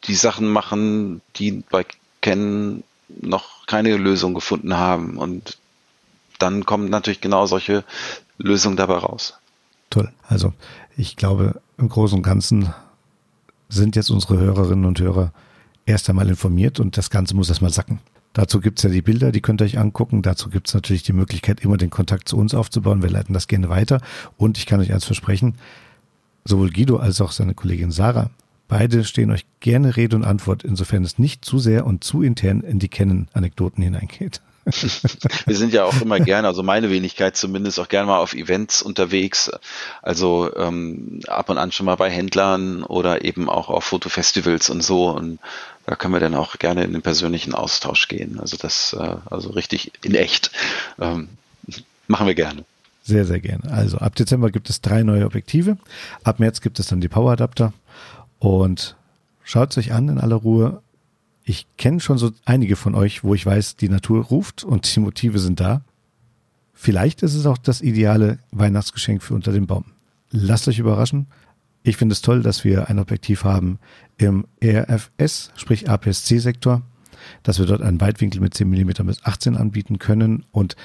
die 0.05 0.15
Sachen 0.15 0.47
machen, 0.47 1.21
die 1.35 1.63
bei 1.69 1.85
Ken 2.21 2.83
noch 3.21 3.65
keine 3.65 3.97
Lösung 3.97 4.33
gefunden 4.33 4.75
haben. 4.77 5.17
Und 5.17 5.57
dann 6.37 6.65
kommen 6.65 6.89
natürlich 6.89 7.21
genau 7.21 7.45
solche 7.45 7.83
Lösungen 8.37 8.77
dabei 8.77 8.97
raus. 8.97 9.33
Toll. 9.89 10.11
Also 10.27 10.53
ich 10.95 11.15
glaube, 11.15 11.61
im 11.77 11.89
Großen 11.89 12.17
und 12.17 12.23
Ganzen 12.23 12.73
sind 13.67 13.95
jetzt 13.95 14.09
unsere 14.09 14.37
Hörerinnen 14.37 14.85
und 14.85 14.99
Hörer 14.99 15.31
erst 15.85 16.09
einmal 16.09 16.29
informiert 16.29 16.79
und 16.79 16.97
das 16.97 17.09
Ganze 17.09 17.35
muss 17.35 17.49
erstmal 17.49 17.71
sacken. 17.73 17.99
Dazu 18.33 18.61
gibt 18.61 18.79
es 18.79 18.83
ja 18.83 18.89
die 18.89 19.01
Bilder, 19.01 19.31
die 19.31 19.41
könnt 19.41 19.61
ihr 19.61 19.65
euch 19.65 19.79
angucken. 19.79 20.21
Dazu 20.21 20.49
gibt 20.49 20.67
es 20.67 20.73
natürlich 20.73 21.03
die 21.03 21.13
Möglichkeit, 21.13 21.61
immer 21.61 21.77
den 21.77 21.89
Kontakt 21.89 22.29
zu 22.29 22.37
uns 22.37 22.53
aufzubauen. 22.53 23.01
Wir 23.01 23.09
leiten 23.09 23.33
das 23.33 23.47
gerne 23.47 23.69
weiter. 23.69 24.01
Und 24.37 24.57
ich 24.57 24.67
kann 24.67 24.79
euch 24.79 24.93
eins 24.93 25.05
versprechen, 25.05 25.55
sowohl 26.49 26.71
Guido 26.71 26.97
als 26.97 27.21
auch 27.21 27.31
seine 27.31 27.53
Kollegin 27.53 27.91
Sarah, 27.91 28.29
beide 28.67 29.03
stehen 29.03 29.31
euch 29.31 29.45
gerne 29.59 29.95
Rede 29.95 30.15
und 30.15 30.23
Antwort, 30.23 30.63
insofern 30.63 31.03
es 31.03 31.19
nicht 31.19 31.45
zu 31.45 31.59
sehr 31.59 31.85
und 31.85 32.03
zu 32.03 32.21
intern 32.21 32.61
in 32.61 32.79
die 32.79 32.89
Kennen-Anekdoten 32.89 33.83
hineingeht. 33.83 34.41
Wir 35.45 35.55
sind 35.55 35.73
ja 35.73 35.85
auch 35.85 36.01
immer 36.01 36.19
gerne, 36.19 36.47
also 36.47 36.63
meine 36.63 36.89
Wenigkeit 36.89 37.35
zumindest, 37.35 37.79
auch 37.79 37.87
gerne 37.87 38.07
mal 38.07 38.19
auf 38.19 38.33
Events 38.33 38.81
unterwegs. 38.81 39.51
Also 40.01 40.53
ähm, 40.55 41.21
ab 41.27 41.49
und 41.49 41.57
an 41.57 41.71
schon 41.71 41.85
mal 41.85 41.95
bei 41.95 42.09
Händlern 42.09 42.83
oder 42.83 43.23
eben 43.23 43.49
auch 43.49 43.69
auf 43.69 43.85
Fotofestivals 43.85 44.69
und 44.69 44.81
so. 44.81 45.09
Und 45.09 45.39
da 45.85 45.95
können 45.95 46.13
wir 46.13 46.19
dann 46.19 46.35
auch 46.35 46.59
gerne 46.59 46.83
in 46.83 46.93
den 46.93 47.01
persönlichen 47.01 47.55
Austausch 47.55 48.07
gehen. 48.07 48.39
Also 48.39 48.57
das, 48.57 48.93
äh, 48.93 49.15
also 49.29 49.49
richtig 49.51 49.91
in 50.03 50.13
echt. 50.13 50.51
Ähm, 50.99 51.29
machen 52.07 52.27
wir 52.27 52.35
gerne. 52.35 52.63
Sehr, 53.03 53.25
sehr 53.25 53.39
gerne. 53.39 53.71
Also 53.71 53.97
ab 53.97 54.15
Dezember 54.15 54.51
gibt 54.51 54.69
es 54.69 54.81
drei 54.81 55.03
neue 55.03 55.25
Objektive. 55.25 55.77
Ab 56.23 56.39
März 56.39 56.61
gibt 56.61 56.79
es 56.79 56.87
dann 56.87 57.01
die 57.01 57.07
Power 57.07 57.31
Adapter. 57.31 57.73
Und 58.39 58.95
schaut 59.43 59.71
es 59.71 59.77
euch 59.77 59.93
an 59.93 60.09
in 60.09 60.19
aller 60.19 60.35
Ruhe. 60.35 60.81
Ich 61.43 61.65
kenne 61.77 61.99
schon 61.99 62.17
so 62.17 62.31
einige 62.45 62.75
von 62.75 62.95
euch, 62.95 63.23
wo 63.23 63.33
ich 63.33 63.45
weiß, 63.45 63.75
die 63.75 63.89
Natur 63.89 64.25
ruft 64.25 64.63
und 64.63 64.95
die 64.95 64.99
Motive 64.99 65.39
sind 65.39 65.59
da. 65.59 65.81
Vielleicht 66.73 67.23
ist 67.23 67.33
es 67.33 67.45
auch 67.45 67.57
das 67.57 67.81
ideale 67.81 68.39
Weihnachtsgeschenk 68.51 69.23
für 69.23 69.33
unter 69.33 69.51
dem 69.51 69.67
Baum. 69.67 69.85
Lasst 70.31 70.67
euch 70.67 70.79
überraschen. 70.79 71.27
Ich 71.83 71.97
finde 71.97 72.13
es 72.13 72.21
toll, 72.21 72.41
dass 72.41 72.63
wir 72.63 72.89
ein 72.89 72.99
Objektiv 72.99 73.43
haben 73.43 73.79
im 74.17 74.45
RFS, 74.63 75.51
sprich 75.55 75.89
APS-C-Sektor, 75.89 76.81
dass 77.43 77.59
wir 77.59 77.65
dort 77.65 77.81
einen 77.81 77.99
Weitwinkel 77.99 78.41
mit 78.41 78.53
10 78.53 78.69
mm 78.69 79.05
bis 79.05 79.25
18 79.25 79.57
anbieten 79.57 79.97
können 79.97 80.45
und 80.51 80.75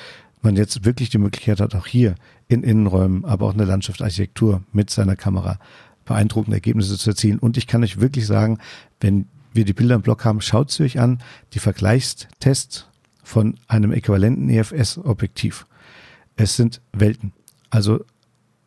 man 0.45 0.57
jetzt 0.57 0.85
wirklich 0.85 1.11
die 1.11 1.19
Möglichkeit 1.19 1.61
hat, 1.61 1.75
auch 1.75 1.87
hier 1.87 2.15
in 2.49 2.63
Innenräumen, 2.63 3.25
aber 3.25 3.47
auch 3.47 3.53
in 3.53 3.59
der 3.59 3.67
Landschaftsarchitektur 3.67 4.63
mit 4.73 4.91
seiner 4.91 5.17
Kamera 5.17 5.59
beeindruckende 6.05 6.57
Ergebnisse 6.57 6.99
zu 6.99 7.11
erzielen. 7.11 7.39
Und 7.39 7.57
ich 7.57 7.67
kann 7.67 7.83
euch 7.83 8.01
wirklich 8.01 8.27
sagen, 8.27 8.59
wenn 9.01 9.27
wir 9.53 9.65
die 9.65 9.73
Bilder 9.73 9.95
im 9.95 10.03
Blog 10.03 10.25
haben, 10.25 10.41
schaut 10.41 10.71
sie 10.71 10.83
euch 10.83 11.01
an, 11.01 11.21
die 11.55 11.59
Vergleichstests 11.59 12.87
von 13.23 13.59
einem 13.69 13.93
äquivalenten 13.93 14.51
EFS-Objektiv. 14.51 15.67
Es 16.37 16.57
sind 16.57 16.81
Welten. 16.93 17.33
Also, 17.71 18.05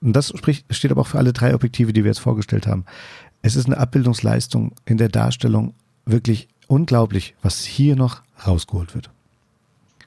und 0.02 0.14
das 0.14 0.30
spricht, 0.30 0.74
steht 0.74 0.92
aber 0.92 1.02
auch 1.02 1.08
für 1.08 1.18
alle 1.18 1.34
drei 1.34 1.54
Objektive, 1.54 1.94
die 1.94 2.04
wir 2.04 2.10
jetzt 2.10 2.20
vorgestellt 2.20 2.68
haben. 2.68 2.86
Es 3.42 3.56
ist 3.56 3.68
eine 3.68 3.78
Abbildungsleistung 3.78 4.74
in 4.86 4.98
der 4.98 5.10
Darstellung 5.10 5.74
wirklich 6.06 6.48
unglaublich, 6.68 7.36
was 7.42 7.64
hier 7.64 7.96
noch 7.96 8.22
rausgeholt 8.46 8.96
wird. 8.96 9.10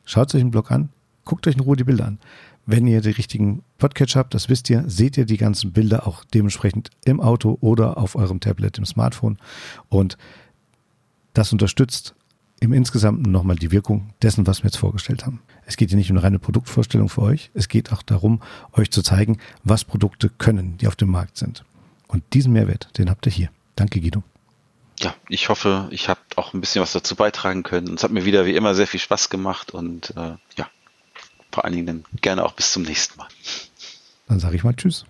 Schaut 0.04 0.34
euch 0.34 0.40
den 0.40 0.50
Blog 0.50 0.70
an, 0.70 0.88
guckt 1.31 1.47
euch 1.47 1.55
in 1.55 1.61
Ruhe 1.61 1.76
die 1.76 1.85
Bilder 1.85 2.07
an. 2.07 2.18
Wenn 2.66 2.89
ihr 2.89 3.01
die 3.03 3.11
richtigen 3.11 3.62
Podcatcher 3.78 4.18
habt, 4.18 4.35
das 4.35 4.49
wisst 4.49 4.68
ihr, 4.68 4.83
seht 4.89 5.16
ihr 5.16 5.26
die 5.26 5.37
ganzen 5.37 5.72
Bilder 5.72 6.09
auch 6.09 6.24
dementsprechend 6.24 6.91
im 7.05 7.20
Auto 7.20 7.57
oder 7.61 7.99
auf 7.99 8.16
eurem 8.16 8.41
Tablet, 8.41 8.78
im 8.78 8.85
Smartphone. 8.85 9.39
Und 9.89 10.18
das 11.33 11.53
unterstützt 11.53 12.16
im 12.59 12.72
Insgesamten 12.72 13.31
nochmal 13.31 13.55
die 13.55 13.70
Wirkung 13.70 14.12
dessen, 14.22 14.45
was 14.49 14.64
wir 14.64 14.70
jetzt 14.70 14.78
vorgestellt 14.78 15.24
haben. 15.24 15.41
Es 15.66 15.76
geht 15.76 15.91
hier 15.91 15.99
nicht 15.99 16.11
um 16.11 16.16
eine 16.16 16.24
reine 16.24 16.41
Produktvorstellung 16.41 17.09
für 17.09 17.22
euch. 17.22 17.53
Es 17.55 17.68
geht 17.68 17.93
auch 17.93 18.03
darum, 18.03 18.43
euch 18.72 18.91
zu 18.91 19.01
zeigen, 19.01 19.39
was 19.62 19.85
Produkte 19.85 20.31
können, 20.31 20.78
die 20.78 20.89
auf 20.89 20.97
dem 20.97 21.11
Markt 21.11 21.39
sind. 21.39 21.64
Und 22.09 22.24
diesen 22.33 22.53
Mehrwert, 22.53 22.99
den 22.99 23.09
habt 23.09 23.24
ihr 23.26 23.33
hier. 23.33 23.51
Danke, 23.76 24.01
Guido. 24.01 24.24
Ja, 24.99 25.14
ich 25.28 25.49
hoffe, 25.49 25.87
ich 25.93 26.09
habe 26.09 26.18
auch 26.35 26.55
ein 26.55 26.61
bisschen 26.61 26.83
was 26.83 26.91
dazu 26.91 27.14
beitragen 27.14 27.62
können. 27.62 27.95
Es 27.95 28.03
hat 28.03 28.11
mir 28.11 28.24
wieder 28.24 28.47
wie 28.47 28.57
immer 28.57 28.74
sehr 28.74 28.89
viel 28.89 28.99
Spaß 28.99 29.31
gemacht 29.31 29.70
und 29.70 30.12
äh, 30.16 30.35
ja, 30.57 30.68
vor 31.53 31.64
allen 31.64 31.74
Dingen 31.74 31.86
dann 31.86 32.05
gerne 32.20 32.44
auch 32.44 32.53
bis 32.53 32.72
zum 32.72 32.82
nächsten 32.82 33.18
Mal. 33.18 33.28
Dann 34.28 34.40
sage 34.40 34.57
ich 34.57 34.64
mal 34.64 34.74
Tschüss. 34.74 35.05